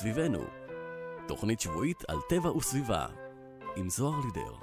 סביבנו. 0.00 0.44
תוכנית 1.28 1.60
שבועית 1.60 2.02
על 2.08 2.16
טבע 2.28 2.56
וסביבה, 2.56 3.06
עם 3.76 3.90
זוהר 3.90 4.20
לידר. 4.24 4.54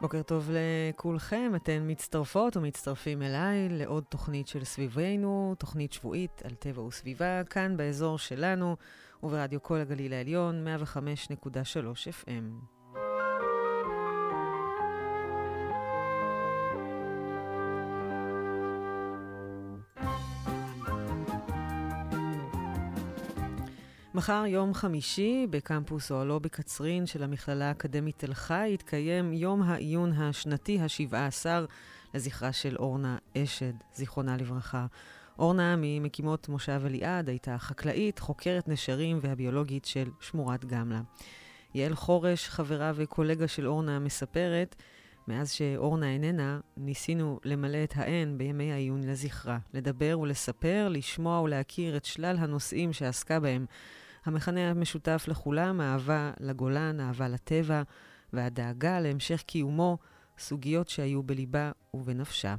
בוקר 0.00 0.22
טוב 0.22 0.50
לכולכם, 0.52 1.52
אתן 1.56 1.82
מצטרפות 1.86 2.56
ומצטרפים 2.56 3.22
אליי 3.22 3.68
לעוד 3.68 4.04
תוכנית 4.08 4.48
של 4.48 4.64
סביבנו, 4.64 5.54
תוכנית 5.58 5.92
שבועית 5.92 6.42
על 6.44 6.54
טבע 6.54 6.82
וסביבה, 6.82 7.44
כאן 7.44 7.76
באזור 7.76 8.18
שלנו 8.18 8.76
וברדיו 9.22 9.62
כל 9.62 9.76
הגליל 9.80 10.12
העליון, 10.12 10.66
105.3 10.66 12.26
FM. 12.26 12.73
מחר, 24.14 24.44
יום 24.46 24.74
חמישי, 24.74 25.46
בקמפוס 25.50 26.10
אוהלו 26.10 26.40
בקצרין 26.40 27.06
של 27.06 27.22
המכללה 27.22 27.68
האקדמית 27.68 28.18
תל 28.18 28.34
חי, 28.34 28.70
יתקיים 28.74 29.32
יום 29.32 29.62
העיון 29.62 30.12
השנתי 30.12 30.78
ה-17 30.78 31.46
לזכרה 32.14 32.52
של 32.52 32.76
אורנה 32.76 33.16
אשד, 33.36 33.72
זיכרונה 33.94 34.36
לברכה. 34.36 34.86
אורנה, 35.38 35.74
ממקימות 35.78 36.48
מושב 36.48 36.82
אליעד, 36.86 37.28
הייתה 37.28 37.58
חקלאית, 37.58 38.18
חוקרת 38.18 38.68
נשרים 38.68 39.18
והביולוגית 39.22 39.84
של 39.84 40.10
שמורת 40.20 40.64
גמלה. 40.64 41.00
יעל 41.74 41.94
חורש, 41.94 42.48
חברה 42.48 42.92
וקולגה 42.94 43.48
של 43.48 43.66
אורנה, 43.66 43.98
מספרת, 43.98 44.76
מאז 45.28 45.50
שאורנה 45.50 46.12
איננה, 46.12 46.60
ניסינו 46.76 47.40
למלא 47.44 47.84
את 47.84 47.92
האין 47.96 48.38
בימי 48.38 48.72
העיון 48.72 49.04
לזכרה, 49.04 49.58
לדבר 49.72 50.18
ולספר, 50.18 50.88
לשמוע 50.90 51.40
ולהכיר 51.40 51.96
את 51.96 52.04
שלל 52.04 52.36
הנושאים 52.38 52.92
שעסקה 52.92 53.40
בהם. 53.40 53.66
המכנה 54.24 54.70
המשותף 54.70 55.24
לכולם, 55.28 55.80
אהבה 55.80 56.30
לגולן, 56.40 57.00
אהבה 57.00 57.28
לטבע 57.28 57.82
והדאגה 58.32 59.00
להמשך 59.00 59.42
קיומו, 59.42 59.98
סוגיות 60.38 60.88
שהיו 60.88 61.22
בליבה 61.22 61.72
ובנפשה. 61.94 62.54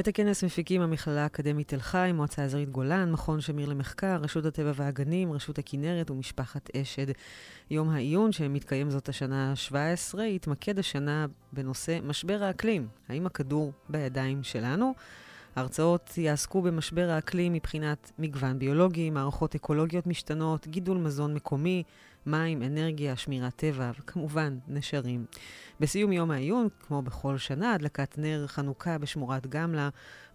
את 0.00 0.08
הכנס 0.08 0.44
מפיקים 0.44 0.82
המכללה 0.82 1.22
האקדמית 1.22 1.68
תל 1.68 1.80
חי, 1.80 2.10
מועצה 2.14 2.42
אזורית 2.42 2.70
גולן, 2.70 3.12
מכון 3.12 3.40
שמיר 3.40 3.68
למחקר, 3.68 4.16
רשות 4.16 4.44
הטבע 4.44 4.72
והגנים, 4.74 5.32
רשות 5.32 5.58
הכנרת 5.58 6.10
ומשפחת 6.10 6.70
אשד. 6.76 7.06
יום 7.70 7.90
העיון, 7.90 8.32
שמתקיים 8.32 8.90
זאת 8.90 9.08
השנה 9.08 9.50
ה-17, 9.52 10.20
יתמקד 10.22 10.78
השנה 10.78 11.26
בנושא 11.52 11.98
משבר 12.02 12.42
האקלים. 12.42 12.88
האם 13.08 13.26
הכדור 13.26 13.72
בידיים 13.88 14.42
שלנו? 14.42 14.94
ההרצאות 15.56 16.18
יעסקו 16.18 16.62
במשבר 16.62 17.10
האקלים 17.10 17.52
מבחינת 17.52 18.12
מגוון 18.18 18.58
ביולוגי, 18.58 19.10
מערכות 19.10 19.54
אקולוגיות 19.54 20.06
משתנות, 20.06 20.68
גידול 20.68 20.98
מזון 20.98 21.34
מקומי, 21.34 21.82
מים, 22.26 22.62
אנרגיה, 22.62 23.16
שמירת 23.16 23.56
טבע 23.56 23.90
וכמובן 24.00 24.58
נשרים. 24.68 25.24
בסיום 25.80 26.12
יום 26.12 26.30
העיון, 26.30 26.68
כמו 26.86 27.02
בכל 27.02 27.38
שנה, 27.38 27.74
הדלקת 27.74 28.18
נר 28.18 28.46
חנוכה 28.46 28.98
בשמורת 28.98 29.46
גמלה, 29.46 29.88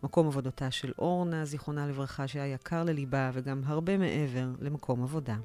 מקום 0.04 0.28
עבודתה 0.28 0.72
של 0.72 0.92
אורנה, 1.00 1.46
זיכרונה 1.46 1.88
לברכה, 1.88 2.28
שהיה 2.28 2.54
יקר 2.54 2.84
לליבה 2.84 3.32
וגם 3.34 3.62
הרבה 3.66 3.98
מעבר 3.98 4.46
למקום 4.62 5.04
עבודה. 5.04 5.36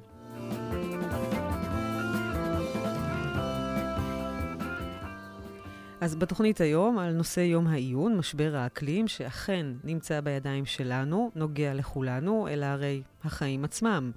אז 6.00 6.15
בתוכנית 6.15 6.61
היום 6.61 6.99
על 6.99 7.12
נושא 7.12 7.41
יום 7.41 7.66
העיון, 7.66 8.16
משבר 8.16 8.56
האקלים, 8.56 9.09
שאכן 9.09 9.66
נמצא 9.84 10.21
בידיים 10.21 10.66
שלנו, 10.66 11.31
נוגע 11.34 11.75
לכולנו, 11.75 12.49
אלא 12.49 12.66
הרי 12.66 13.03
החיים 13.25 13.65
עצמם. 13.65 14.11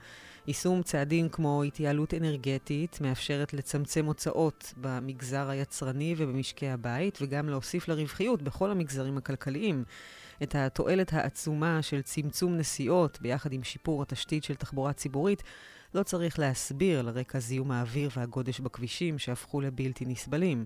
יישום 0.47 0.83
צעדים 0.83 1.29
כמו 1.29 1.63
התייעלות 1.63 2.13
אנרגטית 2.13 3.01
מאפשרת 3.01 3.53
לצמצם 3.53 4.05
הוצאות 4.05 4.73
במגזר 4.77 5.49
היצרני 5.49 6.15
ובמשקי 6.17 6.69
הבית, 6.69 7.17
וגם 7.21 7.49
להוסיף 7.49 7.87
לרווחיות 7.87 8.41
בכל 8.41 8.71
המגזרים 8.71 9.17
הכלכליים. 9.17 9.83
את 10.43 10.55
התועלת 10.55 11.13
העצומה 11.13 11.81
של 11.81 12.01
צמצום 12.01 12.57
נסיעות 12.57 13.21
ביחד 13.21 13.53
עם 13.53 13.63
שיפור 13.63 14.01
התשתית 14.01 14.43
של 14.43 14.55
תחבורה 14.55 14.93
ציבורית 14.93 15.43
לא 15.95 16.03
צריך 16.03 16.39
להסביר 16.39 17.01
לרקע 17.01 17.39
זיהום 17.39 17.71
האוויר 17.71 18.09
והגודש 18.17 18.59
בכבישים 18.59 19.19
שהפכו 19.19 19.61
לבלתי 19.61 20.05
נסבלים. 20.05 20.65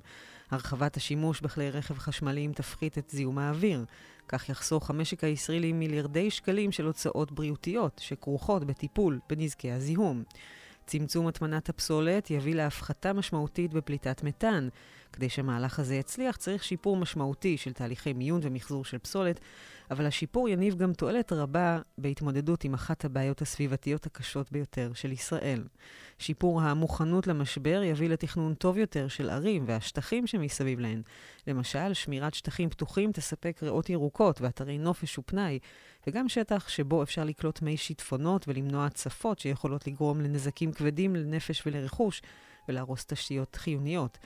הרחבת 0.52 0.98
השימוש 0.98 1.42
בכלי 1.42 1.72
רכב 1.72 1.98
חשמליים 1.98 2.54
תפחית 2.54 2.98
את 2.98 3.10
זיהום 3.10 3.38
האוויר. 3.38 3.86
כך 4.28 4.50
יחסוך 4.50 4.90
המשק 4.90 5.24
הישראלי 5.24 5.74
מיליארדי 5.74 6.32
שקלים 6.32 6.72
של 6.72 6.86
הוצאות 6.86 7.32
בריאותיות 7.32 8.02
שכרוכות 8.04 8.64
בטיפול 8.64 9.20
בנזקי 9.30 9.72
הזיהום. 9.72 10.24
צמצום 10.86 11.28
הטמנת 11.28 11.70
הפסולת 11.70 12.32
יביא 12.32 12.56
להפחתה 12.56 13.14
משמעותית 13.14 13.74
בפליטת 13.74 14.24
מתאן. 14.24 14.70
כדי 15.14 15.30
שהמהלך 15.30 15.80
הזה 15.80 15.96
יצליח 15.96 16.36
צריך 16.36 16.64
שיפור 16.64 16.98
משמעותי 16.98 17.58
של 17.58 17.74
תהליכי 17.74 18.14
מיון 18.14 18.40
ומחזור 18.44 18.86
של 18.86 18.98
פסולת, 18.98 19.40
אבל 19.92 20.06
השיפור 20.06 20.50
יניב 20.50 20.76
גם 20.76 20.94
תועלת 20.94 21.32
רבה 21.34 21.80
בהתמודדות 21.98 22.64
עם 22.64 22.74
אחת 22.74 23.06
הבעיות 23.06 23.42
הסביבתיות 23.42 24.06
הקשות 24.06 24.52
ביותר 24.52 24.92
של 24.94 25.12
ישראל. 25.12 25.64
שיפור 26.20 26.62
המוכנות 26.62 27.28
למשבר 27.28 27.82
יביא 27.84 28.10
לתכנון 28.10 28.54
טוב 28.54 28.78
יותר 28.78 29.08
של 29.08 29.30
ערים 29.30 29.64
והשטחים 29.68 30.28
שמסביב 30.28 30.80
להן. 30.80 31.02
למשל, 31.48 31.94
שמירת 31.94 32.34
שטחים 32.34 32.70
פתוחים 32.70 33.12
תספק 33.12 33.60
ריאות 33.64 33.90
ירוקות 33.90 34.42
ואתרי 34.42 34.78
נופש 34.78 35.18
ופנאי, 35.18 35.60
וגם 36.08 36.30
שטח 36.30 36.70
שבו 36.70 37.04
אפשר 37.04 37.24
לקלוט 37.24 37.62
מי 37.62 37.78
שיטפונות 37.78 38.48
ולמנוע 38.48 38.86
הצפות 38.86 39.40
שיכולות 39.40 39.88
לגרום 39.88 40.22
לנזקים 40.22 40.72
כבדים 40.72 41.16
לנפש 41.16 41.64
ולרכוש 41.66 42.22
ולהרוס 42.70 43.06
תשתיות 43.06 43.56
חיוניות. 43.56 44.18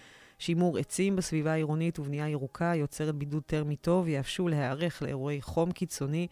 שימור 0.42 0.78
עצים 0.78 1.16
בסביבה 1.16 1.52
העירונית 1.52 2.00
ובנייה 2.00 2.30
ירוקה 2.30 2.74
יוצרת 2.76 3.16
בידוד 3.16 3.44
טרמי 3.44 3.76
טוב, 3.76 4.08
יאפשו 4.08 4.48
להיערך 4.48 5.02
לאירועי 5.02 5.42
חום 5.42 5.72
קיצוני 5.72 6.28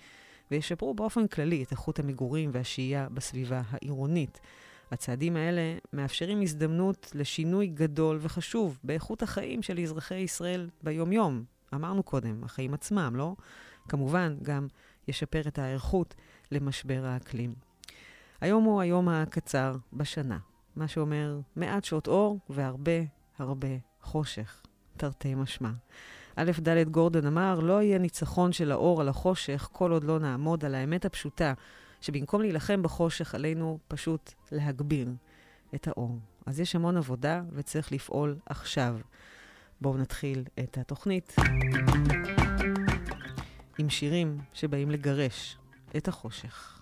וישפרו 0.51 0.93
באופן 0.93 1.27
כללי 1.27 1.63
את 1.63 1.71
איכות 1.71 1.99
המגורים 1.99 2.49
והשהייה 2.53 3.09
בסביבה 3.09 3.61
העירונית. 3.69 4.39
הצעדים 4.91 5.35
האלה 5.35 5.61
מאפשרים 5.93 6.41
הזדמנות 6.41 7.11
לשינוי 7.15 7.67
גדול 7.67 8.17
וחשוב 8.21 8.79
באיכות 8.83 9.23
החיים 9.23 9.61
של 9.61 9.79
אזרחי 9.79 10.15
ישראל 10.15 10.69
ביום-יום. 10.83 11.43
אמרנו 11.73 12.03
קודם, 12.03 12.43
החיים 12.43 12.73
עצמם, 12.73 13.13
לא? 13.15 13.35
כמובן, 13.87 14.37
גם 14.41 14.67
ישפר 15.07 15.41
את 15.47 15.59
ההיערכות 15.59 16.15
למשבר 16.51 17.05
האקלים. 17.05 17.53
היום 18.41 18.63
הוא 18.63 18.81
היום 18.81 19.09
הקצר 19.09 19.75
בשנה, 19.93 20.37
מה 20.75 20.87
שאומר 20.87 21.39
מעט 21.55 21.83
שעות 21.83 22.07
אור 22.07 22.39
והרבה 22.49 23.01
הרבה 23.37 23.88
חושך, 24.09 24.61
תרתי 24.97 25.35
משמע. 25.35 25.69
א' 26.35 26.51
ד' 26.59 26.89
גורדון 26.89 27.25
אמר, 27.25 27.59
לא 27.59 27.81
יהיה 27.81 27.97
ניצחון 27.97 28.51
של 28.51 28.71
האור 28.71 29.01
על 29.01 29.09
החושך 29.09 29.69
כל 29.71 29.91
עוד 29.91 30.03
לא 30.03 30.19
נעמוד 30.19 30.65
על 30.65 30.75
האמת 30.75 31.05
הפשוטה, 31.05 31.53
שבמקום 32.01 32.41
להילחם 32.41 32.83
בחושך 32.83 33.35
עלינו 33.35 33.79
פשוט 33.87 34.33
להגביר 34.51 35.09
את 35.75 35.87
האור. 35.87 36.17
אז 36.45 36.59
יש 36.59 36.75
המון 36.75 36.97
עבודה 36.97 37.41
וצריך 37.51 37.91
לפעול 37.91 38.35
עכשיו. 38.45 38.97
בואו 39.81 39.97
נתחיל 39.97 40.43
את 40.59 40.77
התוכנית 40.77 41.35
עם 43.77 43.89
שירים 43.89 44.37
שבאים 44.53 44.91
לגרש 44.91 45.57
את 45.97 46.07
החושך. 46.07 46.81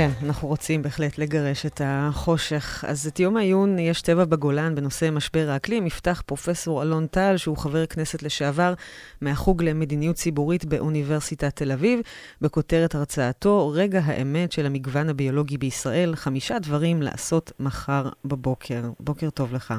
כן, 0.00 0.10
אנחנו 0.22 0.48
רוצים 0.48 0.82
בהחלט 0.82 1.18
לגרש 1.18 1.66
את 1.66 1.80
החושך. 1.84 2.84
אז 2.88 3.06
את 3.06 3.20
יום 3.20 3.36
העיון 3.36 3.78
יש 3.78 4.02
טבע 4.02 4.24
בגולן 4.24 4.74
בנושא 4.74 5.10
משבר 5.12 5.50
האקלים. 5.50 5.86
יפתח 5.86 6.22
פרופסור 6.26 6.82
אלון 6.82 7.06
טל, 7.06 7.36
שהוא 7.36 7.56
חבר 7.56 7.86
כנסת 7.86 8.22
לשעבר 8.22 8.74
מהחוג 9.20 9.62
למדיניות 9.62 10.16
ציבורית 10.16 10.64
באוניברסיטת 10.64 11.56
תל 11.56 11.72
אביב, 11.72 12.00
בכותרת 12.40 12.94
הרצאתו, 12.94 13.68
רגע 13.74 14.00
האמת 14.04 14.52
של 14.52 14.66
המגוון 14.66 15.08
הביולוגי 15.08 15.58
בישראל, 15.58 16.16
חמישה 16.16 16.58
דברים 16.58 17.02
לעשות 17.02 17.52
מחר 17.60 18.08
בבוקר. 18.24 18.82
בוקר 19.00 19.30
טוב 19.30 19.54
לך. 19.54 19.74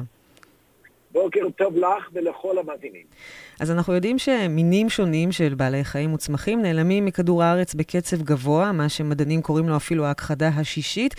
בוקר 1.12 1.40
טוב 1.56 1.76
לך 1.76 2.08
ולכל 2.12 2.58
המאזינים. 2.58 3.06
אז 3.60 3.70
אנחנו 3.70 3.92
יודעים 3.92 4.18
שמינים 4.18 4.88
שונים 4.88 5.32
של 5.32 5.54
בעלי 5.54 5.84
חיים 5.84 6.14
וצמחים 6.14 6.62
נעלמים 6.62 7.04
מכדור 7.04 7.42
הארץ 7.42 7.74
בקצב 7.74 8.22
גבוה, 8.22 8.72
מה 8.72 8.88
שמדענים 8.88 9.42
קוראים 9.42 9.68
לו 9.68 9.76
אפילו 9.76 10.04
ההכחדה 10.04 10.48
השישית, 10.48 11.14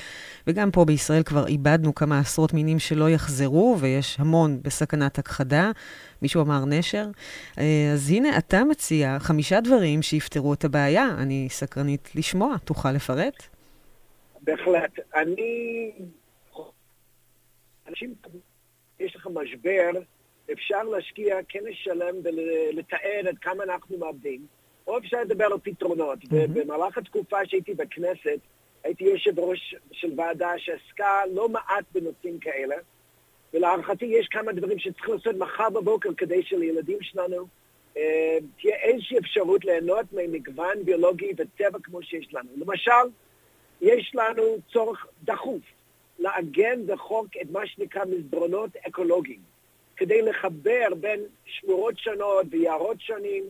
וגם 0.48 0.72
פה 0.72 0.86
בישראל 0.86 1.24
כבר 1.24 1.48
איבדנו 1.48 1.96
כמה 1.96 2.20
עשרות 2.20 2.54
מינים 2.54 2.80
שלא 2.80 3.10
יחזרו, 3.10 3.78
ויש 3.80 4.18
המון 4.20 4.60
בסכנת 4.62 5.20
הכחדה. 5.20 5.72
מישהו 6.22 6.42
אמר 6.42 6.66
נשר. 6.66 7.06
אה, 7.60 7.92
אז 7.94 8.12
הנה, 8.12 8.38
אתה 8.38 8.64
מציע 8.64 9.20
חמישה 9.20 9.62
דברים 9.62 10.02
שיפתרו 10.02 10.54
את 10.54 10.66
הבעיה. 10.66 11.10
אני 11.18 11.48
סקרנית 11.50 12.10
לשמוע. 12.16 12.58
תוכל 12.58 12.92
לפרט? 12.92 13.44
בהחלט. 14.42 15.00
אני... 15.16 15.92
אנשים 17.90 18.14
יש 19.04 19.16
לך 19.16 19.28
משבר, 19.34 19.92
אפשר 20.52 20.84
להשקיע 20.84 21.38
כנס 21.50 21.74
שלם 21.74 22.16
ולתאר 22.24 23.22
עד 23.28 23.38
כמה 23.38 23.64
אנחנו 23.64 23.98
מאבדים, 23.98 24.46
או 24.88 24.98
אפשר 24.98 25.22
לדבר 25.22 25.46
על 25.46 25.60
פתרונות. 25.64 26.20
Mm-hmm. 26.20 26.28
ובמהלך 26.32 26.98
התקופה 26.98 27.38
שהייתי 27.46 27.74
בכנסת, 27.74 28.40
הייתי 28.84 29.04
יושב 29.04 29.40
ראש 29.40 29.76
של 29.92 30.12
ועדה 30.18 30.52
שעסקה 30.58 31.22
לא 31.34 31.50
מעט 31.50 31.86
בנושאים 31.94 32.40
כאלה, 32.40 32.76
ולהערכתי 33.54 34.06
יש 34.06 34.28
כמה 34.28 34.52
דברים 34.52 34.80
שצריכים 34.80 35.14
לעשות 35.14 35.36
מחר 35.36 35.70
בבוקר 35.70 36.10
כדי 36.18 36.44
שלילדים 36.44 36.98
שלנו 37.02 37.48
אה, 37.98 38.38
תהיה 38.62 38.76
איזושהי 38.76 39.18
אפשרות 39.20 39.66
ליהנות 39.66 40.06
ממגוון 40.14 40.86
ביולוגי 40.86 41.32
וטבע 41.38 41.80
כמו 41.84 42.04
שיש 42.04 42.34
לנו. 42.34 42.50
למשל, 42.58 43.10
יש 43.82 44.12
לנו 44.16 44.44
צורך 44.74 45.06
דחוף 45.24 45.62
לעגן 46.24 46.88
בחוק 46.88 47.28
את 47.42 47.52
מה 47.52 47.68
שנקרא 47.68 48.06
מסדרונות 48.06 48.70
אקולוגיים, 48.88 49.40
כדי 49.98 50.22
לחבר 50.22 50.88
בין 51.00 51.20
שמורות 51.46 51.98
שונות 51.98 52.46
ויערות 52.52 53.02
שונים, 53.02 53.44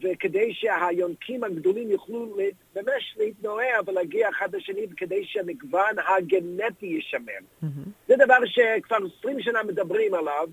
וכדי 0.00 0.54
שהיונקים 0.54 1.44
הגדולים 1.44 1.90
יוכלו 1.90 2.36
ממש 2.76 3.16
להתנועע 3.18 3.78
ולהגיע 3.86 4.28
אחד 4.30 4.54
לשני, 4.54 4.86
וכדי 4.90 5.24
שהמגוון 5.24 5.96
הגנטי 6.08 6.86
יישמר. 6.86 7.32
Mm-hmm. 7.62 7.88
זה 8.08 8.14
דבר 8.16 8.38
שכבר 8.46 8.96
20 9.18 9.40
שנה 9.40 9.62
מדברים 9.62 10.14
עליו, 10.14 10.48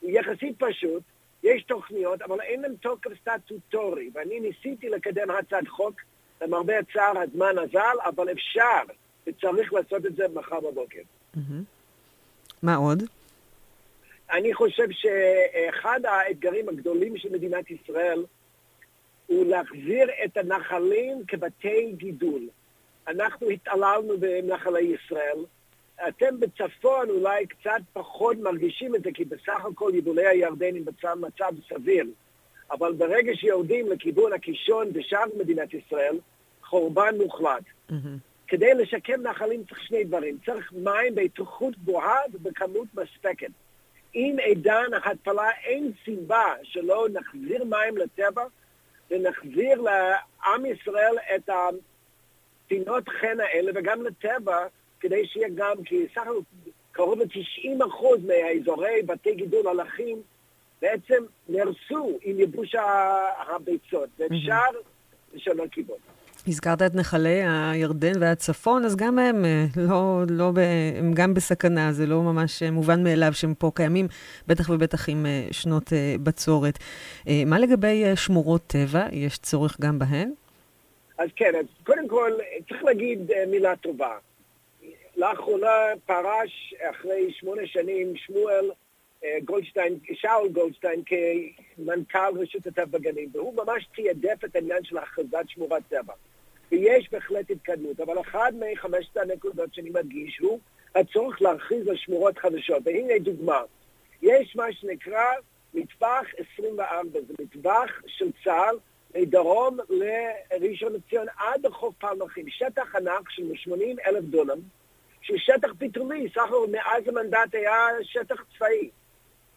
הוא 0.00 0.10
יחסית 0.10 0.54
פשוט, 0.58 1.02
יש 1.42 1.62
תוכניות, 1.62 2.22
אבל 2.22 2.40
אין 2.40 2.62
להם 2.62 2.74
תוקף 2.80 3.10
סטטוטורי, 3.20 4.10
ואני 4.14 4.40
ניסיתי 4.40 4.88
לקדם 4.88 5.30
הצעת 5.30 5.68
חוק, 5.68 6.00
למרבה 6.42 6.78
הצער 6.78 7.18
הזמן 7.18 7.58
אזל, 7.58 7.96
אבל 8.04 8.32
אפשר. 8.32 8.82
וצריך 9.26 9.72
לעשות 9.72 10.06
את 10.06 10.16
זה 10.16 10.24
מחר 10.34 10.60
בבוקר. 10.60 11.00
מה 12.62 12.76
עוד? 12.76 13.02
אני 14.30 14.54
חושב 14.54 14.86
שאחד 14.90 16.00
האתגרים 16.04 16.68
הגדולים 16.68 17.18
של 17.18 17.32
מדינת 17.32 17.70
ישראל 17.70 18.24
הוא 19.26 19.46
להחזיר 19.46 20.08
את 20.24 20.36
הנחלים 20.36 21.22
כבתי 21.28 21.92
גידול. 21.96 22.48
אנחנו 23.08 23.48
התעללנו 23.48 24.18
בנחלי 24.20 24.80
ישראל. 24.80 25.38
אתם 26.08 26.40
בצפון 26.40 27.10
אולי 27.10 27.46
קצת 27.46 27.80
פחות 27.92 28.36
מרגישים 28.36 28.94
את 28.94 29.02
זה, 29.02 29.10
כי 29.14 29.24
בסך 29.24 29.64
הכל 29.72 29.90
יבולי 29.94 30.26
הירדן 30.26 30.76
הם 30.76 30.84
במצב 30.84 31.16
מצב 31.20 31.50
סביר. 31.68 32.06
אבל 32.70 32.92
ברגע 32.92 33.32
שיורדים 33.34 33.92
לכיוון 33.92 34.32
הקישון 34.32 34.88
ושאר 34.94 35.24
מדינת 35.38 35.74
ישראל, 35.74 36.18
חורבן 36.62 37.14
מוחלט. 37.22 37.62
Mm-hmm. 37.90 37.94
כדי 38.52 38.74
לשקם 38.74 39.22
נחלים 39.22 39.64
צריך 39.64 39.80
שני 39.80 40.04
דברים. 40.04 40.38
צריך 40.46 40.72
מים 40.72 41.14
באיכות 41.14 41.78
גבוהה 41.78 42.18
ובכמות 42.32 42.88
מספקת. 42.94 43.50
אם 44.14 44.36
עידן 44.44 44.90
ההתפלה 45.02 45.50
אין 45.64 45.92
סיבה 46.04 46.44
שלא 46.62 47.06
נחזיר 47.12 47.64
מים 47.64 47.96
לטבע 47.96 48.44
ונחזיר 49.10 49.80
לעם 49.80 50.66
ישראל 50.66 51.14
את 51.34 51.50
הפינות 52.66 53.08
חן 53.08 53.40
האלה 53.40 53.72
וגם 53.74 54.02
לטבע 54.02 54.66
כדי 55.00 55.26
שיהיה 55.26 55.48
גם, 55.54 55.84
כי 55.84 56.06
סך 56.14 56.22
הכל 56.22 56.40
קרוב 56.92 57.20
ל-90% 57.20 58.04
מהאזורי 58.26 59.02
בתי 59.06 59.34
גידול 59.34 59.68
הלכים 59.68 60.22
בעצם 60.82 61.24
נהרסו 61.48 62.18
עם 62.22 62.40
ייבוש 62.40 62.74
הביצות, 63.48 64.08
ואפשר 64.18 64.70
לשנות 65.34 65.70
כיוון. 65.70 65.98
הזכרת 66.48 66.82
את 66.82 66.94
נחלי 66.94 67.42
הירדן 67.46 68.12
והצפון, 68.20 68.84
אז 68.84 68.96
גם 68.96 69.18
הם 69.18 69.44
אה, 69.44 69.64
לא, 69.76 70.22
לא 70.28 70.52
הם 70.98 71.12
גם 71.14 71.34
בסכנה, 71.34 71.92
זה 71.92 72.06
לא 72.06 72.22
ממש 72.22 72.62
אה, 72.62 72.70
מובן 72.70 73.04
מאליו 73.04 73.32
שהם 73.32 73.54
פה 73.54 73.70
קיימים, 73.74 74.06
בטח 74.46 74.70
ובטח 74.70 75.08
עם 75.08 75.26
אה, 75.26 75.46
שנות 75.50 75.92
בצורת. 76.22 76.78
מה 77.46 77.58
לגבי 77.58 78.04
שמורות 78.16 78.62
טבע? 78.66 79.06
יש 79.12 79.38
צורך 79.38 79.76
גם 79.80 79.98
בהן? 79.98 80.32
אז 81.18 81.28
כן, 81.36 81.52
אז 81.58 81.66
קודם 81.84 82.08
כל 82.08 82.30
צריך 82.68 82.84
להגיד 82.84 83.30
מילה 83.50 83.76
טובה. 83.76 84.16
לאחרונה 85.16 85.68
פרש 86.06 86.74
אחרי 86.90 87.32
שמונה 87.32 87.62
שנים 87.66 88.12
שמואל 88.16 88.70
גולדשטיין, 89.44 89.98
שאול 90.12 90.48
גולדשטיין 90.48 91.02
כמנכ"ל 91.06 92.38
רשות 92.38 92.66
הטבע 92.66 92.98
בגנים, 92.98 93.28
והוא 93.32 93.54
ממש 93.56 93.88
תיעדף 93.94 94.44
את 94.44 94.56
העניין 94.56 94.84
של 94.84 94.98
הכרזת 94.98 95.44
שמורת 95.48 95.82
טבע. 95.88 96.12
ויש 96.70 97.08
בהחלט 97.12 97.50
התקדמות, 97.50 98.00
אבל 98.00 98.20
אחת 98.20 98.52
מחמשת 98.60 99.16
הנקודות 99.16 99.74
שאני 99.74 99.90
מדגיש 99.90 100.38
הוא 100.38 100.58
הצורך 100.94 101.42
להרחיז 101.42 101.88
על 101.88 101.96
שמורות 101.96 102.38
חדשות. 102.38 102.82
והנה 102.84 103.18
דוגמה, 103.18 103.60
יש 104.22 104.56
מה 104.56 104.72
שנקרא 104.72 105.24
מטווח 105.74 106.24
24, 106.54 107.20
זה 107.28 107.34
מטווח 107.40 107.90
של 108.06 108.30
צה"ל 108.44 108.76
מדרום 109.14 109.78
לראשון 109.90 110.92
לציון 110.92 111.26
עד 111.36 111.66
לחוף 111.66 111.94
פלמחים, 111.98 112.44
שטח 112.48 112.96
ענק 112.96 113.30
של 113.30 113.42
80 113.54 113.96
אלף 114.06 114.24
דונם, 114.24 114.60
שהוא 115.22 115.38
שטח 115.38 115.68
פתרוני, 115.78 116.28
סך 116.34 116.42
הכול 116.42 116.68
מאז 116.70 117.08
המנדט 117.08 117.54
היה 117.54 117.88
שטח 118.02 118.44
צבאי. 118.56 118.90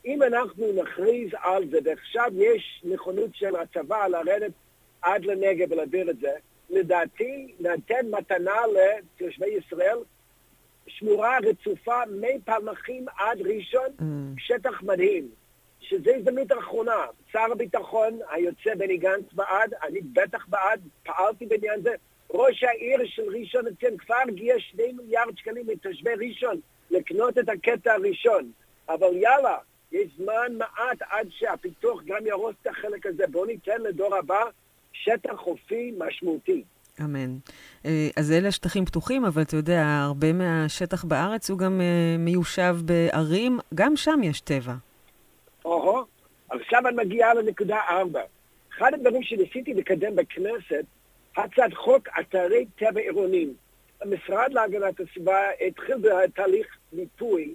אם 0.05 0.23
אנחנו 0.23 0.71
נכריז 0.83 1.29
על 1.43 1.69
זה, 1.69 1.77
ועכשיו 1.83 2.31
יש 2.35 2.81
נכונות 2.83 3.29
של 3.33 3.55
הצבא 3.55 4.07
לרדת 4.07 4.51
עד 5.01 5.25
לנגב 5.25 5.71
ולהעביר 5.71 6.09
את 6.09 6.19
זה, 6.19 6.31
לדעתי 6.69 7.53
ניתן 7.59 8.05
מתנה 8.11 8.55
לתושבי 8.67 9.47
ישראל 9.47 9.97
שמורה 10.87 11.37
רצופה 11.43 12.01
מפלמחים 12.21 13.05
עד 13.17 13.41
ראשון, 13.41 13.87
mm. 13.99 14.03
שטח 14.37 14.83
מדהים, 14.83 15.29
שזו 15.79 16.11
הזדמנות 16.11 16.51
האחרונה. 16.51 17.05
שר 17.31 17.51
הביטחון 17.51 18.19
היוצא 18.29 18.75
בני 18.77 18.97
גנץ 18.97 19.33
בעד, 19.33 19.73
אני 19.83 20.01
בטח 20.01 20.45
בעד, 20.47 20.81
פעלתי 21.03 21.45
בעניין 21.45 21.81
זה. 21.81 21.95
ראש 22.29 22.63
העיר 22.63 22.99
של 23.05 23.29
ראשון 23.39 23.65
לציון 23.65 23.97
כבר 23.97 24.15
הגיע 24.27 24.55
שני 24.59 24.91
מיליארד 24.91 25.37
שקלים 25.37 25.67
לתושבי 25.67 26.27
ראשון 26.27 26.59
לקנות 26.91 27.37
את 27.37 27.49
הקטע 27.49 27.93
הראשון. 27.93 28.51
אבל 28.89 29.15
יאללה, 29.15 29.57
יש 29.91 30.07
זמן 30.17 30.57
מעט 30.57 31.01
עד 31.09 31.27
שהפיתוח 31.29 32.01
גם 32.05 32.27
יהרוס 32.27 32.55
את 32.61 32.67
החלק 32.67 33.05
הזה. 33.05 33.23
בואו 33.31 33.45
ניתן 33.45 33.81
לדור 33.81 34.15
הבא 34.15 34.43
שטח 34.93 35.33
חופי 35.35 35.93
משמעותי. 35.97 36.63
אמן. 37.01 37.37
אה, 37.85 38.09
אז 38.17 38.31
אלה 38.31 38.51
שטחים 38.51 38.85
פתוחים, 38.85 39.25
אבל 39.25 39.41
אתה 39.41 39.55
יודע, 39.55 39.83
הרבה 40.03 40.33
מהשטח 40.33 41.03
בארץ 41.03 41.49
הוא 41.49 41.59
גם 41.59 41.81
אה, 41.81 42.15
מיושב 42.19 42.75
בערים, 42.85 43.59
גם 43.73 43.95
שם 43.95 44.19
יש 44.23 44.41
טבע. 44.41 44.73
או-הו, 45.65 46.05
עכשיו 46.49 46.87
אני 46.87 46.95
מגיעה 46.95 47.33
לנקודה 47.33 47.77
ארבע. 47.89 48.21
אחד 48.77 48.93
הדברים 48.93 49.23
שניסיתי 49.23 49.73
לקדם 49.73 50.15
בכנסת, 50.15 50.85
הצעת 51.37 51.73
חוק 51.73 52.07
אתרי 52.19 52.65
טבע 52.75 52.99
עירוניים. 52.99 53.53
המשרד 54.01 54.53
להגנת 54.53 54.99
הסביבה 54.99 55.37
התחיל 55.67 55.95
בתהליך 55.97 56.67
מיפוי, 56.93 57.53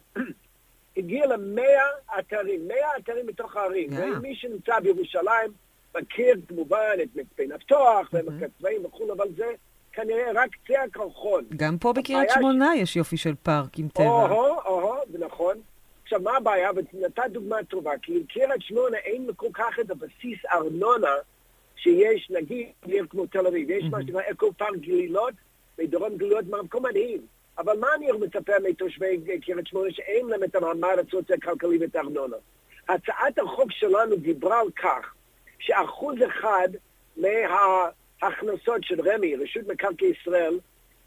הגיע 1.01 1.27
למאה 1.27 1.87
אתרים, 2.19 2.69
מאה 2.69 2.97
אתרים 2.99 3.27
מתוך 3.27 3.57
הערים. 3.57 3.91
Yeah. 3.91 4.17
ומי 4.17 4.35
שנמצא 4.35 4.81
בירושלים, 4.81 5.53
מכיר 5.97 6.37
כמובן 6.49 6.97
את 7.03 7.09
מצפה 7.15 7.43
נפתוח 7.55 8.11
ומרכז 8.13 8.51
צבעים 8.59 8.85
וכו', 8.85 9.13
אבל 9.13 9.29
זה 9.37 9.53
כנראה 9.93 10.33
רק 10.35 10.51
קצה 10.65 10.83
הקרחון. 10.83 11.45
גם 11.57 11.79
פה 11.79 11.93
בקריית 11.93 12.31
שמונה 12.31 12.77
ש... 12.77 12.81
יש 12.81 12.97
יופי 12.97 13.17
של 13.17 13.35
פארק 13.43 13.79
עם 13.79 13.89
טבע. 13.89 14.05
או-הו, 14.05 14.61
או-הו, 14.65 14.95
נכון. 15.19 15.57
עכשיו, 16.03 16.21
מה 16.21 16.37
הבעיה? 16.37 16.71
ונתת 16.77 17.23
דוגמה 17.33 17.57
טובה, 17.69 17.93
כי 18.03 18.19
בקריית 18.19 18.63
שמונה 18.63 18.97
אין 18.97 19.27
כל 19.37 19.49
כך 19.53 19.79
את 19.81 19.91
הבסיס 19.91 20.39
ארנונה 20.53 21.15
שיש, 21.77 22.31
נגיד, 22.31 22.67
עיר 22.87 23.07
כמו 23.11 23.27
תל 23.27 23.47
אביב. 23.47 23.71
יש 23.71 23.85
מה 23.91 24.03
שנקרא 24.03 24.23
אקו 24.31 24.53
פארק 24.53 24.77
גלילות, 24.77 25.35
בדרום 25.79 26.17
גלילות, 26.17 26.45
מקום 26.45 26.87
מדהים. 26.87 27.21
אבל 27.59 27.79
מה 27.79 27.87
אני 27.95 28.13
מצפה 28.13 28.53
מתושבי 28.69 29.21
קריית 29.25 29.67
שמונה 29.67 29.91
שאין 29.91 30.27
להם 30.27 30.45
את 30.45 30.55
המעמד 30.55 30.97
הסוציו-כלכלי 30.99 31.79
ואת 31.81 31.97
הארנונה? 31.97 32.37
הצעת 32.89 33.39
החוק 33.39 33.73
שלנו 33.73 34.17
דיברה 34.17 34.61
על 34.61 34.71
כך 34.71 35.15
שאחוז 35.59 36.15
אחד 36.27 36.69
מההכנסות 37.17 38.85
של 38.85 39.01
רמ"י, 39.11 39.37
רשות 39.37 39.67
מקרקעי 39.69 40.09
ישראל, 40.09 40.59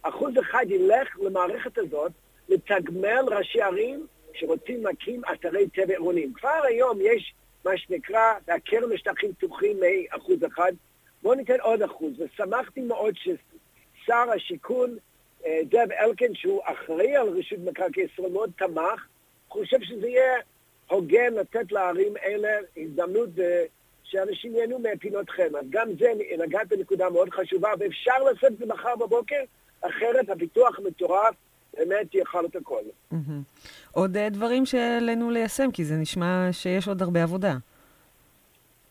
אחוז 0.02 0.34
אחד 0.40 0.66
ילך 0.70 1.20
למערכת 1.20 1.78
הזאת 1.78 2.12
לתגמל 2.50 3.26
ראשי 3.28 3.62
ערים 3.62 4.08
שרוצים 4.34 4.84
להקים 4.86 5.22
אתרי 5.34 5.70
טבע 5.70 5.94
עירוניים. 5.94 6.34
כבר 6.34 6.62
היום 6.64 7.00
יש 7.02 7.34
מה 7.66 7.78
שנקרא, 7.78 8.34
הקרן 8.48 8.90
לשטחים 8.90 9.34
פתוחים 9.34 9.78
מאחוז 9.80 10.38
אחד. 10.54 10.72
בואו 11.24 11.36
ניתן 11.36 11.60
עוד 11.62 11.82
אחוז, 11.82 12.14
ושמחתי 12.20 12.82
מאוד 12.82 13.14
ששר 13.16 14.26
השיכון, 14.36 14.98
דב 15.46 15.92
אלקין, 15.92 16.36
שהוא 16.36 16.62
אחראי 16.64 17.16
על 17.16 17.28
רשות 17.28 17.60
מקרקעי 17.60 18.04
ישראל, 18.04 18.32
מאוד 18.32 18.52
תמך. 18.58 19.08
חושב 19.54 19.78
שזה 19.82 20.08
יהיה 20.08 20.34
הוגן 20.90 21.34
לתת 21.34 21.72
לערים 21.72 22.14
אלה 22.26 22.50
הזדמנות 22.78 23.30
אה, 23.40 23.64
שאנשים 24.04 24.56
ייהנו 24.56 24.80
מפינות 24.80 25.30
חן. 25.30 25.56
אז 25.60 25.66
גם 25.70 25.88
זה, 26.00 26.12
נגעת 26.38 26.68
בנקודה 26.68 27.10
מאוד 27.10 27.30
חשובה, 27.30 27.70
ואפשר 27.80 28.24
לעשות 28.24 28.44
את 28.52 28.58
זה 28.58 28.66
מחר 28.66 28.96
בבוקר, 28.96 29.44
אחרת 29.82 30.30
הפיתוח 30.30 30.80
המטורף 30.80 31.36
באמת 31.78 32.16
יאכל 32.16 32.46
את 32.46 32.56
הכל. 32.56 32.82
עוד 33.92 34.18
אה, 34.18 34.30
דברים 34.30 34.66
שעלינו 34.66 35.32
ליישם, 35.32 35.72
כי 35.72 35.84
זה 35.84 35.96
נשמע 35.96 36.50
שיש 36.52 36.88
עוד 36.88 37.02
הרבה 37.02 37.24
עבודה. 37.24 37.56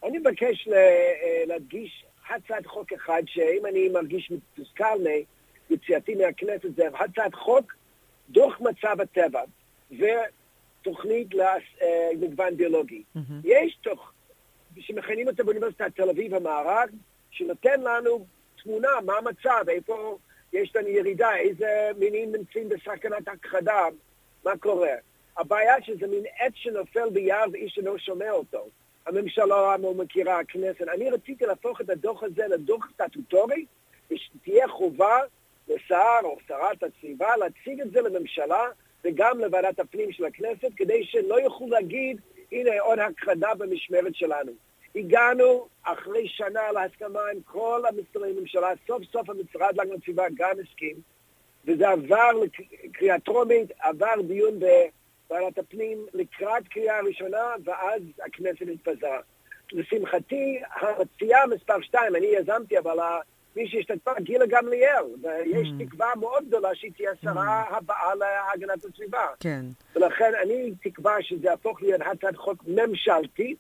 אני 0.05 0.19
מבקש 0.19 0.69
אה, 0.73 1.45
להדגיש 1.47 2.05
הצעת 2.31 2.67
חוק 2.67 2.93
אחד, 2.93 3.23
שאם 3.27 3.67
אני 3.67 3.89
מרגיש 3.89 4.31
מתוסכל 4.31 4.99
מיציאתי 5.73 6.15
מהכנסת, 6.15 6.77
זה 6.77 6.89
הצעת 6.95 7.35
חוק 7.35 7.73
דוח 8.31 8.61
מצב 8.61 9.01
הטבע 9.01 9.43
ותוכנית 9.91 11.29
למגוון 11.35 12.57
ביולוגי. 12.57 13.03
יש 13.45 13.79
תוך, 13.83 14.13
שמכינים 14.79 15.29
אותה 15.29 15.45
באוניברסיטת 15.45 15.97
תל 15.97 16.11
אביב 16.11 16.35
המערב, 16.35 16.89
שנותן 17.31 17.81
לנו 17.81 18.27
תמונה 18.63 18.89
מה 19.07 19.13
המצב, 19.19 19.69
איפה 19.69 20.19
יש 20.53 20.77
לנו 20.77 20.89
ירידה, 20.89 21.37
איזה 21.37 21.91
מינים 21.99 22.33
נמצאים 22.33 22.69
בסכנת 22.69 23.29
הכחדה, 23.29 23.85
מה 24.45 24.57
קורה. 24.57 24.95
הבעיה 25.37 25.75
שזה 25.83 26.07
מין 26.07 26.25
עץ 26.39 26.53
שנופל 26.55 27.11
ביער 27.11 27.45
ואיש 27.53 27.79
אינו 27.79 27.99
שומע 27.99 28.31
אותו. 28.31 28.67
הממשלה 29.07 29.77
לא 29.77 29.95
מכירה, 29.95 30.39
הכנסת. 30.39 30.89
אני 30.95 31.11
רציתי 31.11 31.47
להפוך 31.47 31.81
את 31.81 31.91
הדוח 31.91 32.23
הזה 32.23 32.47
לדוח 32.49 32.91
סטטוטורי, 32.95 33.65
ושתהיה 34.11 34.69
חובה 34.69 35.19
לשר 35.75 36.21
או 36.25 36.39
שרת 36.49 36.83
הסביבה 36.83 37.37
להציג 37.37 37.81
את 37.81 37.91
זה 37.91 38.01
לממשלה 38.01 38.65
וגם 39.05 39.39
לוועדת 39.39 39.79
הפנים 39.79 40.13
של 40.13 40.25
הכנסת, 40.25 40.69
כדי 40.77 41.05
שלא 41.05 41.41
יוכלו 41.41 41.69
להגיד, 41.69 42.21
הנה 42.53 42.81
עוד 42.81 42.99
הכחדה 42.99 43.55
במשמרת 43.55 44.15
שלנו. 44.15 44.53
הגענו 44.97 45.69
אחרי 45.83 46.29
שנה 46.29 46.73
להסכמה 46.73 47.21
עם 47.35 47.41
כל 47.45 47.83
המשרדי 47.89 48.41
ממשלה, 48.41 48.69
סוף 48.87 49.03
סוף 49.13 49.31
המשרד 49.31 49.77
להגנת 49.77 49.99
הסביבה 49.99 50.25
גם 50.35 50.57
הסכים, 50.63 50.97
וזה 51.65 51.89
עבר 51.89 52.31
לקריאה 52.85 53.21
טרומית, 53.21 53.71
עבר 53.79 54.15
דיון 54.27 54.59
בוועדת 54.59 55.59
הפנים 55.59 56.07
לקראת 56.15 56.69
קריאה 56.69 57.01
ראשונה, 57.01 57.55
ואז 57.65 58.03
הכנסת 58.27 58.63
התפזרה. 58.73 59.21
לשמחתי, 59.73 60.61
המציעה 60.81 61.47
מספר 61.47 61.81
שתיים, 61.81 62.17
אני 62.17 62.27
יזמתי, 62.27 62.79
אבל 62.79 62.99
מי 63.57 63.69
שהשתתפה, 63.69 64.11
גילה 64.21 64.47
גמליאל, 64.47 65.05
ויש 65.23 65.69
mm. 65.69 65.85
תקווה 65.85 66.13
מאוד 66.21 66.47
גדולה 66.49 66.75
שהיא 66.75 66.93
תהיה 66.97 67.11
השרה 67.11 67.65
mm. 67.71 67.75
הבאה 67.75 68.15
להגנת 68.15 68.85
הסביבה. 68.85 69.27
כן. 69.41 69.65
ולכן 69.97 70.33
אני 70.43 70.73
תקווה 70.83 71.23
שזה 71.23 71.47
יהפוך 71.47 71.83
להיות 71.83 72.01
הצעת 72.13 72.37
חוק 72.37 72.65
ממשלתית, 72.67 73.59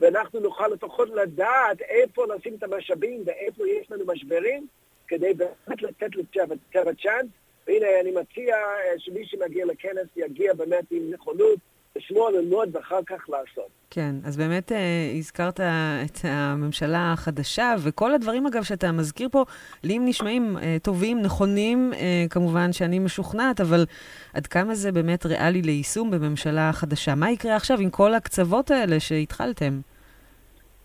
ואנחנו 0.00 0.40
נוכל 0.40 0.68
לפחות 0.68 1.08
לדעת 1.10 1.80
איפה 1.80 2.26
לשים 2.26 2.54
את 2.54 2.62
המשאבים 2.62 3.22
ואיפה 3.26 3.68
יש 3.68 3.90
לנו 3.90 4.04
משברים, 4.06 4.66
כדי 5.08 5.34
באמת 5.34 5.82
לתת 5.82 6.16
לטבע 6.16 6.94
צ'אנס. 7.02 7.26
והנה, 7.66 8.00
אני 8.00 8.10
מציע 8.10 8.56
אה, 8.56 8.98
שמי 8.98 9.26
שמגיע 9.26 9.66
לכנס 9.66 10.08
יגיע 10.16 10.54
באמת 10.54 10.84
עם 10.90 11.10
נכונות 11.10 11.58
לשמוע, 11.96 12.30
ללמוד 12.30 12.76
ואחר 12.76 13.00
כך 13.06 13.28
לעשות. 13.28 13.68
כן, 13.90 14.14
אז 14.24 14.36
באמת 14.36 14.72
אה, 14.72 15.12
הזכרת 15.18 15.60
את 15.60 16.18
הממשלה 16.24 17.12
החדשה, 17.12 17.74
וכל 17.84 18.14
הדברים, 18.14 18.46
אגב, 18.46 18.62
שאתה 18.62 18.92
מזכיר 18.92 19.28
פה, 19.32 19.44
לי 19.84 19.96
הם 19.96 20.06
נשמעים 20.06 20.56
אה, 20.58 20.76
טובים, 20.82 21.22
נכונים, 21.22 21.92
אה, 21.94 22.24
כמובן 22.30 22.72
שאני 22.72 22.98
משוכנעת, 22.98 23.60
אבל 23.60 23.84
עד 24.34 24.46
כמה 24.46 24.74
זה 24.74 24.92
באמת 24.92 25.26
ריאלי 25.26 25.62
ליישום 25.62 26.10
בממשלה 26.10 26.70
חדשה? 26.72 27.14
מה 27.14 27.30
יקרה 27.30 27.56
עכשיו 27.56 27.80
עם 27.80 27.90
כל 27.90 28.14
הקצוות 28.14 28.70
האלה 28.70 29.00
שהתחלתם? 29.00 29.80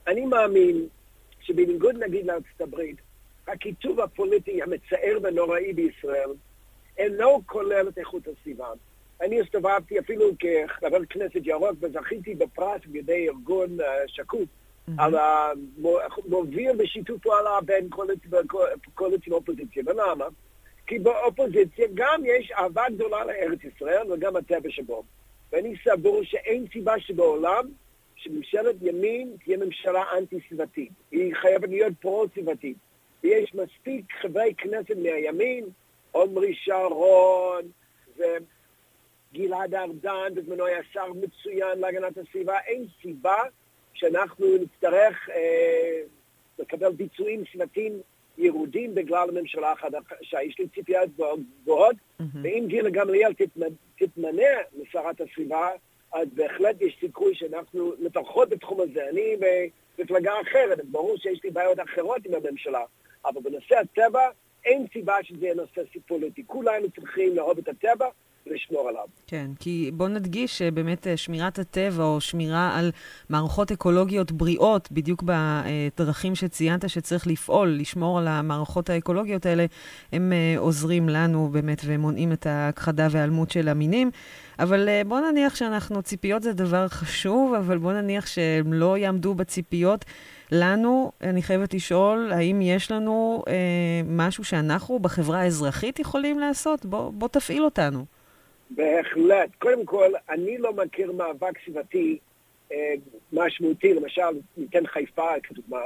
אני 0.07 0.25
מאמין 0.25 0.87
שבניגוד 1.41 1.95
נגיד 2.03 2.25
לארצות 2.25 2.61
הברית, 2.61 2.97
הקיטוב 3.47 3.99
הפוליטי 3.99 4.61
המצער 4.61 5.17
והנוראי 5.23 5.73
בישראל 5.73 6.29
אינו 6.97 7.41
כולל 7.45 7.87
את 7.87 7.97
איכות 7.97 8.23
הסביבה. 8.27 8.67
אני 9.21 9.41
הסתובבתי 9.41 9.99
אפילו 9.99 10.25
כחבר 10.39 11.05
כנסת 11.09 11.41
ירוק 11.43 11.77
וזכיתי 11.79 12.35
בפרס 12.35 12.81
בידי 12.85 13.29
ארגון 13.29 13.79
uh, 13.79 13.83
שקוף. 14.07 14.49
על 14.97 15.15
המוביל 15.17 16.71
בשיתוף 16.77 17.21
פעולה 17.21 17.61
בין 17.65 17.89
קואליציה 18.95 19.33
ואופוזיציה. 19.33 19.83
ולמה? 19.85 20.25
כי 20.87 20.99
באופוזיציה 20.99 21.87
גם 21.93 22.21
יש 22.25 22.51
אהבה 22.51 22.83
גדולה 22.95 23.25
לארץ 23.25 23.59
ישראל 23.63 24.11
וגם 24.11 24.35
הטבע 24.35 24.69
שבו. 24.69 25.03
ואני 25.51 25.75
סבור 25.83 26.23
שאין 26.23 26.65
סיבה 26.73 26.99
שבעולם 26.99 27.65
שממשלת 28.15 28.75
ימין 28.81 29.35
תהיה 29.43 29.57
ממשלה 29.57 30.03
אנטי-סביבתית. 30.17 30.91
היא 31.11 31.35
חייבת 31.35 31.69
להיות 31.69 31.93
פרו-סביבתית. 31.99 32.77
ויש 33.23 33.55
מספיק 33.55 34.05
חברי 34.21 34.53
כנסת 34.57 34.97
מהימין, 34.97 35.65
עמרי 36.15 36.55
שרון 36.55 37.63
וגלעד 39.35 39.75
ארדן, 39.75 40.35
בזמנו 40.35 40.65
היה 40.65 40.79
שר 40.91 41.13
מצוין 41.13 41.79
להגנת 41.79 42.17
הסביבה. 42.17 42.59
אין 42.67 42.85
סיבה 43.01 43.35
שאנחנו 43.93 44.45
נצטרך 44.57 45.29
אה, 45.29 46.01
לקבל 46.59 46.91
ביצועים 46.91 47.43
סביבתיים 47.51 48.01
ירודים 48.37 48.95
בגלל 48.95 49.29
הממשלה 49.29 49.71
החדשה. 49.71 50.41
יש 50.43 50.59
לי 50.59 50.67
ציפיות 50.75 51.09
גבוהות, 51.63 51.95
mm-hmm. 51.95 52.23
ואם 52.43 52.65
גילה 52.67 52.89
גמליאל 52.89 53.33
תתמנה 53.97 54.51
לשרת 54.73 55.21
הסביבה, 55.21 55.69
אז 56.13 56.27
בהחלט 56.33 56.81
יש 56.81 56.97
סיכוי 56.99 57.35
שאנחנו, 57.35 57.93
לפחות 57.99 58.49
בתחום 58.49 58.81
הזה, 58.81 59.09
אני 59.09 59.35
במפלגה 59.97 60.33
אחרת, 60.41 60.85
ברור 60.85 61.17
שיש 61.17 61.43
לי 61.43 61.51
בעיות 61.51 61.79
אחרות 61.79 62.21
עם 62.25 62.33
הממשלה, 62.33 62.83
אבל 63.25 63.41
בנושא 63.41 63.75
הטבע 63.75 64.29
אין 64.65 64.85
סיבה 64.93 65.15
שזה 65.23 65.45
יהיה 65.45 65.55
נושא 65.55 65.81
פוליטי. 66.07 66.43
כולנו 66.47 66.91
צריכים 66.91 67.35
לאהוב 67.35 67.57
את 67.57 67.67
הטבע 67.67 68.07
ולשמור 68.47 68.89
עליו. 68.89 69.05
כן, 69.27 69.51
כי 69.59 69.91
בוא 69.93 70.07
נדגיש 70.07 70.57
שבאמת 70.57 71.07
אה, 71.07 71.17
שמירת 71.17 71.59
הטבע 71.59 72.03
או 72.03 72.21
שמירה 72.21 72.79
על 72.79 72.91
מערכות 73.29 73.71
אקולוגיות 73.71 74.31
בריאות, 74.31 74.91
בדיוק 74.91 75.23
בדרכים 75.25 76.35
שציינת 76.35 76.89
שצריך 76.89 77.27
לפעול, 77.27 77.69
לשמור 77.69 78.19
על 78.19 78.27
המערכות 78.27 78.89
האקולוגיות 78.89 79.45
האלה, 79.45 79.65
הם 80.11 80.33
אה, 80.33 80.55
עוזרים 80.57 81.09
לנו 81.09 81.49
באמת 81.51 81.81
ומונעים 81.85 82.31
את 82.31 82.45
ההכחדה 82.45 83.07
וההיעלמות 83.11 83.51
של 83.51 83.67
המינים. 83.67 84.11
אבל 84.59 84.89
אה, 84.89 85.01
בוא 85.07 85.19
נניח 85.19 85.55
שאנחנו, 85.55 86.01
ציפיות 86.01 86.43
זה 86.43 86.53
דבר 86.53 86.87
חשוב, 86.87 87.53
אבל 87.53 87.77
בוא 87.77 87.93
נניח 87.93 88.27
שהם 88.27 88.73
לא 88.73 88.97
יעמדו 88.97 89.33
בציפיות. 89.33 90.05
לנו, 90.51 91.11
אני 91.21 91.41
חייבת 91.41 91.73
לשאול, 91.73 92.31
האם 92.33 92.61
יש 92.61 92.91
לנו 92.91 93.43
אה, 93.47 93.53
משהו 94.05 94.43
שאנחנו 94.43 94.99
בחברה 94.99 95.39
האזרחית 95.39 95.99
יכולים 95.99 96.39
לעשות? 96.39 96.85
בוא, 96.85 97.11
בוא 97.13 97.27
תפעיל 97.27 97.63
אותנו. 97.65 98.05
בהחלט. 98.69 99.49
קודם 99.59 99.85
כל, 99.85 100.11
אני 100.29 100.57
לא 100.57 100.73
מכיר 100.73 101.11
מאבק 101.11 101.53
סביבתי 101.65 102.19
אה, 102.71 102.93
משמעותי, 103.33 103.93
למשל, 103.93 104.39
ניתן 104.57 104.87
חיפה 104.87 105.29
כדוגמה, 105.43 105.79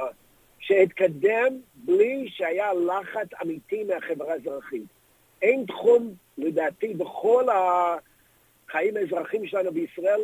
שהתקדם 0.58 1.60
בלי 1.74 2.28
שהיה 2.28 2.74
לחץ 2.74 3.28
אמיתי 3.42 3.84
מהחברה 3.84 4.32
האזרחית. 4.32 4.84
אין 5.42 5.64
תחום, 5.66 6.14
לדעתי, 6.38 6.94
בכל 6.94 7.44
החיים 7.48 8.96
האזרחיים 8.96 9.46
שלנו 9.46 9.72
בישראל, 9.72 10.20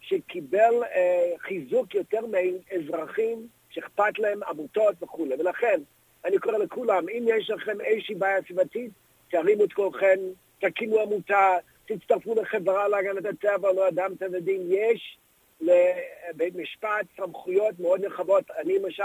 שקיבל 0.00 0.74
אה, 0.94 1.32
חיזוק 1.38 1.94
יותר 1.94 2.20
מאזרחים 2.26 3.46
שאכפת 3.70 4.18
להם, 4.18 4.42
עמותות 4.42 4.94
וכולי. 5.02 5.34
ולכן, 5.38 5.80
אני 6.24 6.38
קורא 6.38 6.58
לכולם, 6.58 7.08
אם 7.08 7.24
יש 7.28 7.50
לכם 7.50 7.80
איזושהי 7.80 8.14
בעיה 8.14 8.42
סביבתית, 8.42 8.90
תרימו 9.30 9.64
את 9.64 9.72
כולכם, 9.72 10.16
תקימו 10.60 11.00
עמותה, 11.00 11.56
תצטרפו 11.86 12.34
לחברה 12.34 12.88
להגנת 12.88 13.24
הטבע, 13.24 13.72
לא 13.72 13.88
אדם 13.88 14.14
טבע 14.18 14.38
דין. 14.38 14.60
יש 14.68 15.18
לבית 15.60 16.54
משפט 16.54 17.06
סמכויות 17.16 17.80
מאוד 17.80 18.00
נרחבות. 18.00 18.50
אני 18.50 18.78
למשל 18.78 19.02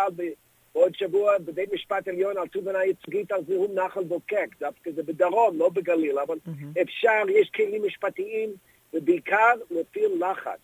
בעוד 0.73 0.95
שבוע 0.95 1.37
בבית 1.37 1.73
משפט 1.73 2.07
עליון 2.07 2.37
על 2.37 2.47
תובנה 2.47 2.83
ייצוגית 2.83 3.31
על 3.31 3.43
זיהום 3.47 3.71
נחל 3.79 4.03
בוקק, 4.03 4.47
דווקא 4.59 4.91
זה 4.91 5.03
בדרום, 5.03 5.57
לא 5.57 5.69
בגליל, 5.69 6.19
אבל 6.19 6.37
mm-hmm. 6.47 6.81
אפשר, 6.81 7.23
יש 7.29 7.49
כלים 7.55 7.85
משפטיים, 7.85 8.49
ובעיקר 8.93 9.53
להפעיל 9.71 10.23
לחץ. 10.31 10.59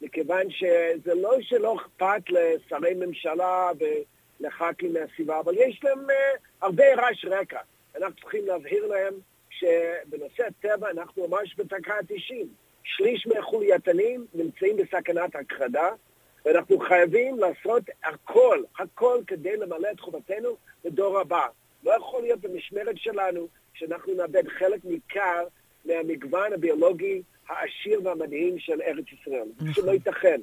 מכיוון 0.00 0.50
שזה 0.50 1.14
לא 1.14 1.36
שלא 1.40 1.76
אכפת 1.76 2.22
לשרי 2.28 2.94
ממשלה 2.94 3.70
ולח"כים 3.78 4.92
מהסביבה, 4.92 5.40
אבל 5.40 5.54
יש 5.56 5.80
להם 5.84 5.98
uh, 5.98 6.38
הרבה 6.62 6.84
רעש 6.94 7.24
רקע. 7.24 7.60
אנחנו 7.96 8.16
צריכים 8.16 8.46
להבהיר 8.46 8.86
להם 8.86 9.14
שבנושא 9.62 10.42
הטבע 10.46 10.90
אנחנו 10.90 11.28
ממש 11.28 11.54
בדקה 11.56 11.94
ה-90. 11.94 12.46
שליש 12.84 13.26
מהחולייתנים 13.26 14.26
נמצאים 14.34 14.76
בסכנת 14.76 15.36
הכחדה, 15.36 15.88
ואנחנו 16.44 16.78
חייבים 16.78 17.38
לעשות 17.38 17.82
הכל, 18.04 18.62
הכל 18.78 19.20
כדי 19.26 19.56
למלא 19.56 19.88
את 19.92 20.00
חובתנו 20.00 20.56
לדור 20.84 21.18
הבא. 21.18 21.46
לא 21.84 21.92
יכול 21.96 22.22
להיות 22.22 22.40
במשמרת 22.40 22.96
שלנו 22.96 23.48
שאנחנו 23.74 24.14
נאבד 24.14 24.48
חלק 24.48 24.80
ניכר 24.84 25.44
מהמגוון 25.84 26.52
הביולוגי 26.52 27.22
העשיר 27.48 28.00
והמדהים 28.04 28.58
של 28.58 28.82
ארץ 28.82 29.04
ישראל. 29.20 29.48
נכון. 29.56 29.72
שלא 29.72 29.92
ייתכן. 29.92 30.40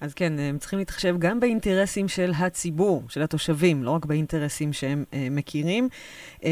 אז 0.00 0.14
כן, 0.14 0.38
הם 0.38 0.58
צריכים 0.58 0.78
להתחשב 0.78 1.16
גם 1.18 1.40
באינטרסים 1.40 2.08
של 2.08 2.32
הציבור, 2.38 3.02
של 3.08 3.22
התושבים, 3.22 3.82
לא 3.82 3.90
רק 3.90 4.04
באינטרסים 4.04 4.72
שהם 4.72 5.04
אה, 5.12 5.28
מכירים. 5.30 5.88
אה, 6.44 6.50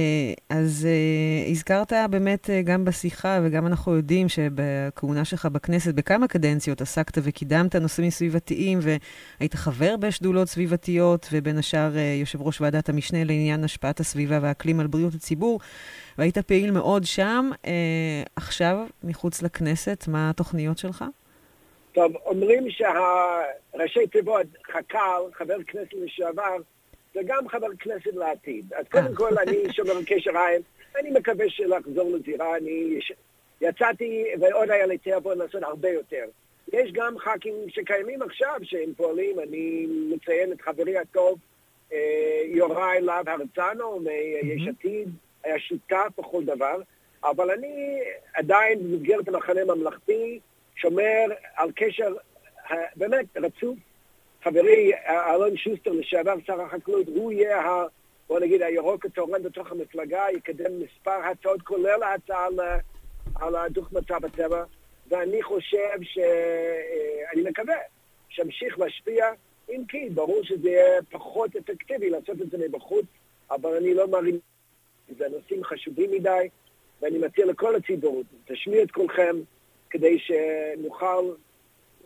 אז 0.48 0.86
אה, 0.90 1.50
הזכרת 1.50 1.92
באמת 2.10 2.50
אה, 2.50 2.62
גם 2.62 2.84
בשיחה, 2.84 3.40
וגם 3.42 3.66
אנחנו 3.66 3.96
יודעים 3.96 4.28
שבכהונה 4.28 5.24
שלך 5.24 5.46
בכנסת, 5.46 5.94
בכמה 5.94 6.28
קדנציות 6.28 6.80
עסקת 6.80 7.18
וקידמת 7.22 7.76
נושאים 7.76 8.10
סביבתיים, 8.10 8.78
והיית 8.82 9.54
חבר 9.54 9.96
בשדולות 9.96 10.48
סביבתיות, 10.48 11.28
ובין 11.32 11.58
השאר 11.58 11.96
אה, 11.96 12.16
יושב 12.20 12.42
ראש 12.42 12.60
ועדת 12.60 12.88
המשנה 12.88 13.24
לעניין 13.24 13.64
השפעת 13.64 14.00
הסביבה 14.00 14.38
והאקלים 14.42 14.80
על 14.80 14.86
בריאות 14.86 15.14
הציבור. 15.14 15.60
והיית 16.18 16.38
פעיל 16.38 16.70
מאוד 16.70 17.04
שם. 17.04 17.50
אה, 17.66 17.72
עכשיו, 18.36 18.86
מחוץ 19.04 19.42
לכנסת, 19.42 20.04
מה 20.08 20.30
התוכניות 20.30 20.78
שלך? 20.78 21.04
טוב, 21.98 22.16
אומרים 22.16 22.70
שהראשי 22.70 24.06
תיבות 24.06 24.46
חק"ל, 24.72 25.22
חבר 25.32 25.62
כנסת 25.66 25.92
לשעבר, 25.92 26.56
זה 27.14 27.20
גם 27.26 27.48
חבר 27.48 27.66
כנסת 27.78 28.14
לעתיד. 28.14 28.72
אז 28.74 28.84
קודם 28.90 29.14
כל 29.14 29.38
אני 29.38 29.72
שומר 29.72 30.02
קשר 30.06 30.30
עין, 30.30 30.62
אני 31.00 31.10
מקווה 31.10 31.50
שלחזור 31.50 32.16
לזירה, 32.16 32.56
אני 32.56 32.98
יצאתי 33.60 34.24
ועוד 34.40 34.70
היה 34.70 34.86
לי 34.86 34.98
תיאבון 34.98 35.38
לעשות 35.38 35.62
הרבה 35.62 35.88
יותר. 35.88 36.24
יש 36.72 36.92
גם 36.92 37.18
ח"כים 37.18 37.54
שקיימים 37.68 38.22
עכשיו 38.22 38.56
שהם 38.62 38.94
פועלים, 38.96 39.40
אני 39.40 39.86
מציין 40.10 40.52
את 40.52 40.60
חברי 40.60 40.98
הטוב 40.98 41.38
אה, 41.92 42.42
יוראי 42.44 43.00
להב 43.00 43.28
הרצנו 43.28 44.00
מיש 44.42 44.68
עתיד, 44.68 45.08
היה 45.44 45.58
שותף 45.58 46.08
בכל 46.18 46.44
דבר, 46.44 46.80
אבל 47.24 47.50
אני 47.50 48.00
עדיין 48.34 48.78
במסגרת 48.78 49.28
המחנה 49.28 49.60
הממלכתי 49.60 50.40
שומר 50.80 51.24
על 51.56 51.72
קשר 51.76 52.14
באמת 52.96 53.26
רצוף. 53.36 53.78
חברי 54.44 54.92
אלון 55.06 55.56
שוסטר, 55.56 55.90
לשעבר 55.92 56.34
שר 56.46 56.60
החקלאות, 56.60 57.06
הוא 57.06 57.32
יהיה, 57.32 57.60
ה, 57.60 57.84
בוא 58.28 58.40
נגיד, 58.40 58.62
הירוק 58.62 59.06
התורן 59.06 59.42
בתוך 59.42 59.72
המפלגה, 59.72 60.24
יקדם 60.36 60.80
מספר 60.80 61.10
הצעות, 61.10 61.62
כולל 61.62 62.02
ההצעה 62.02 62.46
על, 62.46 62.60
על 63.34 63.56
הדוח 63.56 63.92
מצב 63.92 64.24
הטבע, 64.24 64.64
ואני 65.08 65.42
חושב 65.42 66.02
ש... 66.02 66.18
אה, 66.18 67.30
אני 67.34 67.42
מקווה 67.42 67.74
שאמשיך 68.28 68.78
להשפיע, 68.78 69.26
אם 69.70 69.82
כי 69.88 70.08
ברור 70.14 70.44
שזה 70.44 70.70
יהיה 70.70 71.02
פחות 71.10 71.56
אפקטיבי 71.56 72.10
לעשות 72.10 72.42
את 72.42 72.50
זה 72.50 72.58
מבחוץ, 72.58 73.06
אבל 73.50 73.76
אני 73.76 73.94
לא 73.94 74.08
מרים... 74.08 74.38
זה 75.18 75.24
נושאים 75.28 75.64
חשובים 75.64 76.10
מדי, 76.10 76.48
ואני 77.02 77.18
מציע 77.18 77.46
לכל 77.46 77.76
הציבור, 77.76 78.22
תשמיעו 78.46 78.82
את 78.82 78.90
כולכם, 78.90 79.36
כדי 79.90 80.18
שנוכל 80.18 81.24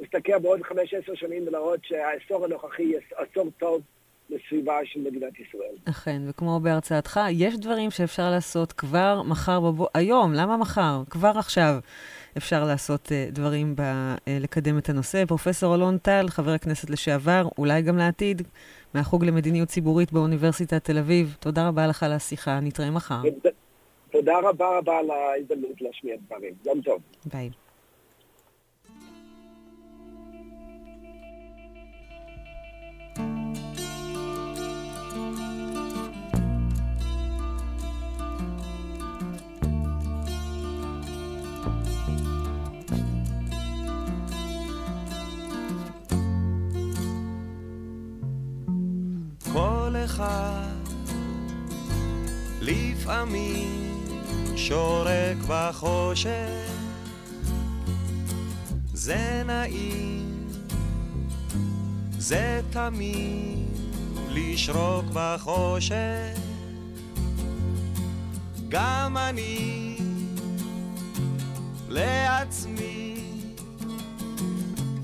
להסתכל 0.01 0.39
בעוד 0.39 0.63
חמש, 0.63 0.95
עשר 0.95 1.15
שנים 1.15 1.49
ולראות 1.49 1.81
שהעשור 1.85 2.45
הנוכחי 2.45 2.83
יהיה 2.83 3.01
עשור 3.17 3.51
טוב 3.59 3.83
לסביבה 4.31 4.79
של 4.85 5.01
מדינת 5.01 5.33
ישראל. 5.41 5.75
אכן, 5.85 6.23
וכמו 6.29 6.61
בהרצאתך, 6.61 7.21
יש 7.31 7.57
דברים 7.57 7.91
שאפשר 7.91 8.31
לעשות 8.31 8.73
כבר 8.73 9.23
מחר 9.23 9.61
בבוא... 9.61 9.87
היום, 9.95 10.33
למה 10.35 10.57
מחר? 10.57 11.03
כבר 11.11 11.33
עכשיו. 11.39 11.75
אפשר 12.37 12.65
לעשות 12.65 13.07
uh, 13.07 13.33
דברים 13.33 13.77
ב, 13.77 13.81
uh, 13.81 14.31
לקדם 14.41 14.79
את 14.79 14.89
הנושא. 14.89 15.25
פרופסור 15.27 15.75
אלון 15.75 15.99
טל, 15.99 16.27
חבר 16.29 16.51
הכנסת 16.51 16.91
לשעבר, 16.91 17.49
אולי 17.59 17.83
גם 17.83 17.97
לעתיד, 17.99 18.43
מהחוג 18.95 19.25
למדיניות 19.25 19.69
ציבורית 19.69 20.13
באוניברסיטת 20.13 20.85
תל 20.85 20.99
אביב, 20.99 21.37
תודה 21.41 21.69
רבה 21.69 21.87
לך 21.87 22.03
על 22.03 22.13
השיחה, 22.13 22.61
נתראה 22.61 22.91
מחר. 22.91 23.23
תודה 24.11 24.39
רבה 24.39 24.79
רבה 24.79 24.99
על 24.99 25.11
ההזדמנות 25.11 25.81
להשמיע 25.81 26.17
דברים. 26.27 26.55
יום 26.67 26.81
טוב. 26.81 27.01
ביי. 27.25 27.51
לפעמים 53.03 54.05
שורק 54.57 55.37
בחושך, 55.49 56.71
זה 58.95 59.43
נעים, 59.47 60.32
זה 62.23 62.61
תמיד 62.71 63.79
לשרוק 64.29 65.05
בחושך. 65.13 66.39
גם 68.69 69.17
אני 69.17 69.97
לעצמי, 71.89 73.17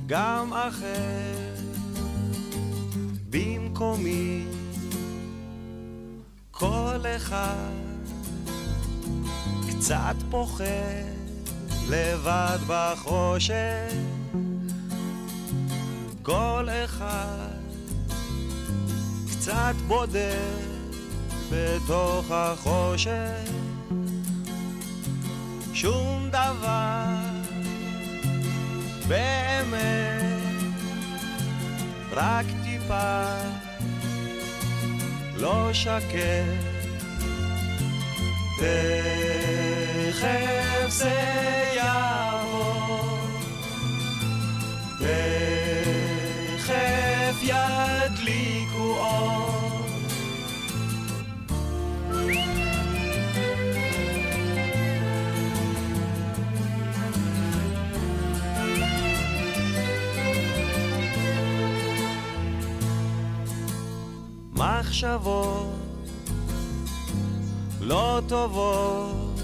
גם 0.07 0.53
אחר 0.53 1.55
במקומי. 3.31 4.45
כל 6.51 7.05
אחד 7.17 7.73
קצת 9.69 10.17
פוחד 10.31 10.65
לבד 11.89 12.59
בחושך 12.67 14.18
כל 16.29 16.69
אחד 16.85 17.49
קצת 19.31 19.75
בודד 19.87 20.59
בתוך 21.51 22.31
החושך. 22.31 23.51
שום 25.75 26.29
דבר 26.29 27.15
באמת 29.09 30.23
רק 32.13 32.47
טיפה 32.65 33.25
לא 35.37 35.73
שקט, 35.73 36.19
תכף 38.59 40.29
זה 40.89 41.15
יעבור, 41.77 42.08
ידליקו 47.49 48.97
אור. 48.99 49.49
מחשבות 64.53 65.79
לא 67.81 68.21
טובות 68.29 69.41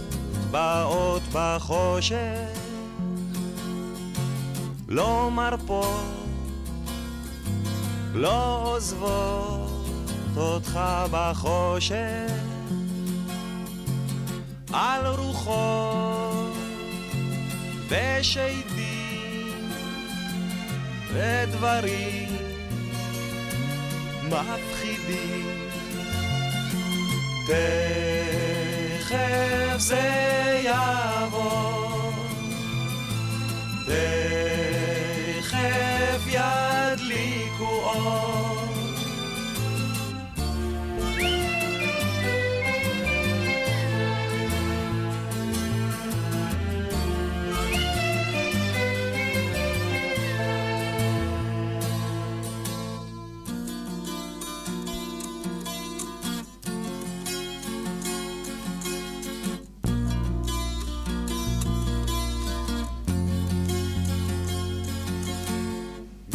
באות 0.50 1.22
בחושך, 1.32 2.58
לא 4.88 5.30
מרפות, 5.30 6.13
לא 8.14 8.62
עוזבות 8.64 9.88
אותך 10.36 10.80
בחושך 11.10 12.32
על 14.72 15.06
רוחות 15.06 16.54
ושדים 17.88 19.68
ודברים 21.12 22.28
מפחידים. 24.28 25.64
תכף 29.06 29.78
זה 29.78 30.60
יעבור 30.64 31.83
ידליקו 37.94 38.08
אור 38.08 38.64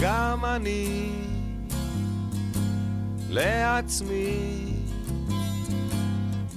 גם 0.01 0.45
אני 0.45 1.18
לעצמי, 3.29 4.73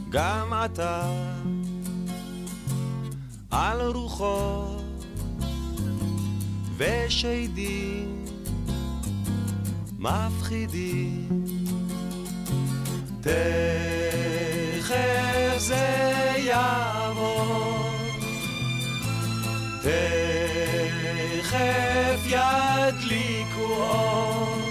גם 0.09 0.53
אתה 0.65 1.11
על 3.51 3.81
רוחות 3.81 4.83
ושדים 6.77 8.25
מפחידים. 9.99 11.45
תכף 13.21 13.33
זה 15.59 16.35
יעבור, 16.37 17.91
תכף 19.83 21.51
ידליקו 22.27 23.63
אור. 23.63 24.62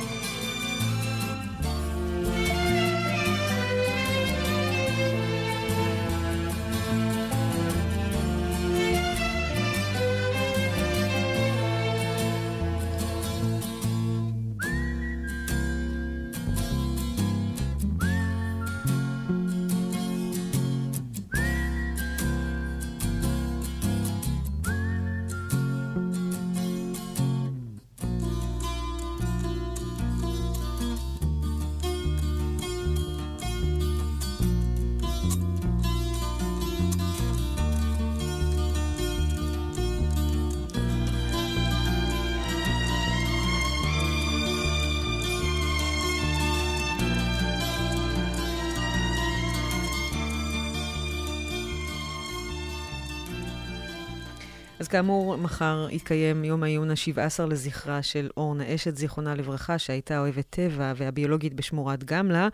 אז 54.82 54.88
כאמור, 54.88 55.36
מחר 55.36 55.88
יתקיים 55.92 56.44
יום 56.44 56.64
העיון 56.64 56.92
ה-17 56.92 57.46
לזכרה 57.50 58.04
של 58.04 58.30
אורנה 58.38 58.76
אשת, 58.76 58.96
זיכרונה 58.96 59.36
לברכה, 59.36 59.80
שהייתה 59.80 60.20
אוהבת 60.20 60.46
טבע 60.50 60.94
והביולוגית 60.96 61.54
בשמורת 61.54 62.04
גמלה. 62.04 62.48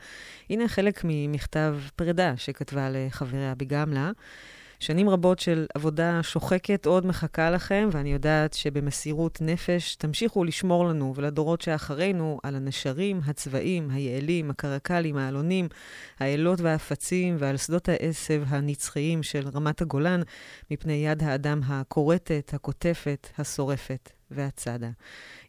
הנה 0.49 0.67
חלק 0.67 1.01
ממכתב 1.03 1.75
פרידה 1.95 2.33
שכתבה 2.37 2.89
לחבריה 2.91 3.55
בגמלה. 3.55 4.11
שנים 4.79 5.09
רבות 5.09 5.39
של 5.39 5.65
עבודה 5.73 6.23
שוחקת 6.23 6.85
עוד 6.85 7.05
מחכה 7.05 7.51
לכם, 7.51 7.89
ואני 7.91 8.13
יודעת 8.13 8.53
שבמסירות 8.53 9.41
נפש 9.41 9.95
תמשיכו 9.95 10.43
לשמור 10.43 10.85
לנו 10.85 11.13
ולדורות 11.15 11.61
שאחרינו 11.61 12.39
על 12.43 12.55
הנשרים, 12.55 13.21
הצבעים, 13.25 13.89
היעלים, 13.91 14.49
הקרקלים, 14.49 15.17
העלונים, 15.17 15.67
האלות 16.19 16.61
והאפצים 16.61 17.35
ועל 17.39 17.57
שדות 17.57 17.89
העשב 17.89 18.43
הנצחיים 18.47 19.23
של 19.23 19.47
רמת 19.53 19.81
הגולן, 19.81 20.21
מפני 20.71 20.93
יד 20.93 21.23
האדם 21.23 21.61
הכורתת, 21.67 22.51
הקוטפת, 22.53 23.27
השורפת 23.37 24.11
והצדה. 24.31 24.89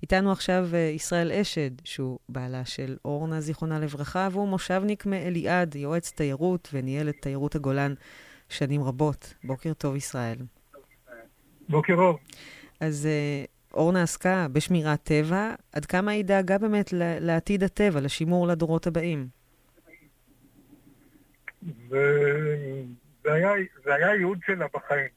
איתנו 0.02 0.32
עכשיו 0.32 0.68
ישראל 0.96 1.32
אשד, 1.32 1.70
שהוא 1.84 2.18
בעלה 2.28 2.64
של 2.64 2.96
אורנה, 3.04 3.40
זיכרונה 3.40 3.78
לברכה, 3.78 4.28
והוא 4.32 4.48
מושבניק 4.48 5.06
מאליעד, 5.06 5.76
יועץ 5.76 6.10
תיירות 6.10 6.68
וניהל 6.72 7.08
את 7.08 7.16
תיירות 7.20 7.54
הגולן. 7.54 7.94
שנים 8.48 8.82
רבות. 8.82 9.34
בוקר 9.44 9.72
טוב, 9.72 9.96
ישראל. 9.96 10.38
בוקר 11.68 11.94
אור. 11.94 12.18
אז 12.80 13.08
אורנה 13.74 14.02
עסקה 14.02 14.46
בשמירת 14.52 15.02
טבע. 15.02 15.54
עד 15.72 15.86
כמה 15.86 16.10
היא 16.10 16.24
דאגה 16.24 16.58
באמת 16.58 16.92
לעתיד 17.20 17.62
הטבע, 17.62 18.00
לשימור 18.00 18.46
לדורות 18.46 18.86
הבאים? 18.86 19.28
זה, 21.88 22.24
זה, 23.24 23.32
היה, 23.32 23.50
זה 23.84 23.94
היה 23.94 24.14
ייעוד 24.14 24.38
שלה 24.46 24.66
בחיים. 24.74 25.08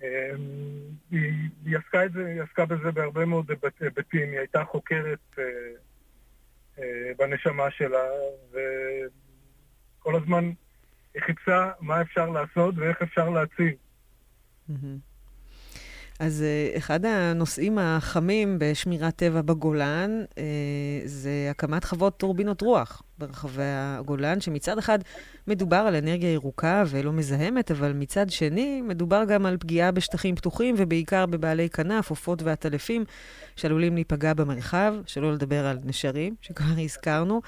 היא, 0.00 1.32
היא, 1.64 1.76
עסקה 1.76 2.00
זה, 2.14 2.26
היא 2.26 2.42
עסקה 2.42 2.66
בזה 2.66 2.90
בהרבה 2.90 3.24
מאוד 3.24 3.50
היבטים. 3.80 4.30
היא 4.30 4.38
הייתה 4.38 4.64
חוקרת 4.64 5.18
אה, 5.38 5.44
אה, 6.78 7.12
בנשמה 7.18 7.70
שלה, 7.70 8.04
וכל 8.50 10.16
הזמן 10.16 10.50
חיפשה 11.26 11.70
מה 11.80 12.02
אפשר 12.02 12.30
לעשות 12.30 12.74
ואיך 12.78 13.02
אפשר 13.02 13.30
להציב. 13.30 13.72
אז 16.20 16.44
אחד 16.76 17.04
הנושאים 17.04 17.78
החמים 17.78 18.56
בשמירת 18.60 19.16
טבע 19.16 19.42
בגולן 19.42 20.10
זה 21.04 21.48
הקמת 21.50 21.84
חוות 21.84 22.18
טורבינות 22.18 22.60
רוח 22.60 23.02
ברחבי 23.18 23.62
הגולן, 23.64 24.40
שמצד 24.40 24.78
אחד 24.78 24.98
מדובר 25.46 25.76
על 25.76 25.94
אנרגיה 25.94 26.32
ירוקה 26.32 26.84
ולא 26.88 27.12
מזהמת, 27.12 27.70
אבל 27.70 27.92
מצד 27.92 28.30
שני 28.30 28.82
מדובר 28.82 29.24
גם 29.28 29.46
על 29.46 29.56
פגיעה 29.60 29.92
בשטחים 29.92 30.36
פתוחים 30.36 30.74
ובעיקר 30.78 31.26
בבעלי 31.26 31.70
כנף, 31.70 32.10
עופות 32.10 32.42
ועטלפים 32.42 33.04
שעלולים 33.56 33.94
להיפגע 33.94 34.34
במרחב, 34.34 34.94
שלא 35.06 35.32
לדבר 35.32 35.66
על 35.66 35.78
נשרים, 35.84 36.34
שכבר 36.40 36.82
הזכרנו. 36.84 37.42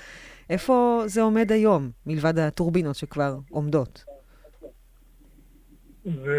איפה 0.50 1.02
זה 1.06 1.22
עומד 1.22 1.52
היום, 1.52 1.90
מלבד 2.06 2.38
הטורבינות 2.38 2.96
שכבר 2.96 3.38
עומדות? 3.50 4.04
ו... 6.06 6.30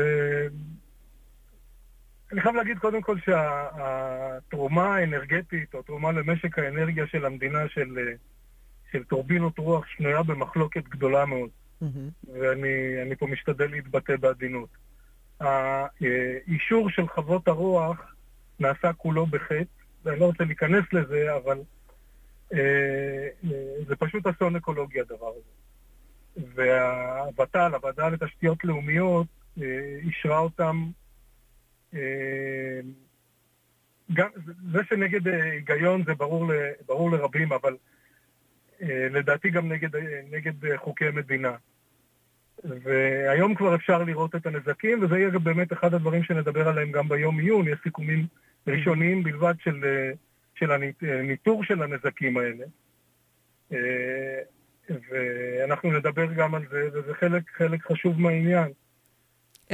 אני 2.31 2.41
חייב 2.41 2.55
להגיד 2.55 2.79
קודם 2.79 3.01
כל 3.01 3.17
שהתרומה 3.19 4.95
האנרגטית, 4.95 5.73
או 5.73 5.81
תרומה 5.81 6.11
למשק 6.11 6.59
האנרגיה 6.59 7.07
של 7.07 7.25
המדינה 7.25 7.59
של, 7.69 7.97
של 8.91 9.03
טורבינות 9.03 9.59
רוח 9.59 9.85
שנויה 9.87 10.23
במחלוקת 10.23 10.83
גדולה 10.83 11.25
מאוד. 11.25 11.49
Mm-hmm. 11.81 12.29
ואני 12.33 13.15
פה 13.19 13.27
משתדל 13.27 13.71
להתבטא 13.71 14.15
בעדינות. 14.17 14.69
האישור 15.39 16.89
של 16.89 17.07
חוות 17.07 17.47
הרוח 17.47 18.13
נעשה 18.59 18.93
כולו 18.93 19.25
בחטא, 19.25 19.63
ואני 20.05 20.19
לא 20.19 20.25
רוצה 20.25 20.43
להיכנס 20.43 20.83
לזה, 20.93 21.35
אבל 21.35 21.57
זה 23.87 23.95
פשוט 23.99 24.27
אסון 24.27 24.55
אקולוגי 24.55 24.99
הדבר 24.99 25.27
הזה. 25.27 25.49
והוות"ל, 26.55 27.71
הוועדה 27.73 28.09
לתשתיות 28.09 28.63
לאומיות, 28.63 29.27
אישרה 30.01 30.39
אותם, 30.39 30.89
גם, 34.13 34.29
זה 34.71 34.79
שנגד 34.89 35.27
היגיון 35.27 36.03
זה 36.05 36.13
ברור, 36.13 36.51
ברור 36.85 37.11
לרבים, 37.11 37.53
אבל 37.53 37.77
לדעתי 38.89 39.49
גם 39.49 39.71
נגד, 39.71 39.89
נגד 40.31 40.75
חוקי 40.75 41.09
מדינה. 41.13 41.55
והיום 42.63 43.55
כבר 43.55 43.75
אפשר 43.75 44.03
לראות 44.03 44.35
את 44.35 44.45
הנזקים, 44.45 45.03
וזה 45.03 45.17
יהיה 45.17 45.29
באמת 45.29 45.73
אחד 45.73 45.93
הדברים 45.93 46.23
שנדבר 46.23 46.67
עליהם 46.67 46.91
גם 46.91 47.09
ביום 47.09 47.39
עיון, 47.39 47.67
יש 47.67 47.79
סיכומים 47.83 48.27
ראשוניים 48.67 49.23
בלבד 49.23 49.53
של... 49.59 49.85
של 50.59 50.71
הניטור 51.01 51.63
של 51.63 51.83
הנזקים 51.83 52.37
האלה. 52.37 52.65
ואנחנו 54.89 55.91
נדבר 55.91 56.33
גם 56.33 56.55
על 56.55 56.61
זה, 56.71 56.89
וזה 56.93 57.13
חלק, 57.13 57.43
חלק 57.57 57.81
חשוב 57.91 58.21
מהעניין. 58.21 58.71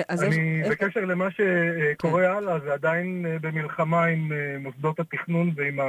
אז 0.07 0.23
אני, 0.23 0.35
יש- 0.61 0.67
בקשר 0.69 1.05
למה 1.05 1.27
שקורה 1.31 2.37
הלאה, 2.37 2.59
זה 2.59 2.73
עדיין 2.73 3.25
אה, 3.25 3.39
במלחמה 3.39 4.05
עם 4.05 4.31
אה, 4.31 4.57
מוסדות 4.59 4.99
התכנון 4.99 5.51
ועם 5.55 5.79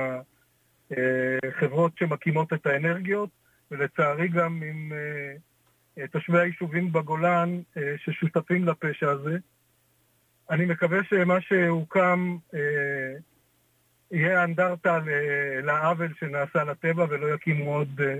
החברות 0.90 1.92
שמקימות 1.98 2.52
את 2.52 2.66
האנרגיות, 2.66 3.30
ולצערי 3.70 4.28
גם 4.28 4.62
עם 4.62 4.92
אה, 4.92 5.32
אה, 6.02 6.08
תושבי 6.08 6.38
היישובים 6.40 6.92
בגולן 6.92 7.60
אה, 7.76 7.94
ששותפים 7.98 8.64
לפשע 8.68 9.10
הזה. 9.10 9.36
אני 10.50 10.64
מקווה 10.66 10.98
שמה 11.04 11.40
שהוקם 11.40 12.36
אה, 12.54 12.60
יהיה 14.10 14.44
אנדרטה 14.44 14.98
לעוול 15.62 16.12
שנעשה 16.18 16.64
לטבע 16.64 17.06
ולא 17.10 17.34
יקימו 17.34 17.74
עוד, 17.74 18.00
אה, 18.00 18.18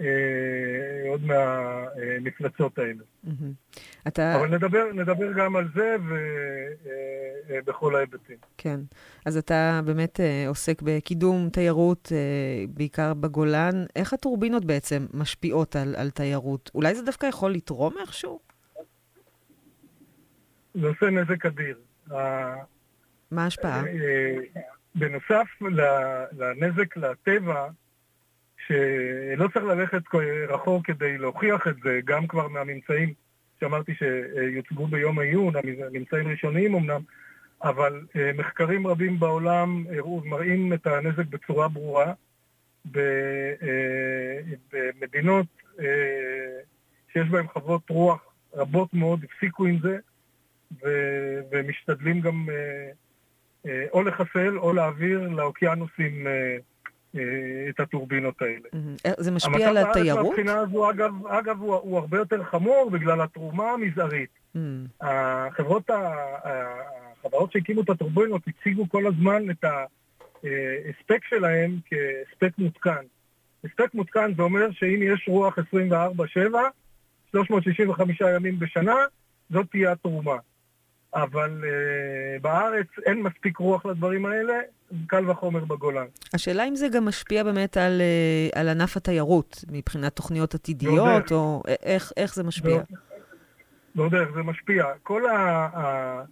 אה, 0.00 1.08
עוד 1.08 1.20
מהמפלצות 1.24 2.78
האלה. 2.78 3.02
מהמם. 3.24 3.52
אתה... 4.06 4.36
אבל 4.36 4.48
נדבר, 4.48 4.92
נדבר 4.94 5.32
גם 5.32 5.56
על 5.56 5.68
זה 5.74 5.96
ובכל 7.48 7.96
ההיבטים. 7.96 8.36
כן. 8.58 8.80
אז 9.26 9.36
אתה 9.36 9.80
באמת 9.84 10.20
אה, 10.20 10.44
עוסק 10.48 10.82
בקידום 10.82 11.48
תיירות, 11.52 12.12
אה, 12.12 12.64
בעיקר 12.68 13.14
בגולן. 13.14 13.84
איך 13.96 14.12
הטורבינות 14.12 14.64
בעצם 14.64 15.06
משפיעות 15.14 15.76
על, 15.76 15.94
על 15.96 16.10
תיירות? 16.10 16.70
אולי 16.74 16.94
זה 16.94 17.02
דווקא 17.02 17.26
יכול 17.26 17.52
לתרום 17.52 17.94
איכשהו? 18.00 18.40
זה 20.74 20.86
עושה 20.86 21.06
נזק 21.10 21.46
אדיר. 21.46 21.78
מה 23.30 23.44
ההשפעה? 23.44 23.82
בנוסף 24.94 25.46
לנזק 26.32 26.96
לטבע, 26.96 27.68
שלא 28.66 29.48
צריך 29.54 29.64
ללכת 29.64 30.02
רחוק 30.48 30.86
כדי 30.86 31.18
להוכיח 31.18 31.68
את 31.68 31.76
זה, 31.84 32.00
גם 32.04 32.26
כבר 32.26 32.48
מהממצאים 32.48 33.14
שאמרתי 33.60 33.94
שיוצגו 33.94 34.86
ביום 34.86 35.18
העיון, 35.18 35.54
הממצאים 35.56 36.28
ראשוניים 36.28 36.74
אמנם, 36.74 37.00
אבל 37.62 38.06
אה, 38.16 38.30
מחקרים 38.34 38.86
רבים 38.86 39.18
בעולם 39.18 39.84
מראים 40.24 40.72
את 40.72 40.86
הנזק 40.86 41.26
בצורה 41.26 41.68
ברורה. 41.68 42.12
אה, 42.96 44.40
במדינות 44.72 45.46
אה, 45.80 46.58
שיש 47.12 47.28
בהן 47.28 47.46
חוות 47.46 47.90
רוח 47.90 48.20
רבות 48.54 48.94
מאוד 48.94 49.24
הפסיקו 49.24 49.66
עם 49.66 49.78
זה, 49.82 49.98
ומשתדלים 51.50 52.20
גם 52.20 52.46
או 53.92 54.02
לחסל 54.02 54.58
או 54.58 54.72
להעביר 54.72 55.28
לאוקיינוסים 55.28 56.26
אה, 56.26 56.56
אה, 57.16 57.68
את 57.68 57.80
הטורבינות 57.80 58.42
האלה. 58.42 58.68
אה, 59.06 59.12
זה 59.18 59.30
משפיע 59.30 59.68
על 59.68 59.76
המצב 59.76 59.90
התיירות? 59.90 60.26
מהבחינה 60.26 60.58
הזו, 60.58 60.90
אגב, 60.90 61.26
אגב 61.26 61.60
הוא, 61.60 61.74
הוא 61.74 61.98
הרבה 61.98 62.18
יותר 62.18 62.44
חמור 62.44 62.90
בגלל 62.90 63.20
התרומה 63.20 63.70
המזערית. 63.70 64.30
החברות, 65.00 65.90
החברות 67.20 67.52
שהקימו 67.52 67.80
את 67.80 67.90
הטורבינות 67.90 68.42
הציגו 68.46 68.88
כל 68.88 69.06
הזמן 69.06 69.50
את 69.50 69.64
ההספק 69.64 71.24
שלהם 71.28 71.78
כהספק 71.86 72.58
מותקן. 72.58 73.02
הספק 73.64 73.94
מותקן 73.94 74.34
זה 74.36 74.42
אומר 74.42 74.70
שאם 74.72 75.00
יש 75.02 75.24
רוח 75.28 75.58
24/7, 75.58 75.60
365 77.30 78.20
ימים 78.20 78.58
בשנה, 78.58 78.96
זאת 79.50 79.66
תהיה 79.70 79.92
התרומה. 79.92 80.36
אבל 81.14 81.60
uh, 81.64 82.42
בארץ 82.42 82.86
אין 83.06 83.22
מספיק 83.22 83.56
רוח 83.58 83.86
לדברים 83.86 84.26
האלה, 84.26 84.54
קל 85.06 85.30
וחומר 85.30 85.64
בגולן. 85.64 86.06
השאלה 86.34 86.64
אם 86.68 86.76
זה 86.76 86.88
גם 86.88 87.04
משפיע 87.04 87.44
באמת 87.44 87.76
על, 87.76 88.00
אה, 88.00 88.60
על 88.60 88.68
ענף 88.68 88.96
התיירות, 88.96 89.64
מבחינת 89.72 90.16
תוכניות 90.16 90.54
עתידיות, 90.54 91.08
ועוד 91.08 91.22
או 91.32 91.62
איך, 91.82 92.12
איך 92.16 92.34
זה 92.34 92.44
משפיע? 92.44 92.82
ועוד 93.94 94.14
איך 94.14 94.28
זה 94.34 94.42
משפיע. 94.42 94.84
כל 95.02 95.26
ה- 95.26 95.68
ה- 95.74 96.22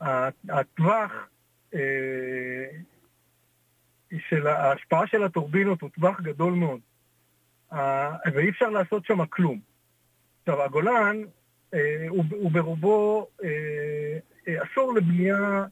ה- 0.00 0.28
הטווח 0.48 1.12
אה, 1.74 1.80
של 4.28 4.46
ההשפעה 4.46 5.06
של 5.06 5.22
הטורבינות 5.22 5.80
הוא 5.80 5.90
טווח 5.90 6.20
גדול 6.20 6.52
מאוד, 6.52 6.80
אה, 7.72 8.10
ואי 8.34 8.48
אפשר 8.50 8.68
לעשות 8.68 9.04
שם 9.04 9.26
כלום. 9.26 9.60
עכשיו, 10.42 10.62
הגולן 10.62 11.16
הוא, 12.08 12.24
הוא 12.30 12.50
ברובו 12.50 13.26
אה, 13.44 13.48
אה, 14.48 14.62
אסור 14.62 14.94
לבנייה, 14.94 15.64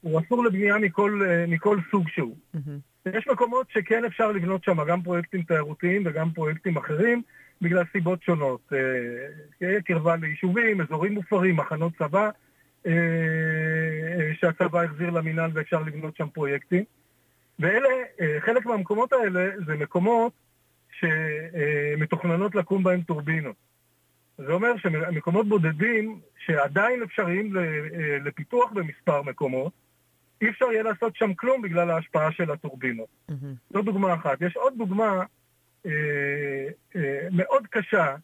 הוא 0.00 0.20
אסור 0.20 0.44
לבנייה 0.44 0.78
מכל, 0.78 1.20
אה, 1.26 1.44
מכל 1.48 1.78
סוג 1.90 2.08
שהוא. 2.08 2.36
מהמם. 2.54 2.78
יש 3.06 3.28
מקומות 3.28 3.66
שכן 3.70 4.04
אפשר 4.04 4.32
לבנות 4.32 4.64
שם 4.64 4.84
גם 4.84 5.02
פרויקטים 5.02 5.42
תיירותיים 5.42 6.02
וגם 6.06 6.30
פרויקטים 6.30 6.76
אחרים 6.76 7.22
בגלל 7.62 7.84
סיבות 7.92 8.22
שונות. 8.22 8.72
אה, 9.62 9.80
קרבה 9.84 10.16
ליישובים, 10.16 10.80
אזורים 10.80 11.14
מופרים, 11.14 11.56
מחנות 11.56 11.92
צבא, 11.98 12.30
אה, 12.86 12.92
אה, 12.92 14.34
שהצבא 14.34 14.82
החזיר 14.82 15.10
למינהל 15.10 15.50
ואפשר 15.54 15.82
לבנות 15.82 16.16
שם 16.16 16.28
פרויקטים. 16.28 16.84
ואלה, 17.58 17.88
אה, 18.20 18.40
חלק 18.40 18.66
מהמקומות 18.66 19.12
האלה 19.12 19.50
זה 19.66 19.74
מקומות 19.74 20.32
שמתוכננות 20.90 22.54
לקום 22.54 22.82
בהם 22.82 23.02
טורבינות. 23.02 23.56
זה 24.38 24.52
אומר 24.52 24.76
שמקומות 24.76 25.48
בודדים 25.48 26.20
שעדיין 26.38 27.02
אפשריים 27.02 27.56
אה, 27.56 28.18
לפיתוח 28.24 28.72
במספר 28.72 29.22
מקומות, 29.22 29.72
אי 30.40 30.48
אפשר 30.48 30.64
יהיה 30.72 30.82
לעשות 30.82 31.16
שם 31.16 31.34
כלום 31.34 31.62
בגלל 31.62 31.90
ההשפעה 31.90 32.32
של 32.32 32.50
הטורבינות. 32.50 33.08
מהמם. 33.28 33.54
זו 33.70 33.82
דוגמה 33.82 34.14
אחת. 34.14 34.42
יש 34.42 34.56
עוד 34.56 34.74
דוגמה 34.78 35.22
אה, 35.86 35.92
אה, 36.96 37.28
מאוד 37.32 37.66
קשה 37.70 38.16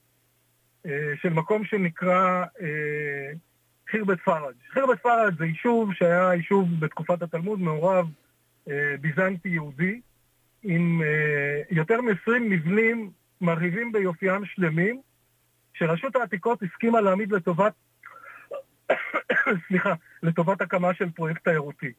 אה, 0.87 1.12
של 1.22 1.29
מקום 1.29 1.64
שנקרא 1.64 2.44
אה, 2.61 3.33
חירבת 3.90 4.20
פראג'. 4.20 4.55
חירבת 4.70 5.00
פראג' 5.00 5.38
זה 5.38 5.46
יישוב 5.46 5.94
שהיה 5.94 6.35
יישוב 6.35 6.68
בתקופת 6.81 7.22
התלמוד 7.22 7.61
מעורב 7.61 8.09
אה, 8.70 8.94
ביזנטי 9.00 9.48
יהודי, 9.48 10.00
עם 10.62 11.03
אה, 11.03 11.62
יותר 11.70 12.00
מ-20 12.00 12.31
מבנים 12.40 13.11
מרהיבים 13.40 13.92
ביופיים 13.92 14.44
שלמים, 14.44 15.00
שרשות 15.75 16.17
העתיקות 16.17 16.63
הסכימה 16.63 17.01
להעמיד 17.01 17.33
לטובת, 17.33 17.73
סליחה, 19.69 19.95
לטובת 20.23 20.61
הקמה 20.61 20.95
של 20.95 21.11
פרויקט 21.11 21.45
תיירותי. 21.45 21.93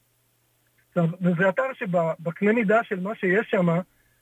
וזה 0.95 1.49
אתר 1.49 1.73
שבקנה 1.73 2.53
מידה 2.53 2.83
של 2.83 2.99
מה 2.99 3.15
שיש 3.15 3.47
שם, 3.51 3.67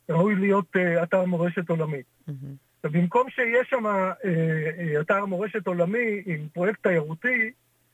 ראוי 0.09 0.35
להיות 0.35 0.75
אה, 0.75 1.03
אתר 1.03 1.25
מורשת 1.25 1.69
עולמית. 1.69 2.05
מהמם. 2.27 2.55
עכשיו, 2.85 3.01
במקום 3.01 3.29
שיהיה 3.29 3.63
שם 3.65 3.85
אה, 3.85 5.01
אתר 5.01 5.25
מורשת 5.25 5.67
עולמי 5.67 6.23
עם 6.25 6.47
פרויקט 6.53 6.83
תיירותי 6.83 7.51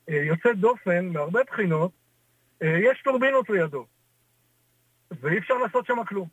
אה, 0.10 0.16
יוצא 0.16 0.54
דופן 0.54 1.06
מהרבה 1.06 1.40
בחינות, 1.44 1.92
אה, 2.62 2.78
יש 2.84 3.02
טורבינות 3.04 3.50
לידו. 3.50 3.86
ואי 5.22 5.38
אפשר 5.38 5.54
לעשות 5.54 5.86
שם 5.86 6.04
כלום. 6.08 6.28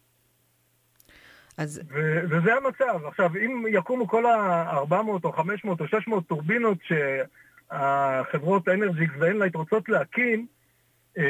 אז 1.56 1.80
ו- 1.88 2.20
וזה 2.30 2.54
המצב. 2.54 3.06
עכשיו, 3.06 3.30
אם 3.36 3.64
יקומו 3.68 4.08
כל 4.08 4.26
ה-400 4.26 5.24
או 5.24 5.32
500 5.32 5.80
או 5.80 5.88
600 5.88 6.26
טורבינות 6.26 6.78
שהחברות 7.70 8.68
אנרג'יקס 8.68 9.14
ואנלייט 9.18 9.56
רוצות 9.56 9.88
להקים, 9.88 10.46
אה, 11.18 11.24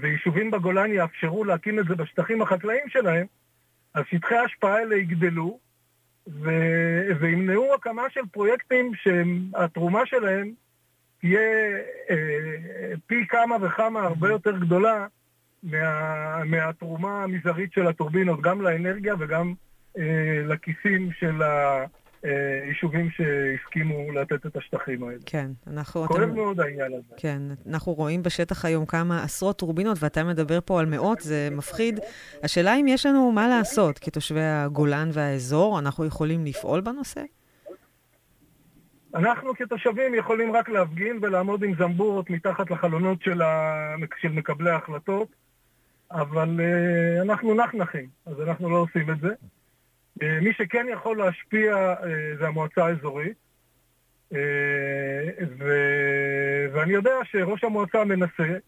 ויישובים 0.00 0.50
בגולן 0.50 0.92
יאפשרו 0.92 1.44
להקים 1.44 1.78
את 1.78 1.84
זה 1.88 1.94
בשטחים 1.94 2.42
החקלאיים 2.42 2.88
שלהם, 2.88 3.26
אז 3.94 4.04
שטחי 4.10 4.34
ההשפעה 4.34 4.74
האלה 4.76 4.96
יגדלו, 4.96 5.58
ו- 6.26 7.08
וימנעו 7.20 7.74
הקמה 7.74 8.10
של 8.10 8.20
פרויקטים 8.32 8.92
שהתרומה 8.94 10.06
שלהם 10.06 10.52
תהיה 11.20 11.40
אה, 12.10 12.92
פי 13.06 13.26
כמה 13.28 13.56
וכמה 13.60 14.02
הרבה 14.02 14.28
יותר 14.28 14.58
גדולה 14.58 15.06
מה, 15.62 16.44
מהתרומה 16.44 17.22
המזערית 17.24 17.72
של 17.72 17.86
הטורבינות, 17.86 18.40
גם 18.40 18.60
לאנרגיה 18.60 19.14
וגם 19.18 19.52
אה, 19.98 20.02
לכיסים 20.46 21.10
של 21.18 21.42
היישובים 22.22 23.10
שהסכימו 23.10 24.12
לתת 24.12 24.46
את 24.46 24.56
השטחים 24.56 25.04
האלה. 25.04 25.18
כן, 25.26 25.50
אנחנו... 25.66 26.06
כואב 26.06 26.20
אתם- 26.22 26.34
מאוד 26.34 26.60
העניין 26.60 26.92
הזה. 26.92 27.14
כן, 27.16 27.42
אנחנו 27.68 27.92
רואים 27.92 28.22
בשטח 28.22 28.64
היום 28.64 28.86
כמה 28.86 29.22
עשרות 29.22 29.58
טורבינות, 29.58 29.98
ואתה 30.00 30.24
מדבר 30.24 30.58
פה 30.64 30.80
על 30.80 30.86
מאות, 30.86 31.20
זה 31.20 31.48
מפחיד. 31.52 32.00
השאלה 32.42 32.74
אם 32.74 32.86
יש 32.88 33.06
לנו 33.06 33.32
מה 33.32 33.48
לעשות 33.48 33.98
כתושבי 33.98 34.40
הגולן 34.42 35.08
והאזור, 35.12 35.78
אנחנו 35.78 36.04
יכולים 36.04 36.44
לפעול 36.44 36.80
בנושא? 36.80 37.20
אנחנו 39.14 39.54
כתושבים 39.54 40.14
יכולים 40.14 40.56
רק 40.56 40.68
להפגין 40.68 41.18
ולעמוד 41.22 41.62
עם 41.64 41.74
זמבורות 41.78 42.30
מתחת 42.30 42.70
לחלונות 42.70 43.22
של, 43.22 43.42
ה... 43.42 43.74
של 44.20 44.28
מקבלי 44.28 44.70
ההחלטות, 44.70 45.28
אבל 46.12 46.60
uh, 46.60 47.22
אנחנו 47.22 47.54
נחנחים, 47.54 48.08
אז 48.26 48.40
אנחנו 48.40 48.70
לא 48.70 48.76
עושים 48.76 49.10
את 49.10 49.20
זה. 49.20 49.28
Uh, 49.28 50.24
מי 50.42 50.52
שכן 50.52 50.86
יכול 50.92 51.18
להשפיע 51.18 51.94
uh, 52.00 52.04
זה 52.38 52.46
המועצה 52.46 52.86
האזורית, 52.86 53.36
ו... 55.58 55.64
ואני 56.72 56.92
יודע 56.92 57.12
שראש 57.24 57.64
המועצה 57.64 58.04
מנסה, 58.04 58.58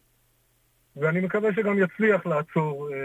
ואני 0.96 1.20
מקווה 1.20 1.50
שגם 1.56 1.78
יצליח 1.78 2.26
לעצור, 2.26 2.88
אה, 2.92 2.96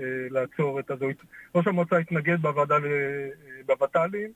אה, 0.00 0.26
לעצור 0.30 0.80
את 0.80 0.90
הזו. 0.90 1.06
ראש 1.54 1.66
המועצה 1.66 1.96
התנגד 1.96 2.42
בוועדה, 2.42 2.74
אה, 2.74 3.28
בוות"לים, 3.66 4.32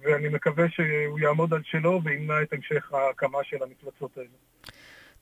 ואני 0.00 0.28
מקווה 0.28 0.68
שהוא 0.68 1.18
יעמוד 1.18 1.54
על 1.54 1.62
שלו 1.64 2.00
וימנע 2.04 2.42
את 2.42 2.52
המשך 2.52 2.92
ההקמה 2.92 3.38
של 3.44 3.56
המפלצות 3.62 4.18
האלה. 4.18 4.28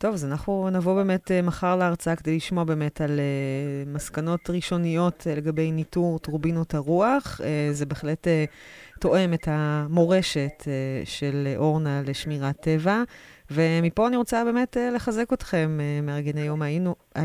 טוב, 0.00 0.14
אז 0.14 0.24
אנחנו 0.24 0.70
נבוא 0.72 0.94
באמת 0.94 1.30
אה, 1.30 1.42
מחר 1.42 1.76
להרצאה 1.76 2.16
כדי 2.16 2.36
לשמוע 2.36 2.64
באמת 2.64 3.00
על 3.00 3.20
uh, 3.20 3.88
מסקנות 3.88 4.50
ראשוניות 4.50 5.26
uh, 5.26 5.36
לגבי 5.36 5.72
ניטור 5.72 6.18
טורבינות 6.18 6.74
הרוח. 6.74 7.40
זה 7.72 7.86
בהחלט 7.86 8.26
תואם 9.00 9.34
את 9.34 9.48
המורשת 9.50 10.62
של 11.04 11.54
אורנה 11.56 12.02
לשמירת 12.06 12.56
טבע. 12.60 13.02
ומפה 13.50 14.08
אני 14.08 14.16
רוצה 14.16 14.44
באמת 14.44 14.76
לחזק 14.94 15.32
אתכם, 15.32 15.78
מארגני 16.02 16.40
יום, 16.40 16.62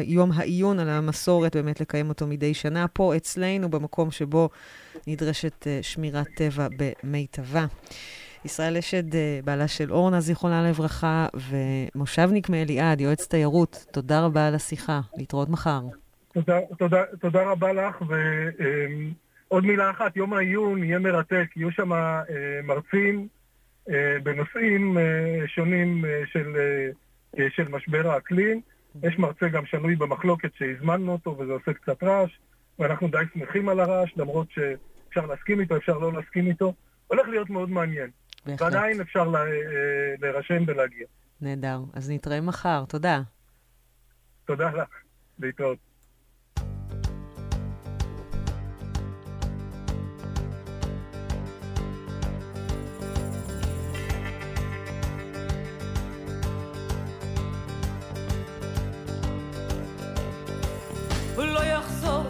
יום 0.01 0.31
העיון 0.31 0.79
על 0.79 0.89
המסורת, 0.89 1.55
באמת 1.55 1.81
לקיים 1.81 2.09
אותו 2.09 2.27
מדי 2.27 2.53
שנה, 2.53 2.87
פה 2.87 3.15
אצלנו, 3.15 3.69
במקום 3.69 4.11
שבו 4.11 4.49
נדרשת 5.07 5.67
שמירת 5.81 6.27
טבע 6.35 6.67
במיטבה. 6.77 7.65
ישראל 8.45 8.77
אשד, 8.77 9.15
אה, 9.15 9.39
בעלה 9.43 9.67
של 9.67 9.91
אורנה, 9.91 10.19
זיכרונה 10.19 10.69
לברכה, 10.69 11.27
ומושבניק 11.49 12.49
מאליעד, 12.49 13.01
יועץ 13.01 13.27
תיירות, 13.27 13.85
תודה 13.91 14.25
רבה 14.25 14.47
על 14.47 14.55
השיחה. 14.55 15.01
להתראות 15.17 15.49
מחר. 15.49 15.81
תודה, 16.33 16.57
תודה, 16.77 17.03
תודה 17.21 17.51
רבה 17.51 17.73
לך, 17.73 18.03
ועוד 19.49 19.65
מילה 19.65 19.91
אחת, 19.91 20.17
יום 20.17 20.33
העיון 20.33 20.83
יהיה 20.83 20.99
מרתק, 20.99 21.47
יהיו 21.55 21.71
שם 21.71 21.93
אה, 21.93 22.21
מרצים 22.63 23.27
אה, 23.89 24.17
בנושאים 24.23 24.97
שונים 25.47 26.05
של, 26.25 26.55
של 27.49 27.67
משבר 27.69 28.11
האקלים. 28.11 28.61
יש 29.03 29.19
מרצה 29.19 29.47
גם 29.47 29.65
שנוי 29.65 29.95
במחלוקת 29.95 30.49
שהזמנו 30.57 31.11
אותו 31.11 31.37
וזה 31.39 31.51
עושה 31.51 31.73
קצת 31.73 32.03
רעש, 32.03 32.31
ואנחנו 32.79 33.07
די 33.07 33.23
שמחים 33.33 33.69
על 33.69 33.79
הרעש, 33.79 34.11
למרות 34.17 34.47
שאפשר 34.51 35.25
להסכים 35.25 35.59
איתו, 35.59 35.77
אפשר 35.77 35.97
לא 35.97 36.13
להסכים 36.13 36.47
איתו. 36.47 36.73
הולך 37.07 37.27
להיות 37.27 37.49
מאוד 37.49 37.69
מעניין. 37.69 38.09
בהחלט. 38.45 38.61
ועדיין 38.61 39.01
אפשר 39.01 39.23
לה, 39.23 39.39
אה, 39.39 39.45
להירשם 40.21 40.63
ולהגיע. 40.67 41.07
נהדר. 41.41 41.79
אז 41.93 42.11
נתראה 42.11 42.41
מחר. 42.41 42.83
תודה. 42.87 43.21
תודה 44.45 44.71
לך. 44.71 44.89
להתראות. 45.39 45.77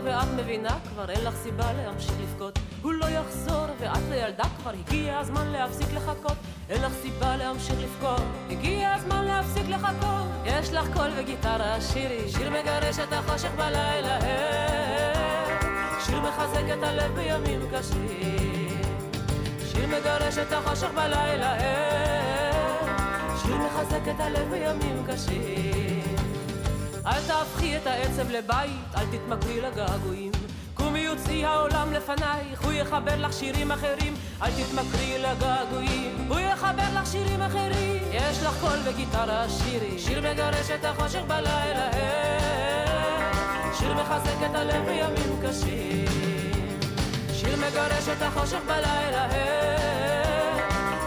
ואת 0.04 0.28
מבינה 0.40 0.80
כבר 0.90 1.10
אין 1.10 1.26
לך 1.26 1.36
סיבה 1.36 1.74
להמשיך 1.74 2.14
לבכות 2.22 2.60
הוא 2.84 2.94
לא 2.94 3.06
יחזור 3.06 3.66
ואת 3.80 4.04
לילדה 4.10 4.44
כבר 4.58 4.72
הגיע 4.72 5.20
הזמן 5.20 5.48
להפסיק 5.48 5.88
לחכות. 5.94 6.38
אין 6.70 6.82
לך 6.82 6.92
סיבה 7.02 7.38
להמשיך 7.38 7.76
לבכות. 7.80 8.22
הגיע 8.50 8.94
הזמן 8.94 9.26
להפסיק 9.26 9.64
לחכות. 9.70 10.28
יש 10.46 10.74
לך 10.74 10.86
קול 10.94 11.10
וגיטרה 11.18 11.82
שירי 11.82 12.30
שיר 12.30 12.50
מגרש 12.50 13.00
את 13.00 13.14
החושך 13.14 13.52
בלילה 13.58 14.20
שיר 16.06 16.22
מחזק 16.22 16.64
את 16.78 16.84
הלב 16.84 17.16
בימים 17.16 17.62
קשים. 17.72 18.82
שיר 19.72 19.88
מגרש 19.88 20.38
את 20.38 20.54
החושך 20.54 20.90
בלילה 20.96 21.56
שיר 23.42 23.58
מחזק 23.58 24.08
את 24.16 24.20
הלב 24.20 24.50
בימים 24.52 25.04
קשים. 25.08 26.16
אל 27.06 27.22
תהפכי 27.28 27.78
את 27.78 27.88
העצב 27.88 28.30
לבית, 28.32 28.96
אל 28.96 29.06
תתמכרי 29.06 29.62
לגעגועים. 29.62 30.43
יוצאי 31.14 31.46
העולם 31.46 31.94
לפנייך, 31.94 32.62
הוא 32.64 32.72
יחבר 32.72 33.16
לך 33.16 33.34
שירים 33.34 33.72
אחרים, 33.72 34.14
אל 34.42 34.52
תתמכרי 34.52 35.18
לגעגועים. 35.18 36.28
הוא 36.30 36.40
יחבר 36.40 36.84
לך 36.96 37.08
שירים 37.08 37.42
אחרים, 37.42 38.04
יש 38.12 38.44
לך 38.44 38.60
קול 38.62 38.80
וגיטרה 38.86 39.50
שירי, 39.50 40.00
שיר 40.00 40.22
מגרש 40.22 40.72
את 40.72 40.86
החושך 40.86 41.22
בלילה, 41.28 41.90
שיר 43.80 43.94
מחזק 43.94 44.50
את 44.50 44.56
הלב 44.56 44.86
בימים 44.86 45.42
קשים. 45.44 46.06
שיר 47.34 47.56
מגרש 47.58 48.08
את 48.18 48.22
החושך 48.22 48.62
בלילה, 48.68 49.28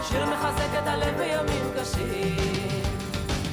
שיר 0.07 0.25
מחזק 0.25 0.79
את 0.83 0.87
הלב 0.87 1.17
בימים 1.17 1.71
קשים. 1.79 2.83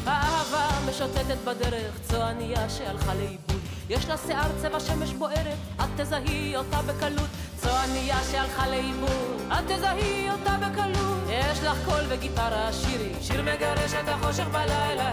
האהבה 0.06 0.68
משוטטת 0.90 1.38
בדרך, 1.44 1.98
צועניה 2.02 2.68
שהלכה 2.68 3.14
לאיבוד. 3.14 3.63
יש 3.90 4.08
לה 4.08 4.16
שיער 4.26 4.48
צבע 4.62 4.80
שמש 4.80 5.12
בוערת, 5.12 5.58
את 5.80 5.88
תזהי 5.96 6.56
אותה 6.56 6.82
בקלות. 6.82 7.28
צועניה 7.56 8.16
שהלכה 8.30 8.68
לאיבוד, 8.68 9.40
את 9.48 9.64
תזהי 9.64 10.30
אותה 10.30 10.56
בקלות. 10.56 11.22
יש 11.28 11.62
לך 11.62 11.76
קול 11.84 12.04
וגיטרה 12.08 12.72
שירי, 12.72 13.12
שיר 13.20 13.42
מגרש 13.42 13.94
את 13.94 14.08
החושך 14.08 14.46
בלילה, 14.52 15.12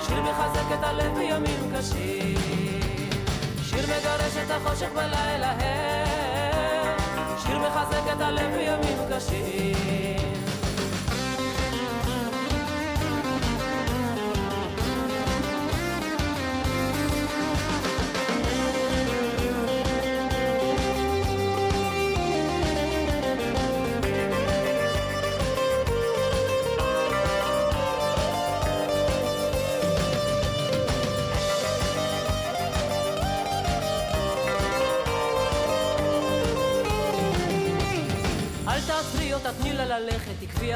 שיר 0.00 0.22
מחזק 0.22 0.78
את 0.78 0.84
הלב 0.84 1.14
בימים 1.14 1.72
קשים. 1.76 2.34
שיר 3.62 3.84
מגרש 3.84 4.36
את 4.46 4.50
החושך 4.50 4.88
בלילה, 4.94 5.52
שיר 7.42 7.58
מחזק 7.58 8.12
את 8.16 8.20
הלב 8.20 8.54
בימים 8.54 8.98
קשים. 9.10 9.71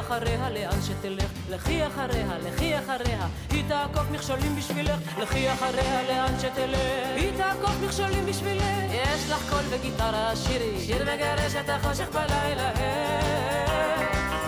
אחריה 0.00 0.50
לאן 0.50 0.82
שתלך, 0.82 1.30
לכי 1.50 1.86
אחריה, 1.86 2.38
לכי 2.38 2.78
אחריה, 2.78 3.26
היא 3.50 3.64
תעקוף 3.68 4.10
מכשולים 4.10 4.56
בשבילך, 4.56 5.18
לכי 5.18 5.52
אחריה 5.52 6.02
לאן 6.08 6.34
שתלך, 6.38 7.16
היא 7.16 7.32
תעקוף 7.36 7.74
מכשולים 7.84 8.26
בשבילך, 8.26 8.64
יש 8.90 9.30
לך 9.30 9.50
קול 9.50 9.64
וגיטרה 9.70 10.36
שירי, 10.36 10.80
שיר 10.86 11.02
מגרש 11.02 11.54
את 11.54 11.68
החושך 11.68 12.08
בלילה, 12.12 12.70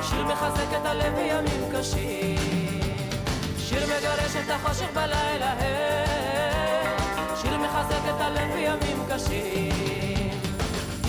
שיר 0.03 0.25
מחזק 0.25 0.77
את 0.81 0.87
הלב 0.87 1.15
בימים 1.15 1.73
קשים, 1.73 2.37
שיר 3.59 3.87
מגרש 3.87 4.37
את 4.45 4.51
החושך 4.51 4.89
בלילה, 4.95 5.55
שיר 7.43 7.59
מחזק 7.59 8.03
את 8.09 8.21
הלב 8.21 8.53
בימים 8.53 9.07
קשים. 9.09 9.89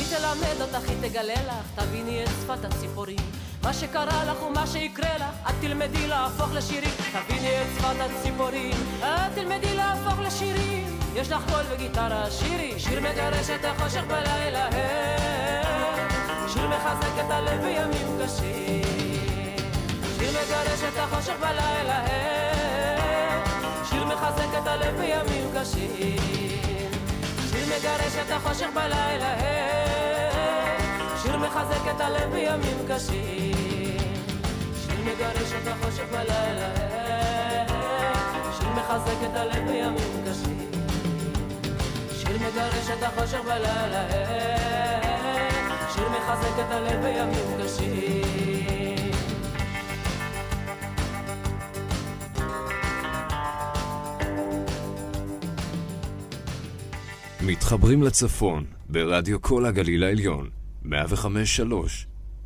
תלמד 0.10 0.62
אותך, 0.62 0.90
היא 0.90 1.10
תגלה 1.10 1.34
לך, 1.34 1.66
תביני 1.76 2.24
את 2.24 2.28
שפת 2.28 2.66
הציפורים. 2.66 3.18
מה 3.64 3.74
שקרה 3.74 4.24
לך 4.26 4.44
ומה 4.44 4.68
שיקרה 4.68 5.18
לך, 5.18 5.50
את 5.50 5.56
תלמדי 5.62 6.08
להפוך 6.08 6.50
לשירים. 6.54 6.92
תביני 7.28 7.62
את 7.62 7.68
שפת 7.78 7.96
הציפורים, 8.00 8.72
את 9.00 9.36
תלמדי 9.36 9.76
להפוך 9.76 10.20
לשירים. 10.20 11.00
יש 11.16 11.32
לך 11.32 11.42
קול 11.52 11.62
וגיטרה, 11.70 12.32
שירי, 12.32 12.80
שיר 12.80 13.00
מגרש 13.00 13.50
את 13.50 13.66
החושך 13.66 14.04
בלילה, 14.08 14.70
שיר 16.48 16.68
מחזק 16.68 17.26
את 17.26 17.32
הלב 17.32 17.62
בימים 17.62 18.20
קשים. 18.24 18.84
שיר 20.20 20.30
מגרש 20.32 20.84
את 20.94 20.98
החושך 20.98 21.36
בלילה, 21.42 22.06
שיר 23.90 24.06
מחזק 24.06 24.58
את 24.62 24.68
הלב 24.68 24.98
בימים 24.98 25.50
קשים. 25.56 26.18
שיר 27.52 27.66
מגרש 27.66 28.16
את 28.28 28.32
החושך 28.32 28.68
בלילה, 28.74 29.36
שיר 31.24 31.38
מחזק 31.38 31.96
את 31.96 32.02
הלב 32.02 32.32
בימים 32.32 32.78
קשים. 32.88 33.49
שיר 35.10 35.18
מגרש 35.18 35.54
את 35.54 35.68
החושך 35.68 36.06
בלילה, 36.12 36.70
שיר 38.60 38.70
מחזק 38.70 39.18
את 39.32 39.36
הלב 39.36 39.68
בימים 39.68 40.24
קשים. 40.26 40.72
שיר 42.14 42.36
מגרש 42.36 42.90
את 42.98 43.04
החושך 43.04 43.40
בלילה, 43.46 44.08
שיר 45.94 46.10
מחזק 46.10 46.60
את 46.60 46.72
הלב 46.72 47.02
בימים 47.02 47.64
קשים. 47.64 49.12
מתחברים 57.42 58.04
לצפון, 58.04 58.66
ברדיו 58.90 59.42
כל 59.42 59.66
הגליל 59.66 60.04
העליון, 60.04 60.50
105-3. 60.86 60.90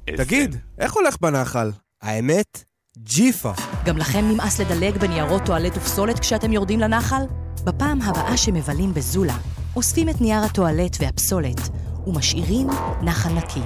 תגיד, 0.06 0.56
איך 0.80 0.94
הולך 0.94 1.18
בנחל? 1.22 1.72
האמת, 2.04 2.64
ג'יפה. 2.98 3.52
גם 3.86 3.98
לכם 3.98 4.26
נמאס 4.30 4.60
לדלג 4.60 4.98
בניירות 4.98 5.46
טואלט 5.46 5.78
ופסולת 5.78 6.20
כשאתם 6.20 6.54
יורדים 6.54 6.80
לנחל? 6.80 7.22
בפעם 7.64 8.02
הבאה 8.02 8.38
שמבלים 8.38 8.94
בזולה, 8.94 9.38
אוספים 9.76 10.10
את 10.10 10.22
נייר 10.22 10.44
הטואלט 10.44 10.98
והפסולת 11.00 11.70
ומשאירים 12.08 12.68
נחל 13.02 13.34
נקי. 13.34 13.62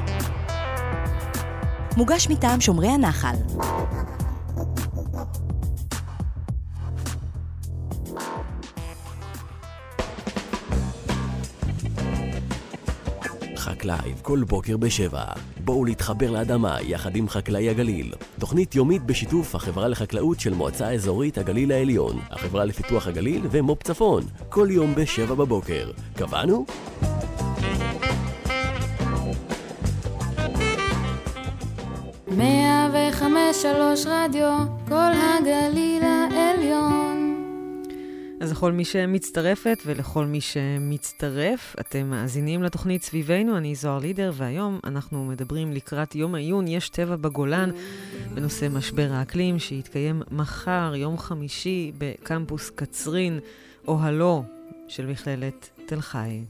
מוגש 1.97 2.27
מטעם 2.27 2.61
שומרי 2.61 2.87
הנחל. 2.87 3.35
חקלייב 13.87 14.19
כל 14.21 14.43
בוקר 14.47 14.77
בשבע. 14.77 15.23
בואו 15.63 15.85
להתחבר 15.85 16.31
לאדמה 16.31 16.77
יחד 16.81 17.15
עם 17.15 17.29
חקלאי 17.29 17.69
הגליל. 17.69 18.13
תוכנית 18.39 18.75
יומית 18.75 19.03
בשיתוף 19.03 19.55
החברה 19.55 19.87
לחקלאות 19.87 20.39
של 20.39 20.53
מועצה 20.53 20.91
אזורית 20.91 21.37
הגליל 21.37 21.71
העליון, 21.71 22.19
החברה 22.31 22.65
לפיתוח 22.65 23.07
הגליל 23.07 23.41
ומו"פ 23.51 23.83
צפון. 23.83 24.23
כל 24.49 24.67
יום 24.71 24.95
בשבע 24.95 25.35
בבוקר. 25.35 25.91
קבענו? 26.15 26.65
מאה 32.27 32.89
וחמש 32.93 33.61
שלוש 33.61 34.05
רדיו, 34.05 34.57
כל 34.87 35.11
הגליל 35.13 36.03
העליון. 36.03 37.16
אז 38.41 38.51
לכל 38.51 38.71
מי 38.71 38.85
שמצטרפת 38.85 39.77
ולכל 39.85 40.25
מי 40.25 40.41
שמצטרף, 40.41 41.75
אתם 41.79 42.09
מאזינים 42.09 42.63
לתוכנית 42.63 43.03
סביבנו, 43.03 43.57
אני 43.57 43.75
זוהר 43.75 43.99
לידר, 43.99 44.31
והיום 44.33 44.79
אנחנו 44.83 45.25
מדברים 45.25 45.73
לקראת 45.73 46.15
יום 46.15 46.35
העיון, 46.35 46.67
יש 46.67 46.89
טבע 46.89 47.15
בגולן, 47.15 47.71
בנושא 48.33 48.67
משבר 48.71 49.09
האקלים, 49.11 49.59
שיתקיים 49.59 50.21
מחר, 50.31 50.93
יום 50.95 51.17
חמישי, 51.17 51.91
בקמפוס 51.97 52.71
קצרין, 52.75 53.39
אוהלו 53.87 54.43
של 54.87 55.05
מכללת 55.05 55.69
תל 55.85 56.01
חי. 56.01 56.41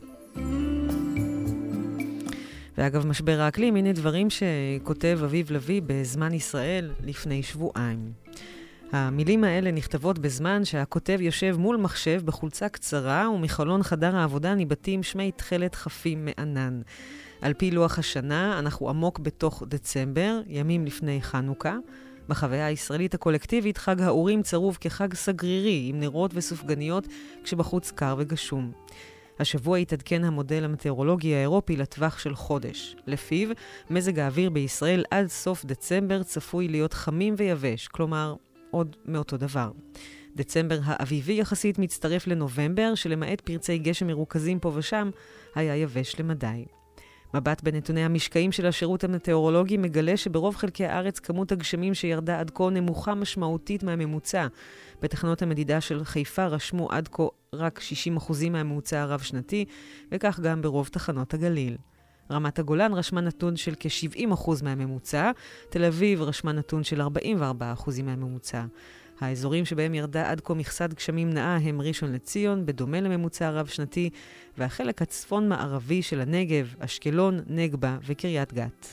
ואגב, 2.77 3.05
משבר 3.05 3.39
האקלים, 3.39 3.75
הנה 3.75 3.93
דברים 3.93 4.27
שכותב 4.29 5.19
אביב 5.23 5.51
לביא 5.51 5.81
בזמן 5.85 6.33
ישראל 6.33 6.91
לפני 7.03 7.43
שבועיים. 7.43 8.26
המילים 8.91 9.43
האלה 9.43 9.71
נכתבות 9.71 10.19
בזמן 10.19 10.65
שהכותב 10.65 11.17
יושב 11.21 11.55
מול 11.59 11.77
מחשב 11.77 12.21
בחולצה 12.25 12.69
קצרה, 12.69 13.29
ומחלון 13.29 13.83
חדר 13.83 14.15
העבודה 14.15 14.55
ניבטים 14.55 15.03
שמי 15.03 15.31
תכלת 15.31 15.75
חפים 15.75 16.25
מענן. 16.25 16.81
על 17.41 17.53
פי 17.53 17.71
לוח 17.71 17.99
השנה, 17.99 18.59
אנחנו 18.59 18.89
עמוק 18.89 19.19
בתוך 19.19 19.63
דצמבר, 19.67 20.41
ימים 20.47 20.85
לפני 20.85 21.21
חנוכה. 21.21 21.77
בחוויה 22.29 22.65
הישראלית 22.65 23.13
הקולקטיבית, 23.13 23.77
חג 23.77 24.01
האורים 24.01 24.43
צרוב 24.43 24.77
כחג 24.81 25.13
סגרירי, 25.13 25.85
עם 25.89 25.99
נרות 25.99 26.31
וסופגניות, 26.33 27.07
כשבחוץ 27.43 27.91
קר 27.91 28.15
וגשום. 28.17 28.71
השבוע 29.39 29.77
התעדכן 29.77 30.23
המודל 30.23 30.63
המטאורולוגי 30.63 31.35
האירופי 31.35 31.75
לטווח 31.75 32.19
של 32.19 32.35
חודש. 32.35 32.95
לפיו, 33.07 33.49
מזג 33.89 34.19
האוויר 34.19 34.49
בישראל 34.49 35.03
עד 35.11 35.27
סוף 35.27 35.65
דצמבר 35.65 36.23
צפוי 36.23 36.67
להיות 36.67 36.93
חמים 36.93 37.33
ויבש, 37.37 37.87
כלומר, 37.87 38.35
עוד 38.71 38.95
מאותו 39.05 39.37
דבר. 39.37 39.71
דצמבר 40.35 40.79
האביבי 40.83 41.33
יחסית 41.33 41.79
מצטרף 41.79 42.27
לנובמבר, 42.27 42.95
שלמעט 42.95 43.41
פרצי 43.41 43.77
גשם 43.77 44.07
מרוכזים 44.07 44.59
פה 44.59 44.71
ושם, 44.75 45.09
היה 45.55 45.75
יבש 45.75 46.19
למדי. 46.19 46.65
מבט 47.33 47.63
בנתוני 47.63 48.03
המשקעים 48.03 48.51
של 48.51 48.65
השירות 48.65 49.03
המטאורולוגי 49.03 49.77
מגלה 49.77 50.17
שברוב 50.17 50.55
חלקי 50.55 50.85
הארץ 50.85 51.19
כמות 51.19 51.51
הגשמים 51.51 51.93
שירדה 51.93 52.39
עד 52.39 52.51
כה 52.53 52.69
נמוכה 52.69 53.15
משמעותית 53.15 53.83
מהממוצע. 53.83 54.47
בתחנות 55.01 55.41
המדידה 55.41 55.81
של 55.81 56.03
חיפה 56.03 56.45
רשמו 56.45 56.87
עד 56.91 57.07
כה 57.11 57.23
רק 57.53 57.79
60% 58.17 58.49
מהממוצע 58.49 59.01
הרב-שנתי, 59.01 59.65
וכך 60.11 60.39
גם 60.39 60.61
ברוב 60.61 60.87
תחנות 60.87 61.33
הגליל. 61.33 61.77
רמת 62.31 62.59
הגולן 62.59 62.93
רשמה 62.93 63.21
נתון 63.21 63.55
של 63.55 63.73
כ-70% 63.79 64.49
מהממוצע, 64.63 65.31
תל 65.69 65.83
אביב 65.83 66.21
רשמה 66.21 66.51
נתון 66.51 66.83
של 66.83 67.01
44% 67.01 67.05
מהממוצע. 68.03 68.65
האזורים 69.19 69.65
שבהם 69.65 69.93
ירדה 69.93 70.31
עד 70.31 70.41
כה 70.41 70.53
מכסת 70.53 70.93
גשמים 70.93 71.29
נאה 71.29 71.55
הם 71.55 71.81
ראשון 71.81 72.13
לציון, 72.13 72.65
בדומה 72.65 73.01
לממוצע 73.01 73.47
הרב-שנתי, 73.47 74.09
והחלק 74.57 75.01
הצפון-מערבי 75.01 76.01
של 76.01 76.21
הנגב, 76.21 76.75
אשקלון, 76.79 77.39
נגבה 77.47 77.97
וקריית 78.07 78.53
גת. 78.53 78.87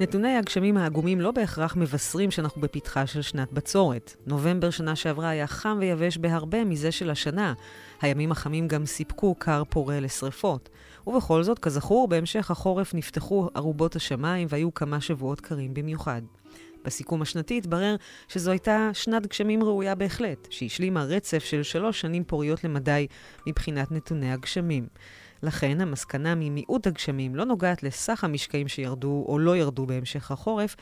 נתוני 0.00 0.36
הגשמים 0.36 0.76
העגומים 0.76 1.20
לא 1.20 1.30
בהכרח 1.30 1.76
מבשרים 1.76 2.30
שאנחנו 2.30 2.60
בפתחה 2.60 3.06
של 3.06 3.22
שנת 3.22 3.52
בצורת. 3.52 4.16
נובמבר 4.26 4.70
שנה 4.70 4.96
שעברה 4.96 5.28
היה 5.28 5.46
חם 5.46 5.76
ויבש 5.80 6.18
בהרבה 6.18 6.64
מזה 6.64 6.92
של 6.92 7.10
השנה. 7.10 7.54
הימים 8.00 8.32
החמים 8.32 8.68
גם 8.68 8.86
סיפקו 8.86 9.34
קר 9.34 9.62
פורה 9.68 10.00
לשרפות. 10.00 10.68
ובכל 11.06 11.42
זאת, 11.42 11.58
כזכור, 11.58 12.08
בהמשך 12.08 12.50
החורף 12.50 12.94
נפתחו 12.94 13.48
ארובות 13.56 13.96
השמיים 13.96 14.48
והיו 14.50 14.74
כמה 14.74 15.00
שבועות 15.00 15.40
קרים 15.40 15.74
במיוחד. 15.74 16.22
בסיכום 16.84 17.22
השנתי 17.22 17.58
התברר 17.58 17.96
שזו 18.28 18.50
הייתה 18.50 18.90
שנת 18.92 19.26
גשמים 19.26 19.62
ראויה 19.62 19.94
בהחלט, 19.94 20.48
שהשלימה 20.50 21.04
רצף 21.04 21.44
של 21.44 21.62
שלוש 21.62 22.00
שנים 22.00 22.24
פוריות 22.24 22.64
למדי 22.64 23.06
מבחינת 23.46 23.92
נתוני 23.92 24.32
הגשמים. 24.32 24.86
לכן 25.42 25.80
המסקנה 25.80 26.34
ממיעוט 26.34 26.86
הגשמים 26.86 27.34
לא 27.34 27.44
נוגעת 27.44 27.82
לסך 27.82 28.24
המשקעים 28.24 28.68
שירדו 28.68 29.24
או 29.28 29.38
לא 29.38 29.56
ירדו 29.56 29.86
בהמשך 29.86 30.30
החורף, 30.30 30.76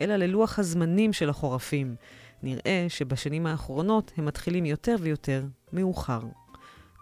אלא 0.00 0.16
ללוח 0.16 0.58
הזמנים 0.58 1.12
של 1.12 1.30
החורפים. 1.30 1.94
נראה 2.42 2.86
שבשנים 2.88 3.46
האחרונות 3.46 4.12
הם 4.16 4.24
מתחילים 4.24 4.66
יותר 4.66 4.96
ויותר 5.00 5.44
מאוחר. 5.72 6.20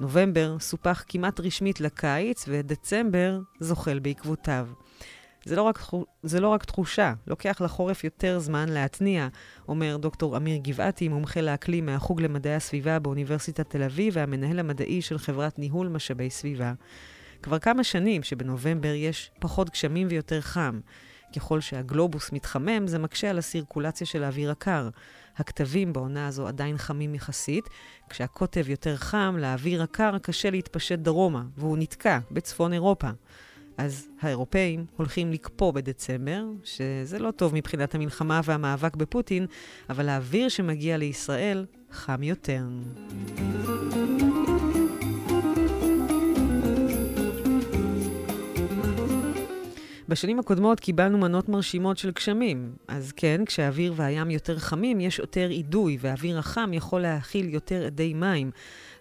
נובמבר 0.00 0.56
סופח 0.60 1.04
כמעט 1.08 1.40
רשמית 1.40 1.80
לקיץ, 1.80 2.44
ודצמבר 2.48 3.40
זוחל 3.60 3.98
בעקבותיו. 3.98 4.68
זה 5.44 5.56
לא, 5.56 5.62
רק, 5.62 5.78
זה 6.22 6.40
לא 6.40 6.48
רק 6.48 6.64
תחושה, 6.64 7.14
לוקח 7.26 7.60
לחורף 7.60 8.04
יותר 8.04 8.38
זמן 8.38 8.68
להתניע, 8.68 9.28
אומר 9.68 9.96
דוקטור 9.96 10.36
אמיר 10.36 10.56
גבעתי, 10.56 11.08
מומחה 11.08 11.40
לאקלים 11.40 11.86
מהחוג 11.86 12.20
למדעי 12.20 12.54
הסביבה 12.54 12.98
באוניברסיטת 12.98 13.70
תל 13.70 13.82
אביב 13.82 14.14
והמנהל 14.16 14.58
המדעי 14.58 15.02
של 15.02 15.18
חברת 15.18 15.58
ניהול 15.58 15.88
משאבי 15.88 16.30
סביבה. 16.30 16.72
כבר 17.42 17.58
כמה 17.58 17.84
שנים 17.84 18.22
שבנובמבר 18.22 18.94
יש 18.94 19.30
פחות 19.40 19.70
גשמים 19.70 20.06
ויותר 20.10 20.40
חם. 20.40 20.80
ככל 21.36 21.60
שהגלובוס 21.60 22.32
מתחמם, 22.32 22.86
זה 22.86 22.98
מקשה 22.98 23.30
על 23.30 23.38
הסירקולציה 23.38 24.06
של 24.06 24.24
האוויר 24.24 24.50
הקר. 24.50 24.88
הכתבים 25.36 25.92
בעונה 25.92 26.26
הזו 26.26 26.48
עדיין 26.48 26.78
חמים 26.78 27.14
יחסית, 27.14 27.68
כשהקוטב 28.08 28.68
יותר 28.68 28.96
חם, 28.96 29.36
לאוויר 29.38 29.82
הקר 29.82 30.18
קשה 30.18 30.50
להתפשט 30.50 30.98
דרומה, 30.98 31.42
והוא 31.56 31.78
נתקע 31.78 32.18
בצפון 32.30 32.72
אירופה. 32.72 33.10
אז 33.78 34.08
האירופאים 34.20 34.86
הולכים 34.96 35.32
לקפוא 35.32 35.72
בדצמבר, 35.72 36.44
שזה 36.64 37.18
לא 37.18 37.30
טוב 37.30 37.54
מבחינת 37.54 37.94
המלחמה 37.94 38.40
והמאבק 38.44 38.96
בפוטין, 38.96 39.46
אבל 39.90 40.08
האוויר 40.08 40.48
שמגיע 40.48 40.96
לישראל 40.96 41.66
חם 41.90 42.22
יותר. 42.22 42.62
בשנים 50.08 50.38
הקודמות 50.38 50.80
קיבלנו 50.80 51.18
מנות 51.18 51.48
מרשימות 51.48 51.98
של 51.98 52.10
גשמים. 52.10 52.72
אז 52.88 53.12
כן, 53.12 53.44
כשהאוויר 53.46 53.92
והים 53.96 54.30
יותר 54.30 54.58
חמים, 54.58 55.00
יש 55.00 55.18
יותר 55.18 55.50
אידוי, 55.50 55.98
והאוויר 56.00 56.38
החם 56.38 56.70
יכול 56.72 57.00
להכיל 57.00 57.54
יותר 57.54 57.86
אדי 57.86 58.14
מים. 58.14 58.50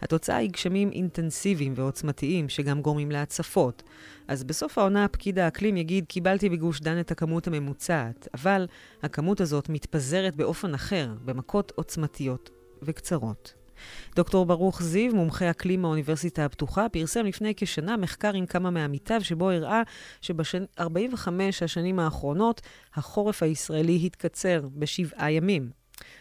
התוצאה 0.01 0.35
היא 0.37 0.49
גשמים 0.49 0.91
אינטנסיביים 0.91 1.73
ועוצמתיים, 1.75 2.49
שגם 2.49 2.81
גורמים 2.81 3.11
להצפות. 3.11 3.83
אז 4.27 4.43
בסוף 4.43 4.77
העונה 4.77 5.07
פקיד 5.07 5.39
האקלים 5.39 5.77
יגיד, 5.77 6.05
קיבלתי 6.05 6.49
בגוש 6.49 6.79
דן 6.79 6.99
את 6.99 7.11
הכמות 7.11 7.47
הממוצעת, 7.47 8.27
אבל 8.33 8.67
הכמות 9.03 9.41
הזאת 9.41 9.69
מתפזרת 9.69 10.35
באופן 10.35 10.73
אחר, 10.73 11.13
במכות 11.25 11.71
עוצמתיות 11.75 12.49
וקצרות. 12.81 13.56
דוקטור 14.15 14.45
ברוך 14.45 14.83
זיו, 14.83 15.15
מומחה 15.15 15.49
אקלים 15.49 15.81
מהאוניברסיטה 15.81 16.45
הפתוחה, 16.45 16.89
פרסם 16.89 17.25
לפני 17.25 17.53
כשנה 17.57 17.97
מחקר 17.97 18.33
עם 18.33 18.45
כמה 18.45 18.69
מעמיתיו, 18.69 19.23
שבו 19.23 19.49
הראה 19.49 19.81
שב-45 20.21 21.27
השנים 21.61 21.99
האחרונות 21.99 22.61
החורף 22.95 23.43
הישראלי 23.43 24.01
התקצר 24.05 24.61
בשבעה 24.75 25.31
ימים. 25.31 25.69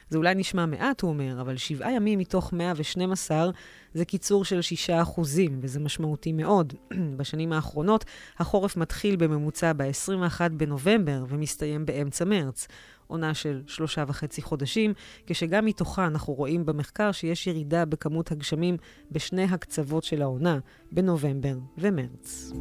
זה 0.09 0.19
אולי 0.19 0.35
נשמע 0.35 0.67
מעט, 0.67 1.01
הוא 1.01 1.09
אומר, 1.09 1.41
אבל 1.41 1.57
שבעה 1.57 1.93
ימים 1.93 2.19
מתוך 2.19 2.53
112 2.53 3.51
זה 3.95 4.05
קיצור 4.05 4.45
של 4.45 4.61
6 4.61 4.91
אחוזים, 4.91 5.59
וזה 5.63 5.81
משמעותי 5.81 6.33
מאוד. 6.33 6.75
בשנים 7.17 7.53
האחרונות 7.53 8.05
החורף 8.39 8.77
מתחיל 8.77 9.17
בממוצע 9.17 9.73
ב-21 9.77 10.41
בנובמבר 10.53 11.25
ומסתיים 11.29 11.87
באמצע 11.87 12.25
מרץ. 12.25 12.69
עונה 13.07 13.35
של 13.35 13.63
שלושה 13.67 14.05
וחצי 14.09 14.43
חודשים, 14.43 14.93
כשגם 15.27 15.65
מתוכה 15.65 16.07
אנחנו 16.07 16.33
רואים 16.33 16.67
במחקר 16.67 17.13
שיש 17.13 17.47
ירידה 17.47 17.85
בכמות 17.85 18.33
הגשמים 18.33 18.77
בשני 19.11 19.45
הקצוות 19.45 20.05
של 20.05 20.23
העונה, 20.23 20.59
בנובמבר 20.93 21.57
ומרץ. 21.79 22.53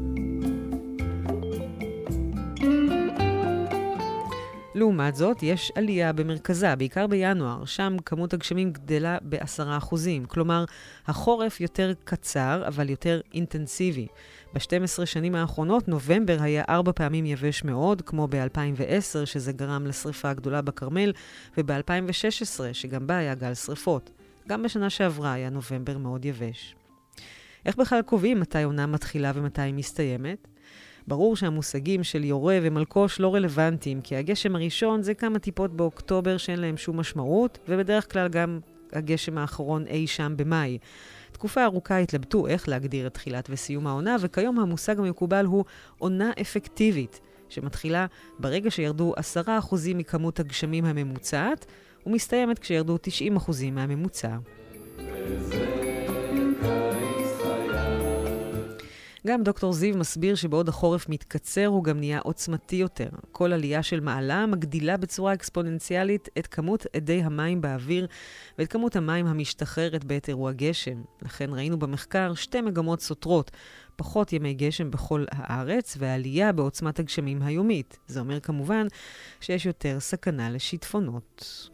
לעומת 4.76 5.16
זאת, 5.16 5.44
יש 5.44 5.72
עלייה 5.76 6.14
במרכזה, 6.14 6.76
בעיקר 6.76 7.08
בינואר, 7.08 7.66
שם 7.66 7.98
כמות 8.06 8.34
הגשמים 8.34 8.72
גדלה 8.72 9.18
ב-10%, 9.30 9.96
כלומר, 10.28 10.66
החורף 11.08 11.62
יותר 11.62 11.94
קצר, 12.04 12.64
אבל 12.68 12.90
יותר 12.90 13.22
אינטנסיבי. 13.34 14.08
ב-12 14.56 15.06
שנים 15.06 15.36
האחרונות, 15.36 15.88
נובמבר 15.88 16.38
היה 16.42 16.64
ארבע 16.70 16.92
פעמים 16.92 17.26
יבש 17.26 17.64
מאוד, 17.64 18.02
כמו 18.02 18.28
ב-2010, 18.28 19.26
שזה 19.26 19.52
גרם 19.52 19.88
לשרפה 19.88 20.30
הגדולה 20.30 20.62
בכרמל, 20.62 21.12
וב-2016, 21.58 22.60
שגם 22.74 23.08
בה 23.08 23.18
היה 23.18 23.36
גל 23.36 23.54
שרפות. 23.54 24.10
גם 24.48 24.64
בשנה 24.64 24.90
שעברה 24.90 25.34
היה 25.34 25.50
נובמבר 25.50 25.98
מאוד 25.98 26.26
יבש. 26.26 26.76
איך 27.66 27.78
בכלל 27.78 28.02
קובעים 28.02 28.40
מתי 28.40 28.64
עונה 28.64 28.86
מתחילה 28.86 29.32
ומתי 29.36 29.62
היא 29.62 29.74
מסתיימת? 29.74 30.48
ברור 31.08 31.36
שהמושגים 31.36 32.04
של 32.04 32.24
יורה 32.24 32.60
ומלקוש 32.62 33.20
לא 33.20 33.36
רלוונטיים, 33.36 34.02
כי 34.02 34.16
הגשם 34.16 34.56
הראשון 34.56 35.02
זה 35.02 35.14
כמה 35.14 35.40
טיפות 35.40 35.76
באוקטובר 35.76 36.38
שאין 36.38 36.60
להם 36.60 36.78
שום 36.78 37.00
משמעות, 37.00 37.60
ובדרך 37.68 38.12
כלל 38.12 38.28
גם 38.28 38.60
הגשם 38.94 39.38
האחרון 39.38 39.88
אי 39.88 40.08
שם 40.08 40.34
במאי. 40.38 40.78
תקופה 41.46 41.64
ארוכה 41.64 41.98
התלבטו 41.98 42.48
איך 42.48 42.70
להגדיר 42.70 43.08
את 43.08 43.14
תחילת 43.14 43.48
וסיום 43.50 43.88
העונה, 43.88 44.16
וכיום 44.20 44.60
המושג 44.60 45.00
המקובל 45.00 45.46
הוא 45.46 45.66
עונה 45.98 46.32
אפקטיבית, 46.42 47.22
שמתחילה 47.50 48.06
ברגע 48.40 48.72
שירדו 48.72 49.14
10% 49.70 49.76
מכמות 49.96 50.40
הגשמים 50.40 50.86
הממוצעת, 50.86 51.66
ומסתיימת 52.06 52.60
כשירדו 52.60 52.98
90% 53.38 53.52
מהממוצע. 53.72 54.38
וזה... 54.98 55.85
גם 59.26 59.44
דוקטור 59.44 59.74
זיו 59.74 59.98
מסביר 59.98 60.36
שבעוד 60.36 60.70
החורף 60.70 61.10
מתקצר, 61.10 61.66
הוא 61.66 61.84
גם 61.84 62.00
נהיה 62.00 62.20
עוצמתי 62.20 62.76
יותר. 62.76 63.10
כל 63.32 63.54
עלייה 63.54 63.84
של 63.84 64.00
מעלה 64.00 64.46
מגדילה 64.46 64.98
בצורה 64.98 65.34
אקספוננציאלית 65.34 66.30
את 66.40 66.48
כמות 66.48 66.86
אדי 66.98 67.24
המים 67.24 67.62
באוויר 67.62 68.08
ואת 68.58 68.72
כמות 68.72 68.96
המים 68.96 69.28
המשתחררת 69.28 70.04
בעת 70.04 70.30
אירוע 70.30 70.52
גשם. 70.52 71.02
לכן 71.22 71.50
ראינו 71.54 71.80
במחקר 71.80 72.34
שתי 72.34 72.62
מגמות 72.62 73.02
סותרות. 73.02 73.52
פחות 73.96 74.34
ימי 74.34 74.54
גשם 74.54 74.92
בכל 74.92 75.26
הארץ, 75.32 75.96
ועלייה 76.00 76.52
בעוצמת 76.52 77.00
הגשמים 77.00 77.42
היומית. 77.42 77.98
זה 78.08 78.20
אומר 78.20 78.40
כמובן 78.40 78.88
שיש 79.42 79.66
יותר 79.66 80.00
סכנה 80.00 80.50
לשיטפונות. 80.50 81.70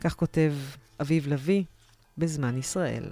כך 0.00 0.14
כותב 0.14 0.52
אביב 1.00 1.28
לביא, 1.28 1.64
בזמן 2.18 2.56
ישראל. 2.56 3.04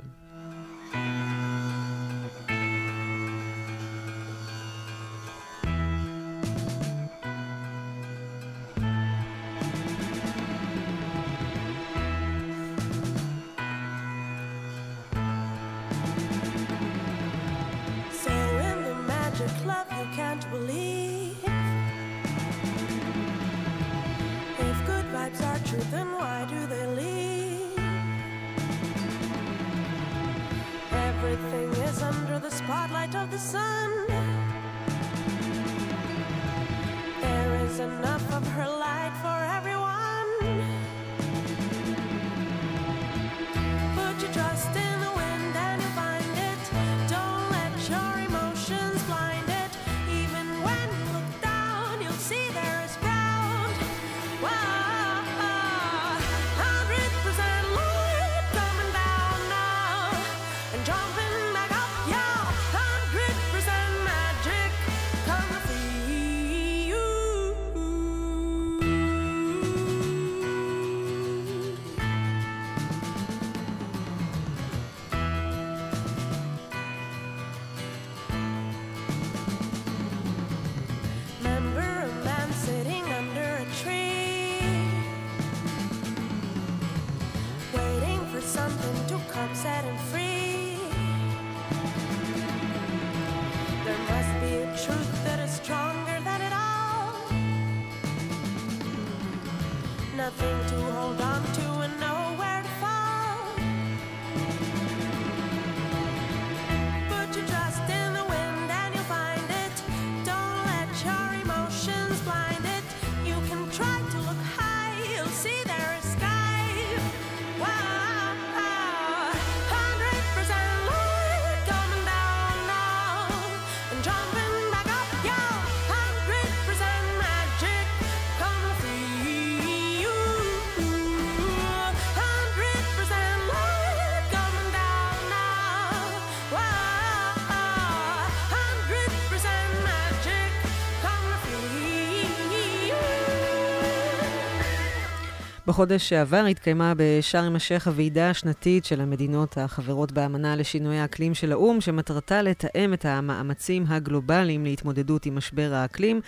בחודש 145.69 146.09
שעבר 146.09 146.45
התקיימה 146.45 146.93
בשארם 146.97 147.57
א-שייח 147.57 147.87
הוועידה 147.89 148.31
השנתית 148.31 148.85
של 148.85 149.01
המדינות 149.01 149.59
החברות 149.59 150.13
באמנה 150.13 150.57
לשינוי 150.57 150.99
האקלים 150.99 151.35
של 151.35 151.53
האו"ם, 151.53 151.81
שמטרתה 151.81 152.43
לתאם 152.43 152.95
את 152.95 153.05
המאמצים 153.05 153.85
הגלובליים 153.89 154.65
להתמודדות 154.65 155.27
עם 155.27 155.37
משבר 155.37 155.75
האקלים. 155.75 156.21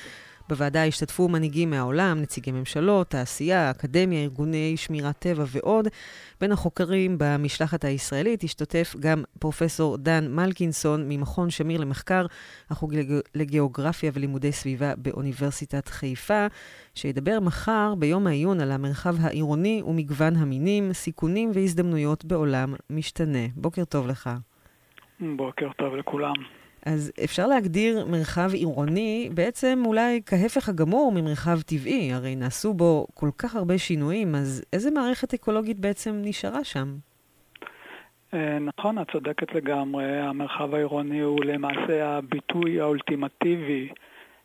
בוועדה 0.51 0.84
השתתפו 0.84 1.28
מנהיגים 1.28 1.70
מהעולם, 1.70 2.20
נציגי 2.20 2.53
ממשלות, 2.53 3.11
תעשייה, 3.11 3.70
אקדמיה, 3.70 4.22
ארגוני 4.22 4.76
שמירת 4.76 5.18
טבע 5.18 5.44
ועוד. 5.46 5.88
בין 6.40 6.53
החוקרים 6.53 7.16
במשלחת 7.18 7.84
הישראלית 7.84 8.44
השתתף 8.44 8.94
גם 9.01 9.22
פרופסור 9.38 9.96
דן 9.96 10.34
מלקינסון 10.34 11.09
ממכון 11.09 11.51
שמיר 11.51 11.80
למחקר, 11.80 12.26
החוג 12.70 12.94
לגיאוגרפיה 13.34 14.11
ולימודי 14.14 14.53
סביבה 14.53 14.92
באוניברסיטת 14.96 15.88
חיפה, 15.88 16.46
שידבר 16.94 17.40
מחר 17.40 17.94
ביום 17.98 18.26
העיון 18.26 18.61
על 18.61 18.72
המרחב 18.72 19.14
העירוני 19.20 19.82
ומגוון 19.86 20.36
המינים, 20.36 20.92
סיכונים 20.92 21.51
והזדמנויות 21.55 22.24
בעולם 22.24 22.74
משתנה. 22.90 23.46
בוקר 23.55 23.84
טוב 23.84 24.07
לך. 24.07 24.30
בוקר 25.20 25.68
טוב 25.78 25.94
לכולם. 25.94 26.59
אז 26.87 27.12
אפשר 27.24 27.47
להגדיר 27.47 28.07
מרחב 28.07 28.51
עירוני 28.53 29.31
בעצם 29.35 29.83
אולי 29.87 30.20
כהפך 30.26 30.68
הגמור 30.68 31.12
ממרחב 31.12 31.61
טבעי, 31.61 32.12
הרי 32.12 32.37
נעשו 32.37 32.74
בו 32.74 33.07
כל 33.14 33.31
כך 33.39 33.57
הרבה 33.57 33.78
שינויים, 33.78 34.35
אז 34.35 34.64
איזה 34.72 34.91
מערכת 34.91 35.35
אקולוגית 35.35 35.78
בעצם 35.78 36.22
נשארה 36.24 36.64
שם? 36.64 36.97
אה, 38.35 38.59
נכון, 38.59 38.99
את 38.99 39.11
צודקת 39.12 39.55
לגמרי. 39.55 40.20
המרחב 40.20 40.74
העירוני 40.74 41.20
הוא 41.20 41.45
למעשה 41.45 42.09
הביטוי 42.09 42.81
האולטימטיבי 42.81 43.89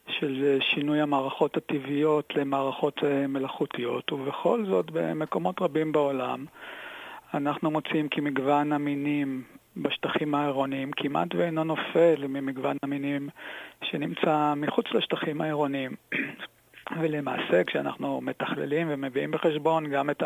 של 0.08 0.58
שינוי 0.62 1.02
המערכות 1.02 1.58
הטבעיות 1.58 2.34
למערכות 2.36 3.04
אה, 3.04 3.28
מלאכותיות, 3.28 4.12
ובכל 4.12 4.66
זאת 4.66 4.92
במקומות 4.92 5.62
רבים 5.62 5.92
בעולם 5.92 6.46
אנחנו 7.34 7.72
מוצאים 7.72 8.08
כי 8.10 8.22
מגוון 8.22 8.72
המינים 8.72 9.44
בשטחים 9.78 10.36
העירוניים 10.36 10.92
כמעט 10.92 11.36
ואינו 11.36 11.64
נופל 11.64 12.28
ממגוון 12.28 12.78
המינים 12.84 13.30
שנמצא 13.84 14.54
מחוץ 14.58 14.86
לשטחים 14.94 15.42
העירוניים. 15.42 15.96
ולמעשה 17.02 17.64
כשאנחנו 17.64 18.22
מתכללים 18.22 18.88
ומביאים 18.90 19.32
בחשבון 19.32 19.90
גם 19.90 20.10
את 20.10 20.24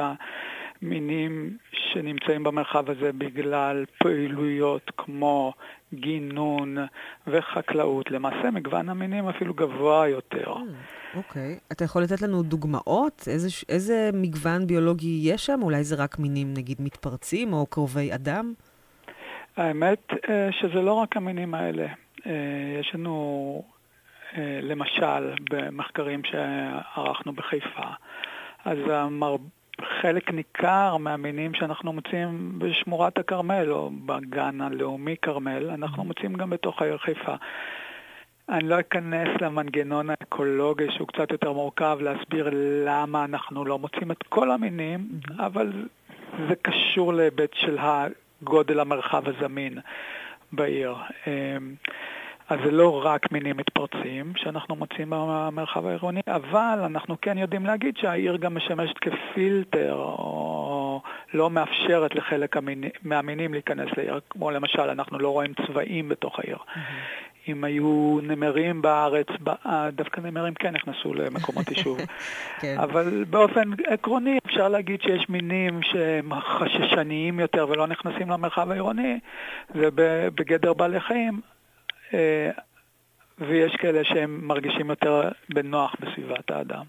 המינים 0.82 1.58
שנמצאים 1.74 2.43
במרחב 2.43 2.89
הזה 2.89 3.12
בגלל 3.14 3.86
פעילויות 3.97 4.91
כמו 4.97 5.54
גינון 5.93 6.78
וחקלאות, 7.28 8.12
למעשה 8.12 8.52
מגוון 8.52 8.89
המינים 8.89 9.28
אפילו 9.28 9.54
גבוה 9.54 10.08
יותר. 10.08 10.54
Mm, 10.54 11.18
אוקיי. 11.18 11.56
Okay. 11.60 11.72
אתה 11.72 11.84
יכול 11.84 12.04
לתת 12.04 12.22
לנו 12.22 12.43
דוגמאות? 12.43 13.24
איזה, 13.28 13.47
איזה 13.70 14.10
מגוון 14.14 14.68
ביולוגי 14.68 15.20
יש 15.24 15.45
שם? 15.45 15.60
אולי 15.64 15.84
זה 15.84 15.95
רק 15.95 16.20
מינים 16.20 16.54
נגיד 16.58 16.82
מתפרצים 16.82 17.54
או 17.54 17.66
קרובי 17.66 18.14
אדם? 18.14 18.54
האמת 19.60 20.14
אה, 20.30 20.49
שזה 20.51 20.82
לא 20.82 20.93
רק 20.93 21.18
המינים 21.18 21.53
האלה. 21.53 21.88
אה, 22.26 22.32
יש 22.80 22.95
לנו 22.95 23.64
אה, 24.38 24.60
למשל 24.62 25.34
במחקרים 25.51 26.22
שערכנו 26.24 27.34
בחיפה, 27.34 27.88
אז 28.66 28.78
המר... 28.89 29.36
חלק 30.01 30.32
ניכר 30.32 30.97
מהמינים 30.97 31.53
שאנחנו 31.53 31.93
מוצאים 31.93 32.60
בשמורת 32.60 33.18
הכרמל 33.18 33.72
או 33.72 33.91
בגן 34.05 34.62
הלאומי 34.62 35.16
כרמל, 35.22 35.70
אנחנו 35.70 36.03
מוצאים 36.03 36.34
גם 36.34 36.49
בתוך 36.49 36.82
העיר 36.82 36.97
חיפה. 36.97 37.36
אני 38.49 38.68
לא 38.68 38.80
אכנס 38.80 39.41
למנגנון 39.41 40.10
האקולוגי 40.10 40.91
שהוא 40.91 41.07
קצת 41.07 41.32
יותר 41.32 41.53
מורכב 41.53 41.97
להסביר 42.01 42.49
למה 42.86 43.26
אנחנו 43.26 43.66
לא 43.66 43.80
מוצאים 43.80 44.12
את 44.12 44.24
כל 44.30 44.51
המינים, 44.51 45.10
אבל 45.38 45.72
זה 46.49 46.55
קשור 46.62 47.14
להיבט 47.14 47.53
של 47.53 47.78
גודל 48.43 48.79
המרחב 48.79 49.23
הזמין 49.29 49.77
בעיר. 50.51 50.95
אז 52.50 52.60
זה 52.66 52.72
לא 52.72 53.06
רק 53.06 53.32
מינים 53.32 53.58
מתפרצים 53.58 54.34
שאנחנו 54.36 54.76
מוצאים 54.76 55.08
במרחב 55.10 55.86
העירוני, 55.86 56.22
אבל 56.28 56.80
אנחנו 56.86 57.16
כן 57.22 57.38
יודעים 57.38 57.66
להגיד 57.66 57.97
שהעיר 57.97 58.38
גם 58.38 58.56
משמשת 58.56 58.97
כפילטר, 58.97 59.95
או 59.95 61.02
לא 61.34 61.50
מאפשרת 61.50 62.16
לחלק 62.16 62.58
המיני, 62.58 62.89
מהמינים 63.04 63.54
להיכנס 63.54 63.89
לעיר, 63.97 64.20
כמו 64.30 64.52
למשל, 64.52 64.82
אנחנו 64.82 65.20
לא 65.20 65.30
רואים 65.30 65.54
צבעים 65.68 66.10
בתוך 66.10 66.39
העיר. 66.39 66.58
Mm-hmm. 66.58 67.39
אם 67.47 67.64
היו 67.64 68.20
נמרים 68.24 68.82
בארץ, 68.82 69.28
דווקא 69.91 70.22
נמרים 70.22 70.54
כן 70.54 70.76
נכנסו 70.76 71.14
למקומות 71.14 71.68
יישוב. 71.68 72.00
כן. 72.62 72.76
אבל 72.80 73.24
באופן 73.30 73.70
עקרוני 73.88 74.38
אפשר 74.45 74.68
להגיד 74.68 75.02
שיש 75.02 75.30
מינים 75.30 75.82
שהם 75.82 76.32
חששניים 76.41 77.39
יותר 77.39 77.68
ולא 77.70 77.88
נכנסים 77.88 78.30
למרחב 78.30 78.72
העירוני, 78.72 79.20
זה 79.76 79.89
בגדר 80.36 80.74
בעלי 80.74 81.00
חיים. 81.00 81.41
אה, 82.14 82.49
ויש 83.39 83.76
כאלה 83.76 84.03
שהם 84.03 84.47
מרגישים 84.47 84.89
יותר 84.89 85.30
בנוח 85.53 85.95
בסביבת 85.99 86.51
האדם. 86.51 86.86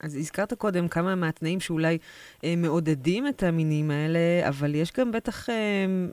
אז 0.00 0.16
הזכרת 0.16 0.52
קודם 0.52 0.88
כמה 0.88 1.14
מהתנאים 1.14 1.60
שאולי 1.60 1.98
אה, 2.44 2.54
מעודדים 2.56 3.28
את 3.28 3.42
המינים 3.42 3.90
האלה, 3.90 4.48
אבל 4.48 4.74
יש 4.74 4.92
גם 4.92 5.12
בטח 5.12 5.50
אה, 5.50 5.54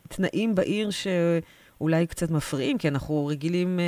תנאים 0.09 0.55
בעיר 0.55 0.89
ש... 0.89 1.07
אולי 1.81 2.07
קצת 2.07 2.31
מפריעים, 2.31 2.77
כי 2.77 2.87
אנחנו 2.87 3.27
רגילים 3.27 3.79
אה, 3.79 3.85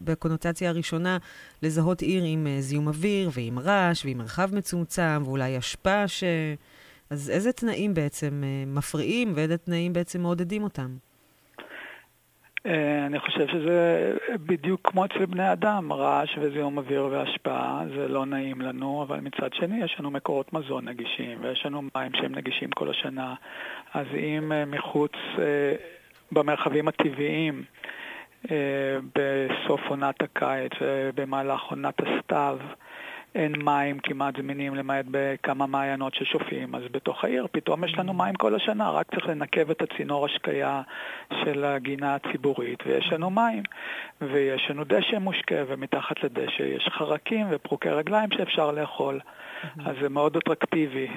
בקונוטציה 0.00 0.68
הראשונה 0.68 1.18
לזהות 1.62 2.00
עיר 2.00 2.24
עם 2.26 2.46
אה, 2.46 2.60
זיהום 2.60 2.88
אוויר 2.88 3.30
ועם 3.32 3.58
רעש 3.58 4.04
ועם 4.04 4.18
מרחב 4.18 4.54
מצומצם 4.54 5.22
ואולי 5.24 5.58
אשפה 5.58 6.08
ש... 6.08 6.24
אז 7.10 7.30
איזה 7.30 7.52
תנאים 7.52 7.94
בעצם 7.94 8.44
אה, 8.44 8.64
מפריעים 8.66 9.32
ואיזה 9.34 9.58
תנאים 9.58 9.92
בעצם 9.92 10.20
מעודדים 10.20 10.62
אותם? 10.62 10.96
אה, 12.66 13.06
אני 13.06 13.18
חושב 13.20 13.46
שזה 13.48 14.12
בדיוק 14.46 14.80
כמו 14.90 15.04
אצל 15.04 15.26
בני 15.26 15.52
אדם, 15.52 15.92
רעש 15.92 16.38
וזיהום 16.40 16.78
אוויר 16.78 17.08
והשפעה, 17.10 17.82
זה 17.96 18.08
לא 18.08 18.26
נעים 18.26 18.60
לנו, 18.60 19.02
אבל 19.02 19.20
מצד 19.20 19.52
שני 19.52 19.84
יש 19.84 19.96
לנו 20.00 20.10
מקורות 20.10 20.52
מזון 20.52 20.88
נגישים, 20.88 21.38
ויש 21.42 21.66
לנו 21.66 21.82
מים 21.94 22.12
שהם 22.14 22.34
נגישים 22.34 22.70
כל 22.70 22.90
השנה. 22.90 23.34
אז 23.94 24.06
אם 24.14 24.52
אה, 24.52 24.64
מחוץ 24.64 25.12
אה, 25.38 25.74
במרחבים 26.32 26.88
הטבעיים 26.88 27.64
בסוף 29.14 29.80
עונת 29.88 30.22
הקיץ 30.22 30.72
ובמהלך 30.80 31.60
עונת 31.62 31.94
הסתיו. 32.00 32.58
אין 33.34 33.52
מים 33.62 33.98
כמעט 33.98 34.36
זמינים 34.36 34.74
למעט 34.74 35.04
בכמה 35.10 35.66
מעיינות 35.66 36.14
ששופעים, 36.14 36.74
אז 36.74 36.82
בתוך 36.90 37.24
העיר 37.24 37.46
פתאום 37.52 37.84
יש 37.84 37.98
לנו 37.98 38.12
מים 38.12 38.34
כל 38.34 38.54
השנה, 38.54 38.90
רק 38.90 39.06
צריך 39.14 39.26
לנקב 39.26 39.70
את 39.70 39.82
הצינור 39.82 40.26
השקייה 40.26 40.82
של 41.44 41.64
הגינה 41.64 42.14
הציבורית, 42.14 42.78
ויש 42.86 43.12
לנו 43.12 43.30
מים, 43.30 43.62
ויש 44.20 44.70
לנו 44.70 44.84
דשא 44.84 45.18
מושקה, 45.20 45.62
ומתחת 45.66 46.24
לדשא 46.24 46.62
יש 46.62 46.88
חרקים 46.92 47.46
ופרוקי 47.50 47.88
רגליים 47.88 48.30
שאפשר 48.30 48.70
לאכול. 48.70 49.20
אז 49.84 49.96
זה 50.00 50.08
מאוד 50.08 50.36
אטרקטיבי 50.36 51.08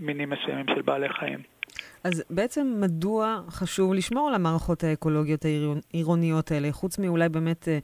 למינים 0.00 0.30
מסוימים 0.30 0.66
של 0.68 0.82
בעלי 0.82 1.08
חיים. 1.08 1.55
אז 2.04 2.24
בעצם 2.30 2.74
מדוע 2.80 3.40
חשוב 3.48 3.94
לשמור 3.94 4.28
על 4.28 4.34
המערכות 4.34 4.84
האקולוגיות 4.84 5.44
העירוניות 5.44 6.50
האלה, 6.50 6.72
חוץ 6.72 6.98
מאולי 6.98 7.28
באמת 7.28 7.68
אה, 7.68 7.78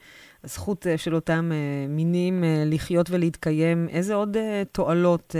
הזכות 0.44 0.86
אה, 0.86 0.98
של 0.98 1.14
אותם 1.14 1.50
אה, 1.52 1.86
מינים 1.88 2.44
לחיות 2.66 3.10
ולהתקיים, 3.10 3.88
איזה 3.88 4.14
עוד 4.14 4.36
תועלות 4.72 5.36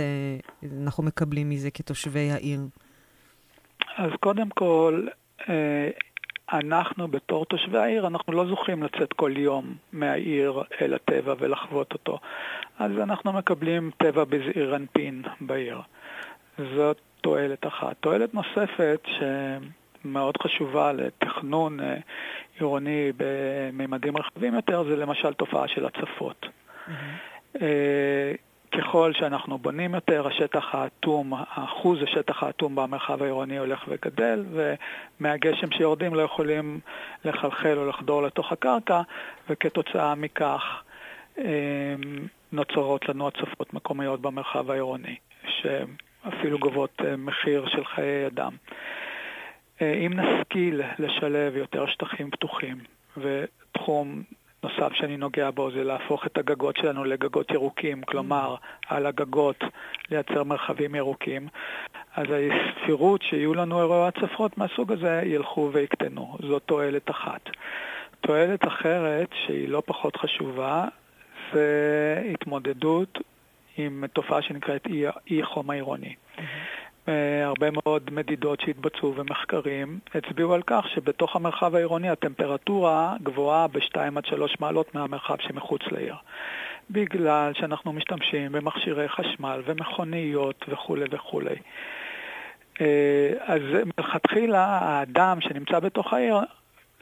אנחנו 0.81 1.03
מקבלים 1.03 1.49
מזה 1.49 1.71
כתושבי 1.71 2.31
העיר? 2.31 2.59
אז 3.97 4.11
קודם 4.19 4.49
כל, 4.49 5.07
אנחנו 6.53 7.07
בתור 7.07 7.45
תושבי 7.45 7.77
העיר, 7.77 8.07
אנחנו 8.07 8.33
לא 8.33 8.45
זוכים 8.45 8.83
לצאת 8.83 9.13
כל 9.13 9.31
יום 9.37 9.75
מהעיר 9.93 10.63
אל 10.81 10.93
הטבע 10.93 11.33
ולחוות 11.39 11.93
אותו. 11.93 12.19
אז 12.79 12.91
אנחנו 12.91 13.33
מקבלים 13.33 13.91
טבע 13.97 14.23
בזעיר 14.23 14.75
אנפין 14.75 15.23
בעיר. 15.41 15.77
זאת 16.57 17.01
תועלת 17.23 17.67
אחת. 17.67 17.95
תועלת 17.99 18.33
נוספת 18.33 19.07
שמאוד 20.03 20.37
חשובה 20.37 20.91
לתכנון 20.93 21.79
אה, 21.79 21.95
עירוני 22.59 23.11
בממדים 23.17 24.17
רחבים 24.17 24.55
יותר, 24.55 24.83
זה 24.83 24.95
למשל 24.95 25.33
תופעה 25.33 25.67
של 25.67 25.85
הצפות. 25.85 26.45
Mm-hmm. 26.45 27.59
ככל 28.77 29.13
שאנחנו 29.13 29.57
בונים 29.57 29.95
יותר, 29.95 30.27
השטח 30.27 30.75
האטום, 30.75 31.33
אחוז 31.49 31.99
השטח 32.03 32.43
האטום 32.43 32.75
במרחב 32.75 33.21
העירוני 33.21 33.57
הולך 33.57 33.85
וגדל, 33.87 34.45
ומהגשם 35.19 35.71
שיורדים 35.71 36.13
לא 36.13 36.21
יכולים 36.21 36.79
לחלחל 37.25 37.77
או 37.77 37.87
לחדור 37.89 38.23
לתוך 38.23 38.51
הקרקע, 38.51 39.01
וכתוצאה 39.49 40.15
מכך 40.15 40.81
אה, 41.37 41.43
נוצרות 42.51 43.09
לנו 43.09 43.27
הצפות 43.27 43.73
מקומיות 43.73 44.21
במרחב 44.21 44.71
העירוני, 44.71 45.15
אפילו 46.27 46.59
גובות 46.59 47.01
אה, 47.05 47.15
מחיר 47.15 47.65
של 47.67 47.85
חיי 47.85 48.27
אדם. 48.27 48.51
אה, 49.81 49.93
אם 49.93 50.19
נשכיל 50.19 50.81
לשלב 50.99 51.55
יותר 51.55 51.85
שטחים 51.85 52.31
פתוחים, 52.31 52.77
ותחום 53.17 54.23
נוסף 54.63 54.93
שאני 54.93 55.17
נוגע 55.17 55.49
בו 55.51 55.71
זה 55.71 55.83
להפוך 55.83 56.25
את 56.25 56.37
הגגות 56.37 56.77
שלנו 56.77 57.03
לגגות 57.03 57.51
ירוקים, 57.51 58.01
כלומר, 58.01 58.55
על 58.87 59.05
הגגות 59.05 59.63
לייצר 60.11 60.43
מרחבים 60.43 60.95
ירוקים, 60.95 61.47
אז 62.15 62.25
הספירות 62.27 63.21
שיהיו 63.21 63.53
לנו 63.53 63.79
אירועי 63.79 64.07
הצפות 64.07 64.57
מהסוג 64.57 64.91
הזה 64.91 65.21
ילכו 65.25 65.69
ויקטנו. 65.73 66.37
זו 66.47 66.59
תועלת 66.59 67.09
אחת. 67.09 67.49
תועלת 68.21 68.67
אחרת, 68.67 69.29
שהיא 69.45 69.69
לא 69.69 69.83
פחות 69.85 70.17
חשובה, 70.17 70.85
זה 71.53 72.23
התמודדות 72.33 73.19
עם 73.77 74.03
תופעה 74.13 74.41
שנקראת 74.41 74.87
אי, 75.31 75.43
חום 75.43 75.69
העירוני. 75.69 76.15
Mm-hmm. 76.37 76.41
הרבה 77.43 77.67
מאוד 77.71 78.09
מדידות 78.11 78.61
שהתבצעו 78.61 79.15
ומחקרים 79.15 79.99
הצביעו 80.15 80.53
על 80.53 80.61
כך 80.67 80.85
שבתוך 80.87 81.35
המרחב 81.35 81.75
העירוני 81.75 82.09
הטמפרטורה 82.09 83.15
גבוהה 83.23 83.67
ב-2 83.67 83.97
עד 84.17 84.25
3 84.25 84.59
מעלות 84.59 84.95
מהמרחב 84.95 85.35
שמחוץ 85.39 85.81
לעיר. 85.91 86.15
בגלל 86.89 87.51
שאנחנו 87.53 87.93
משתמשים 87.93 88.51
במכשירי 88.51 89.09
חשמל 89.09 89.61
ומכוניות 89.65 90.65
וכולי 90.69 91.05
וכולי. 91.11 91.55
אה, 92.81 93.29
אז 93.39 93.61
מלכתחילה 93.97 94.65
האדם 94.65 95.41
שנמצא 95.41 95.79
בתוך 95.79 96.13
העיר 96.13 96.35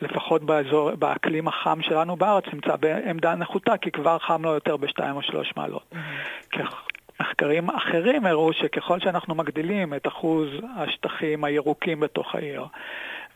לפחות 0.02 0.44
באזור, 0.44 0.92
באקלים 0.92 1.48
החם 1.48 1.82
שלנו 1.82 2.16
בארץ, 2.16 2.44
נמצא 2.54 2.76
בעמדה 2.76 3.36
נחותה, 3.36 3.78
כי 3.78 3.92
כבר 3.92 4.18
חם 4.20 4.44
לו 4.44 4.54
יותר 4.54 4.78
בשתיים 4.78 5.16
או 5.16 5.22
שלוש 5.22 5.54
מעלות. 5.58 5.84
Mm-hmm. 5.94 6.92
מחקרים 7.22 7.70
אחרים 7.70 8.26
הראו 8.26 8.54
שככל 8.54 9.00
שאנחנו 9.00 9.36
מגדילים 9.36 9.94
את 9.94 10.08
אחוז 10.08 10.48
השטחים 10.78 11.44
הירוקים 11.44 12.00
בתוך 12.00 12.36
העיר, 12.36 12.66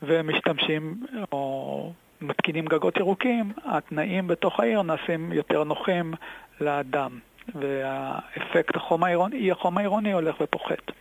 ומשתמשים 0.01 0.95
או 1.31 1.91
מתקינים 2.21 2.65
גגות 2.65 2.97
ירוקים, 2.97 3.51
התנאים 3.65 4.27
בתוך 4.27 4.59
העיר 4.59 4.81
נעשים 4.81 5.31
יותר 5.31 5.63
נוחים 5.63 6.13
לאדם. 6.61 7.19
והאפקט 7.55 8.75
החום 8.75 9.03
העירוני, 9.03 9.51
החום 9.51 9.77
העירוני 9.77 10.13
הולך 10.13 10.35
ופוחת. 10.41 10.91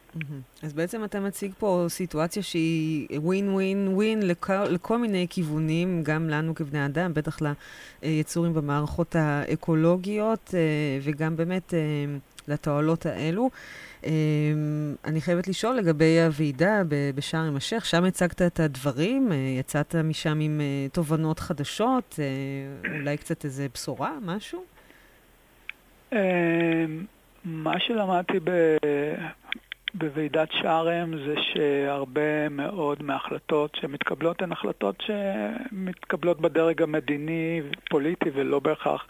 אז 0.62 0.72
בעצם 0.72 1.04
אתה 1.04 1.20
מציג 1.20 1.52
פה 1.58 1.86
סיטואציה 1.88 2.42
שהיא 2.42 3.08
ווין 3.18 3.48
ווין 3.48 3.88
ווין 3.92 4.20
לכל 4.70 4.98
מיני 4.98 5.26
כיוונים, 5.30 6.02
גם 6.02 6.28
לנו 6.28 6.54
כבני 6.54 6.86
אדם, 6.86 7.14
בטח 7.14 7.38
ליצורים 8.02 8.54
במערכות 8.54 9.16
האקולוגיות, 9.16 10.54
אה, 10.54 10.60
וגם 11.02 11.36
באמת 11.36 11.74
אה, 11.74 11.78
לתועלות 12.48 13.06
האלו. 13.06 13.50
אה, 14.04 14.10
אני 15.04 15.20
חייבת 15.20 15.48
לשאול 15.48 15.76
לגבי 15.76 16.20
הוועידה 16.20 16.82
בשארם 17.14 17.56
א-שייח, 17.56 17.84
שם 17.84 18.04
הצגת 18.04 18.42
את 18.42 18.60
הדברים, 18.60 19.32
יצאת 19.58 19.94
משם 19.94 20.40
עם 20.40 20.60
תובנות 20.92 21.38
חדשות, 21.38 22.18
אולי 22.98 23.16
קצת 23.16 23.44
איזה 23.44 23.66
בשורה, 23.74 24.12
משהו? 24.22 24.73
מה 27.44 27.80
שלמדתי 27.80 28.38
בוועידת 29.94 30.48
שארם 30.52 31.18
זה 31.26 31.34
שהרבה 31.52 32.48
מאוד 32.48 33.02
מההחלטות 33.02 33.76
שמתקבלות 33.80 34.42
הן 34.42 34.52
החלטות 34.52 35.02
שמתקבלות 35.06 36.40
בדרג 36.40 36.82
המדיני, 36.82 37.60
פוליטי, 37.90 38.30
ולא 38.34 38.58
בהכרח 38.60 39.06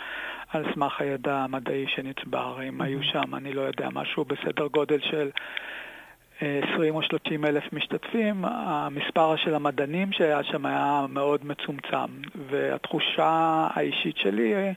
על 0.49 0.65
סמך 0.75 1.01
הידע 1.01 1.37
המדעי 1.37 1.87
שנצבר. 1.89 2.63
אם 2.69 2.81
היו 2.81 3.01
mm-hmm. 3.01 3.13
שם, 3.13 3.35
אני 3.35 3.53
לא 3.53 3.61
יודע, 3.61 3.89
משהו 3.93 4.25
בסדר 4.25 4.67
גודל 4.67 5.01
של 5.01 5.31
20 6.41 6.95
או 6.95 7.03
30 7.03 7.45
אלף 7.45 7.73
משתתפים, 7.73 8.45
המספר 8.45 9.37
של 9.37 9.55
המדענים 9.55 10.13
שהיה 10.13 10.45
שם 10.45 10.67
היה 10.67 11.07
מאוד 11.09 11.47
מצומצם, 11.47 12.07
והתחושה 12.51 13.67
האישית 13.75 14.17
שלי 14.17 14.75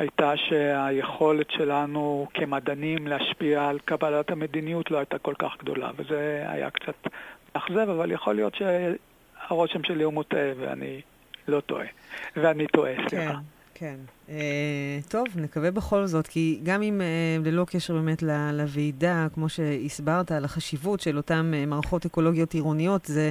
הייתה 0.00 0.32
שהיכולת 0.36 1.50
שלנו 1.50 2.26
כמדענים 2.34 3.06
להשפיע 3.06 3.68
על 3.68 3.78
קבלת 3.84 4.30
המדיניות 4.30 4.90
לא 4.90 4.98
הייתה 4.98 5.18
כל 5.18 5.34
כך 5.38 5.52
גדולה, 5.58 5.90
וזה 5.96 6.44
היה 6.48 6.70
קצת 6.70 7.12
מאכזב, 7.54 7.88
אבל 7.90 8.12
יכול 8.12 8.34
להיות 8.34 8.54
שהרושם 8.54 9.84
שלי 9.84 10.04
הוא 10.04 10.12
מוטעה 10.12 10.52
ואני 10.60 11.00
לא 11.48 11.60
טועה. 11.60 11.86
ואני 12.36 12.66
טועה, 12.66 12.92
סליחה. 13.08 13.32
כן. 13.32 13.38
כן. 13.74 13.96
Uh, 14.28 14.32
טוב, 15.08 15.26
נקווה 15.36 15.70
בכל 15.70 16.06
זאת, 16.06 16.26
כי 16.26 16.60
גם 16.62 16.82
אם 16.82 17.00
uh, 17.00 17.48
ללא 17.48 17.64
קשר 17.64 17.94
באמת 17.94 18.22
לוועידה, 18.52 19.26
כמו 19.34 19.48
שהסברת, 19.48 20.32
על 20.32 20.44
החשיבות 20.44 21.00
של 21.00 21.16
אותן 21.16 21.52
uh, 21.54 21.66
מערכות 21.66 22.06
אקולוגיות 22.06 22.54
עירוניות, 22.54 23.04
זה 23.04 23.30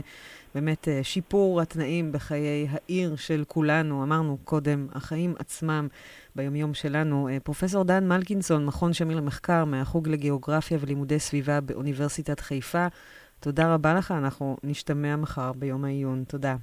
באמת 0.55 0.87
uh, 0.87 1.03
שיפור 1.03 1.61
התנאים 1.61 2.11
בחיי 2.11 2.67
העיר 2.71 3.15
של 3.15 3.43
כולנו. 3.47 4.03
אמרנו 4.03 4.37
קודם, 4.43 4.87
החיים 4.93 5.33
עצמם 5.39 5.87
ביומיום 6.35 6.73
שלנו. 6.73 7.29
Uh, 7.29 7.43
פרופסור 7.43 7.83
דן 7.83 8.07
מלקינסון, 8.07 8.65
מכון 8.65 8.93
שמיר 8.93 9.17
למחקר 9.17 9.65
מהחוג 9.65 10.07
לגיאוגרפיה 10.07 10.77
ולימודי 10.81 11.19
סביבה 11.19 11.61
באוניברסיטת 11.61 12.39
חיפה, 12.39 12.87
תודה 13.39 13.73
רבה 13.73 13.93
לך, 13.93 14.11
אנחנו 14.11 14.57
נשתמע 14.63 15.15
מחר 15.15 15.51
ביום 15.53 15.85
העיון. 15.85 16.23
תודה. 16.23 16.55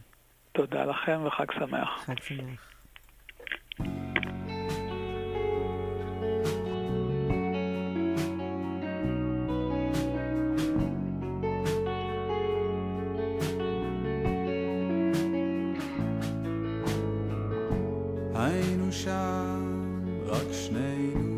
תודה 0.53 0.85
לכם 0.85 1.21
וחג 1.27 1.47
שמח. 1.59 1.89
חג 2.05 2.23
שמח. 2.23 2.77
היינו 18.35 18.93
שם 18.93 19.56
רק 20.27 20.53
שנינו. 20.53 21.37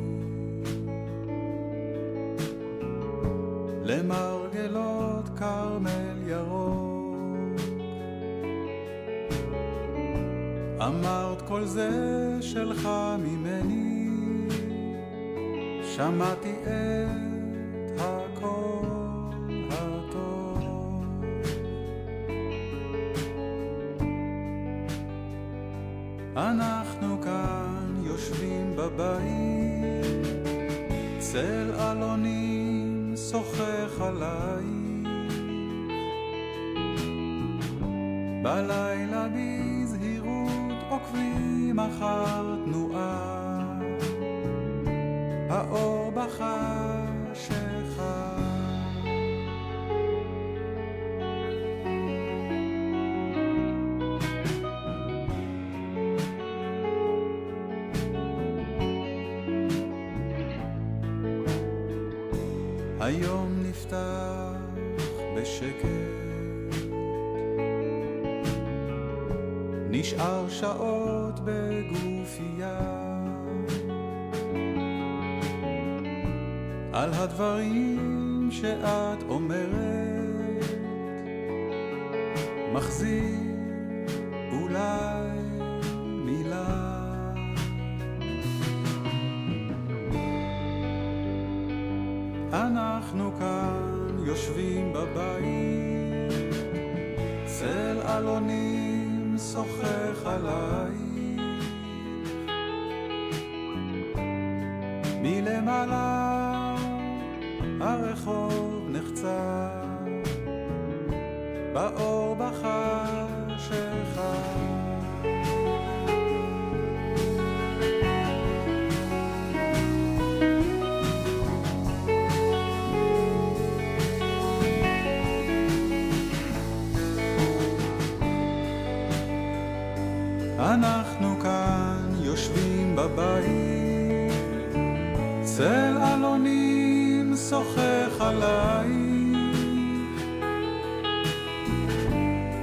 למרגלות 3.84 5.28
כרמל 5.38 6.22
ירוק. 6.26 7.60
אמרת 10.86 11.42
כל 11.42 11.64
זה 11.64 11.90
שלך 12.40 12.88
ממני. 13.18 13.98
שמעתי 15.96 16.52
את 16.62 17.27
Oh. 70.60 70.97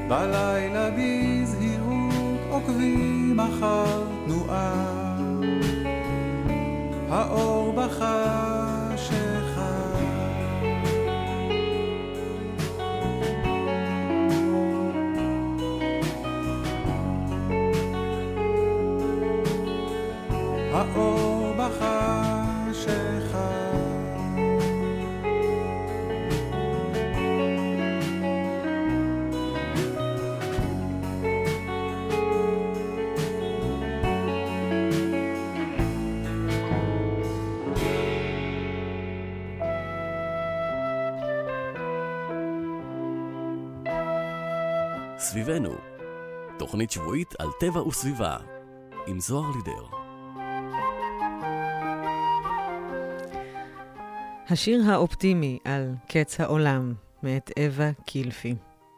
בלילה 0.07 0.89
בזהירות 0.89 2.39
עוקבים 2.49 3.39
אחר 3.39 4.03
תנועה, 4.25 5.17
האור 7.09 7.54
תוכנית 46.65 46.91
שבועית 46.91 47.33
על 47.39 47.47
טבע 47.59 47.87
וסביבה, 47.87 48.37
עם 49.07 49.19
זוהר 49.19 49.51
לידר. 49.55 49.85
השיר 54.49 54.81
האופטימי 54.91 55.59
על 55.63 55.93
קץ 56.07 56.39
העולם, 56.39 56.93
מאת 57.23 57.51
אווה 57.59 57.91
קילפי. 58.05 58.55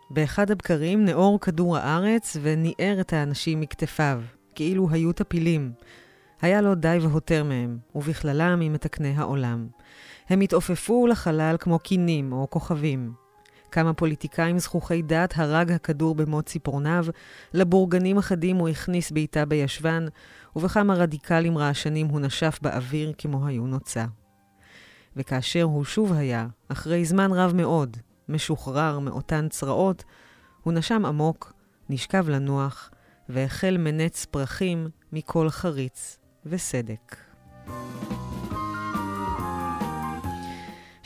באחד 0.10 0.52
הבקרים 0.52 1.06
נאור 1.06 1.40
כדור 1.40 1.78
הארץ 1.78 2.38
וניער 2.42 2.98
את 3.02 3.14
האנשים 3.14 3.60
מכתפיו, 3.60 4.22
כאילו 4.56 4.88
היו 4.92 5.14
טפילים. 5.14 5.72
היה 6.42 6.62
לו 6.62 6.76
די 6.76 6.98
והותר 7.02 7.44
מהם, 7.44 7.78
ובכללם 7.96 8.60
ממתקני 8.60 9.14
העולם. 9.16 9.68
הם 10.30 10.42
התעופפו 10.42 11.08
לחלל 11.08 11.56
כמו 11.60 11.80
קינים 11.80 12.34
או 12.34 12.48
כוכבים. 12.50 13.27
כמה 13.72 13.94
פוליטיקאים 13.94 14.60
זכוכי 14.60 15.02
דת 15.02 15.34
הרג 15.36 15.72
הכדור 15.72 16.16
במות 16.16 16.46
ציפורניו, 16.46 17.06
לבורגנים 17.54 18.18
אחדים 18.18 18.58
הוא 18.58 18.70
הכניס 18.70 19.12
בעיטה 19.12 19.46
בישבן, 19.46 20.06
ובכמה 20.56 20.94
רדיקלים 20.94 21.58
רעשנים 21.58 22.08
הוא 22.08 22.20
נשף 22.20 22.60
באוויר 22.62 23.14
כמו 23.18 23.48
היו 23.48 23.68
נוצה. 23.68 24.06
וכאשר 25.16 25.64
הוא 25.64 25.86
שוב 25.86 26.14
היה, 26.14 26.48
אחרי 26.70 27.06
זמן 27.06 27.32
רב 27.32 27.54
מאוד, 27.56 27.98
משוחרר 28.30 29.00
מאותן 29.00 29.50
צרעות, 29.50 30.04
הוא 30.64 30.74
נשם 30.74 31.06
עמוק, 31.06 31.54
נשכב 31.90 32.30
לנוח, 32.30 32.92
והחל 33.30 33.78
מנץ 33.80 34.26
פרחים 34.26 34.90
מכל 35.12 35.50
חריץ 35.50 36.18
וסדק. 36.46 37.27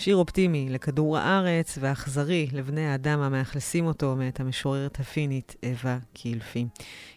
שיר 0.02 0.16
אופטימי 0.16 0.70
לכדור 0.70 1.18
הארץ 1.18 1.78
ואכזרי 1.82 2.48
לבני 2.54 2.88
האדם 2.88 3.20
המאכלסים 3.20 3.86
אותו 3.86 4.16
מאת 4.16 4.40
המשוררת 4.40 5.00
הפינית 5.00 5.56
אווה 5.66 5.98
קילפי. 6.14 6.66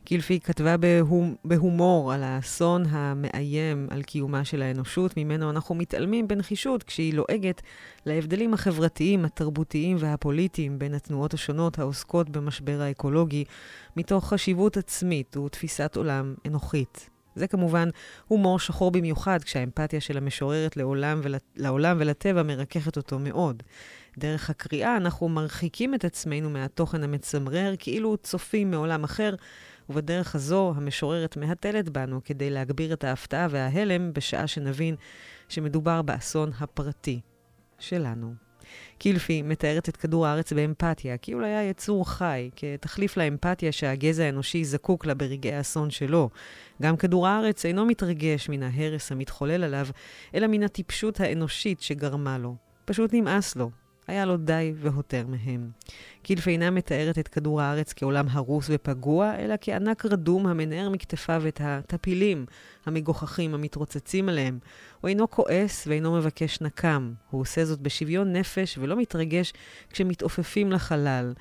קילפי 0.04 0.40
כתבה 0.40 0.76
בהומ... 0.76 1.34
בהומור 1.44 2.12
על 2.12 2.22
האסון 2.22 2.84
המאיים 2.88 3.86
על 3.90 4.02
קיומה 4.02 4.44
של 4.44 4.62
האנושות, 4.62 5.16
ממנו 5.16 5.50
אנחנו 5.50 5.74
מתעלמים 5.74 6.28
בנחישות 6.28 6.82
כשהיא 6.82 7.14
לועגת 7.14 7.62
להבדלים 8.06 8.54
החברתיים, 8.54 9.24
התרבותיים 9.24 9.96
והפוליטיים 10.00 10.78
בין 10.78 10.94
התנועות 10.94 11.34
השונות 11.34 11.78
העוסקות 11.78 12.30
במשבר 12.30 12.80
האקולוגי, 12.80 13.44
מתוך 13.96 14.28
חשיבות 14.28 14.76
עצמית 14.76 15.36
ותפיסת 15.36 15.96
עולם 15.96 16.34
אנוכית. 16.46 17.13
זה 17.34 17.46
כמובן 17.46 17.88
הומור 18.28 18.58
שחור 18.58 18.90
במיוחד, 18.90 19.44
כשהאמפתיה 19.44 20.00
של 20.00 20.16
המשוררת 20.16 20.76
לעולם, 20.76 21.20
ול... 21.22 21.34
לעולם 21.56 21.96
ולטבע 22.00 22.42
מרככת 22.42 22.96
אותו 22.96 23.18
מאוד. 23.18 23.62
דרך 24.18 24.50
הקריאה 24.50 24.96
אנחנו 24.96 25.28
מרחיקים 25.28 25.94
את 25.94 26.04
עצמנו 26.04 26.50
מהתוכן 26.50 27.02
המצמרר, 27.02 27.74
כאילו 27.78 28.16
צופים 28.16 28.70
מעולם 28.70 29.04
אחר, 29.04 29.34
ובדרך 29.88 30.34
הזו 30.34 30.72
המשוררת 30.76 31.36
מהתלת 31.36 31.88
בנו 31.88 32.20
כדי 32.24 32.50
להגביר 32.50 32.92
את 32.92 33.04
ההפתעה 33.04 33.46
וההלם 33.50 34.12
בשעה 34.12 34.46
שנבין 34.46 34.96
שמדובר 35.48 36.02
באסון 36.02 36.50
הפרטי 36.60 37.20
שלנו. 37.78 38.43
קילפי 38.98 39.42
מתארת 39.42 39.88
את 39.88 39.96
כדור 39.96 40.26
הארץ 40.26 40.52
באמפתיה, 40.52 41.16
כי 41.16 41.32
הוא 41.32 41.42
היה 41.42 41.68
יצור 41.68 42.10
חי, 42.10 42.50
כתחליף 42.56 43.16
לאמפתיה 43.16 43.72
שהגזע 43.72 44.24
האנושי 44.24 44.64
זקוק 44.64 45.06
לה 45.06 45.14
ברגעי 45.14 45.54
האסון 45.54 45.90
שלו. 45.90 46.30
גם 46.82 46.96
כדור 46.96 47.28
הארץ 47.28 47.64
אינו 47.64 47.86
מתרגש 47.86 48.48
מן 48.48 48.62
ההרס 48.62 49.12
המתחולל 49.12 49.64
עליו, 49.64 49.86
אלא 50.34 50.46
מן 50.46 50.62
הטיפשות 50.62 51.20
האנושית 51.20 51.80
שגרמה 51.80 52.38
לו. 52.38 52.56
פשוט 52.84 53.10
נמאס 53.14 53.56
לו, 53.56 53.70
היה 54.06 54.24
לו 54.24 54.36
די 54.36 54.72
והותר 54.76 55.26
מהם. 55.26 55.70
קילף 56.22 56.48
אינה 56.48 56.70
מתארת 56.70 57.18
את 57.18 57.28
כדור 57.28 57.60
הארץ 57.60 57.92
כעולם 57.92 58.26
הרוס 58.30 58.66
ופגוע, 58.70 59.32
אלא 59.38 59.54
כענק 59.60 60.06
רדום 60.06 60.46
המנער 60.46 60.88
מכתפיו 60.90 61.42
את 61.48 61.60
הטפילים 61.64 62.46
המגוחכים 62.86 63.54
המתרוצצים 63.54 64.28
עליהם. 64.28 64.58
הוא 65.00 65.08
אינו 65.08 65.30
כועס 65.30 65.86
ואינו 65.86 66.16
מבקש 66.16 66.60
נקם. 66.60 67.12
הוא 67.30 67.40
עושה 67.40 67.64
זאת 67.64 67.80
בשוויון 67.80 68.32
נפש 68.32 68.78
ולא 68.78 68.96
מתרגש 68.96 69.52
כשמתעופפים 69.90 70.72
לחלל. 70.72 71.32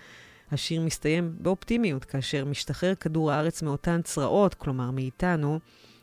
השיר 0.51 0.81
מסתיים 0.81 1.35
באופטימיות 1.39 2.05
כאשר 2.05 2.45
משתחרר 2.45 2.95
כדור 2.95 3.31
הארץ 3.31 3.61
מאותן 3.61 4.01
צרעות, 4.01 4.53
כלומר 4.53 4.91
מאיתנו, 4.91 5.59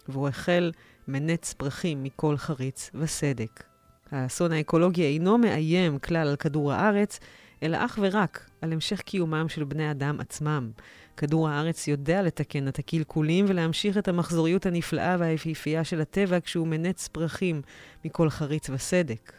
והוא 0.09 0.29
החל 0.29 0.73
מנץ 1.09 1.53
פרחים 1.53 2.03
מכל 2.03 2.37
חריץ 2.37 2.91
וסדק. 2.95 3.70
האסון 4.11 4.53
האקולוגי 4.53 5.05
אינו 5.05 5.39
מאיים 5.39 5.99
כלל 5.99 6.29
על 6.29 6.37
כדור 6.37 6.73
הארץ, 6.73 7.21
אלא 7.63 7.85
אך 7.85 7.99
ורק 8.03 8.51
על 8.63 8.73
המשך 8.73 9.01
קיומם 9.01 9.49
של 9.49 9.65
בני 9.65 9.91
אדם 9.91 10.21
עצמם. 10.21 10.71
כדור 11.17 11.49
הארץ 11.49 11.89
יודע 11.89 12.23
לתקן 12.23 12.69
את 12.69 12.79
הקלקולים 12.79 13.45
ולהמשיך 13.49 13.99
את 13.99 14.09
המחזוריות 14.09 14.67
הנפלאה 14.67 15.17
והיפיפייה 15.19 15.85
של 15.85 16.01
הטבע 16.01 16.41
כשהוא 16.41 16.67
מנץ 16.67 17.09
פרחים 17.09 17.63
מכל 18.05 18.31
חריץ 18.31 18.71
וסדק. 18.71 19.33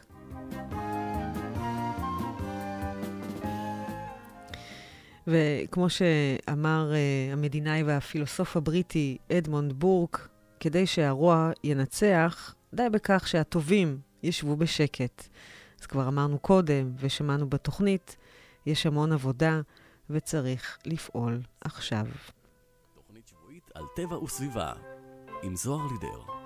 וכמו 5.27 5.89
שאמר 5.89 6.91
uh, 6.91 7.33
המדינאי 7.33 7.83
והפילוסוף 7.83 8.57
הבריטי 8.57 9.17
אדמונד 9.31 9.73
בורק, 9.73 10.27
כדי 10.59 10.85
שהרוע 10.85 11.51
ינצח, 11.63 12.55
די 12.73 12.89
בכך 12.91 13.27
שהטובים 13.27 13.97
ישבו 14.23 14.55
בשקט. 14.55 15.27
אז 15.81 15.85
כבר 15.85 16.07
אמרנו 16.07 16.39
קודם 16.39 16.91
ושמענו 16.99 17.49
בתוכנית, 17.49 18.15
יש 18.65 18.85
המון 18.85 19.11
עבודה 19.11 19.61
וצריך 20.09 20.77
לפעול 20.85 21.41
עכשיו. 21.61 22.05
תוכנית 22.95 23.27
שבועית 23.27 23.71
על 23.73 23.83
טבע 23.95 24.17
וסביבה, 24.17 24.73
עם 25.43 25.55
זוהר 25.55 25.87
לידר. 25.87 26.40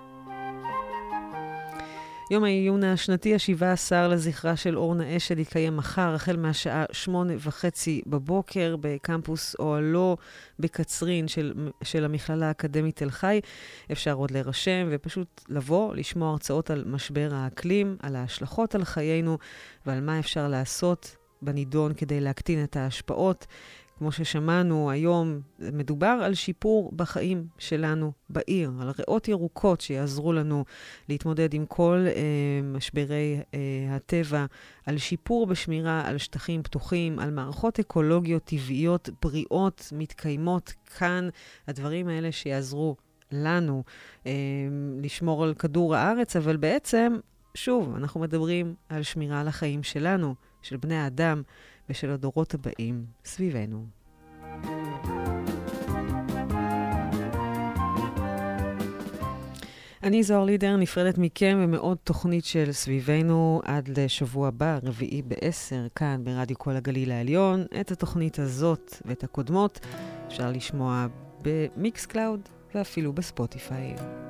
יום 2.30 2.44
העיון 2.44 2.84
השנתי 2.84 3.34
ה-17 3.34 3.92
לזכרה 4.08 4.56
של 4.56 4.78
אורנה 4.78 5.16
אשל 5.16 5.38
יתקיים 5.38 5.76
מחר, 5.76 6.14
החל 6.14 6.36
מהשעה 6.36 6.84
שמונה 6.92 7.32
וחצי 7.38 8.02
בבוקר 8.06 8.76
בקמפוס 8.80 9.56
אוהלו 9.58 10.16
בקצרין 10.58 11.28
של, 11.28 11.54
של 11.82 12.04
המכללה 12.04 12.48
האקדמית 12.48 12.96
תל 12.96 13.10
חי. 13.10 13.40
אפשר 13.92 14.12
עוד 14.12 14.30
להירשם 14.30 14.88
ופשוט 14.90 15.44
לבוא, 15.48 15.94
לשמוע 15.94 16.30
הרצאות 16.30 16.70
על 16.70 16.84
משבר 16.86 17.30
האקלים, 17.32 17.96
על 18.00 18.16
ההשלכות 18.16 18.74
על 18.74 18.84
חיינו 18.84 19.38
ועל 19.86 20.00
מה 20.00 20.18
אפשר 20.18 20.48
לעשות 20.48 21.16
בנידון 21.42 21.94
כדי 21.94 22.20
להקטין 22.20 22.64
את 22.64 22.76
ההשפעות. 22.76 23.46
כמו 23.98 24.12
ששמענו 24.12 24.90
היום, 24.90 25.40
מדובר 25.58 26.20
על 26.24 26.34
שיפור 26.34 26.92
בחיים 26.96 27.46
שלנו 27.58 28.12
בעיר, 28.30 28.72
על 28.80 28.90
ריאות 28.98 29.28
ירוקות 29.28 29.80
שיעזרו 29.80 30.32
לנו 30.32 30.64
להתמודד 31.08 31.54
עם 31.54 31.66
כל 31.66 32.04
אה, 32.06 32.60
משברי 32.64 33.40
אה, 33.54 33.58
הטבע, 33.96 34.46
על 34.86 34.98
שיפור 34.98 35.46
בשמירה 35.46 36.08
על 36.08 36.18
שטחים 36.18 36.62
פתוחים, 36.62 37.18
על 37.18 37.30
מערכות 37.30 37.78
אקולוגיות 37.78 38.44
טבעיות 38.44 39.08
בריאות 39.22 39.92
מתקיימות 39.92 40.72
כאן, 40.98 41.28
הדברים 41.68 42.08
האלה 42.08 42.32
שיעזרו 42.32 42.96
לנו 43.32 43.82
אה, 44.26 44.32
לשמור 45.02 45.44
על 45.44 45.54
כדור 45.54 45.94
הארץ, 45.94 46.36
אבל 46.36 46.56
בעצם, 46.56 47.16
שוב, 47.54 47.94
אנחנו 47.96 48.20
מדברים 48.20 48.74
על 48.88 49.02
שמירה 49.02 49.40
על 49.40 49.48
החיים 49.48 49.82
שלנו, 49.82 50.34
של 50.62 50.76
בני 50.76 50.96
האדם. 50.96 51.42
ושל 51.90 52.10
הדורות 52.10 52.54
הבאים 52.54 53.04
סביבנו. 53.24 53.86
אני 60.02 60.22
זוהר 60.22 60.44
לידר, 60.44 60.76
נפרדת 60.76 61.18
מכם 61.18 61.58
ומעוד 61.60 61.98
תוכנית 62.04 62.44
של 62.44 62.72
סביבנו 62.72 63.60
עד 63.64 63.98
לשבוע 63.98 64.48
הבא, 64.48 64.78
רביעי 64.82 65.22
בעשר, 65.22 65.86
כאן 65.94 66.24
ברדיו 66.24 66.58
כל 66.58 66.76
הגליל 66.76 67.12
העליון. 67.12 67.64
את 67.80 67.90
התוכנית 67.90 68.38
הזאת 68.38 68.94
ואת 69.04 69.24
הקודמות 69.24 69.80
אפשר 70.26 70.50
לשמוע 70.50 71.06
ב 71.42 72.06
Mixcloud 72.06 72.40
ואפילו 72.74 73.12
בספוטיפיי. 73.12 74.25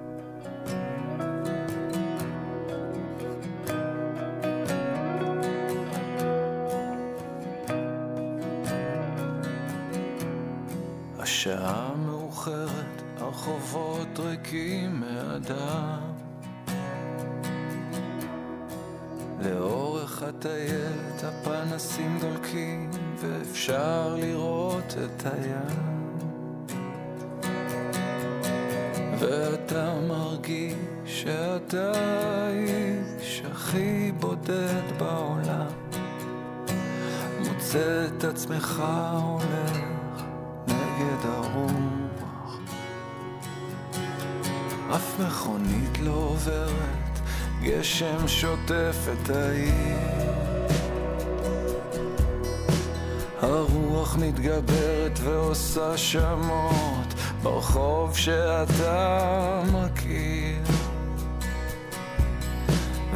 השעה 11.46 11.94
מאוחרת, 11.96 13.02
הרחובות 13.18 14.18
ריקים 14.18 15.00
מאדם. 15.00 16.00
לאורך 19.42 20.22
הטיילת 20.22 21.24
הפנסים 21.24 22.18
דולקים, 22.20 22.90
ואפשר 23.16 24.16
לראות 24.20 24.94
את 25.04 25.26
הים. 25.26 26.06
ואתה 29.18 29.94
מרגיש 30.08 30.74
שאתה 31.04 31.92
האיש 31.94 33.42
הכי 33.52 34.12
בודד 34.20 34.98
בעולם. 34.98 35.66
מוצא 37.38 38.06
את 38.06 38.24
עצמך 38.24 38.82
הולך 39.22 39.85
הרוח. 41.24 42.58
אף 44.94 45.20
מכונית 45.20 45.98
לא 46.02 46.10
עוברת, 46.10 47.20
גשם 47.62 48.28
שוטף 48.28 48.96
את 49.12 49.30
העיר. 49.30 50.36
הרוח 53.40 54.16
מתגברת 54.16 55.18
ועושה 55.22 55.96
שמות 55.96 57.14
ברחוב 57.42 58.16
שאתה 58.16 59.62
מכיר. 59.72 60.62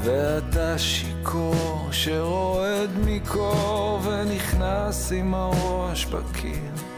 ואתה 0.03 0.79
שיכור 0.79 1.89
שרועד 1.93 2.91
מקור 3.05 4.01
ונכנס 4.05 5.13
עם 5.13 5.35
הראש 5.35 6.05
בקיר. 6.05 6.90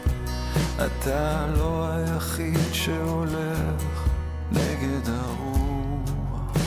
אתה 0.75 1.45
לא 1.57 1.85
היחיד 1.89 2.73
שהולך 2.73 4.07
נגד 4.51 5.09
הרוח, 5.09 6.57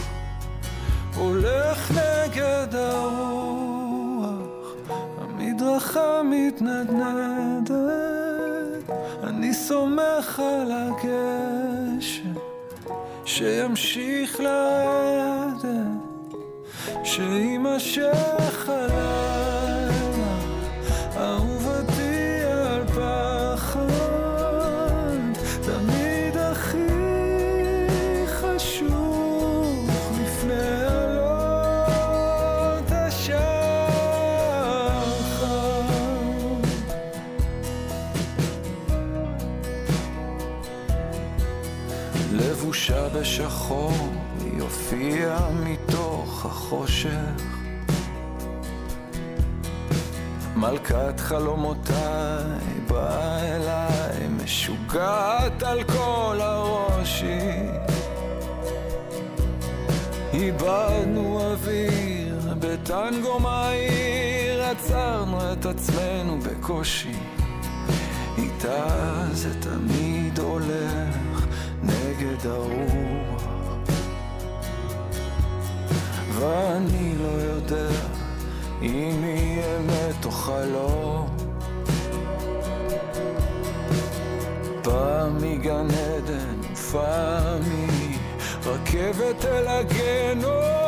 הולך 1.16 1.90
נגד 1.90 2.74
הרוח, 2.74 4.28
המדרכה 5.20 6.22
מתנדנדת, 6.24 7.70
אני 9.24 9.54
סומך 9.54 10.40
על 10.40 10.72
הגשם 10.72 12.32
שימשיך 13.24 14.40
לרדת. 14.40 16.06
שיימשך 17.04 18.68
הלילה, 18.68 19.15
היא 43.70 44.62
הופיעה 44.62 45.50
מתוך 45.50 46.46
החושך. 46.46 47.42
מלכת 50.56 51.20
חלומותיי 51.20 52.80
באה 52.88 53.56
אליי, 53.56 54.28
משוגעת 54.44 55.62
על 55.62 55.84
כל 55.84 56.38
הראש 56.40 57.22
היא. 57.22 57.70
איבדנו 60.34 61.40
אוויר 61.40 62.54
בטנגו 62.58 63.40
מהיר, 63.40 64.64
עצרנו 64.64 65.52
את 65.52 65.66
עצמנו 65.66 66.38
בקושי. 66.40 67.18
איתה 68.38 68.86
זה 69.32 69.60
תמיד 69.60 70.38
הולך 70.38 71.46
נגד 71.82 72.46
הרוח. 72.46 73.15
ואני 76.38 77.14
לא 77.18 77.28
יודע 77.28 77.88
אם 78.82 79.24
היא 79.24 79.62
אמת 79.62 80.24
או 80.24 80.30
חלום. 80.30 81.36
פעם 84.82 85.36
מגן 85.36 85.86
עדן 85.90 86.72
ופעם 86.72 87.62
היא 87.62 88.18
רכבת 88.66 89.44
אל 89.44 89.66
הגיהנום. 89.66 90.85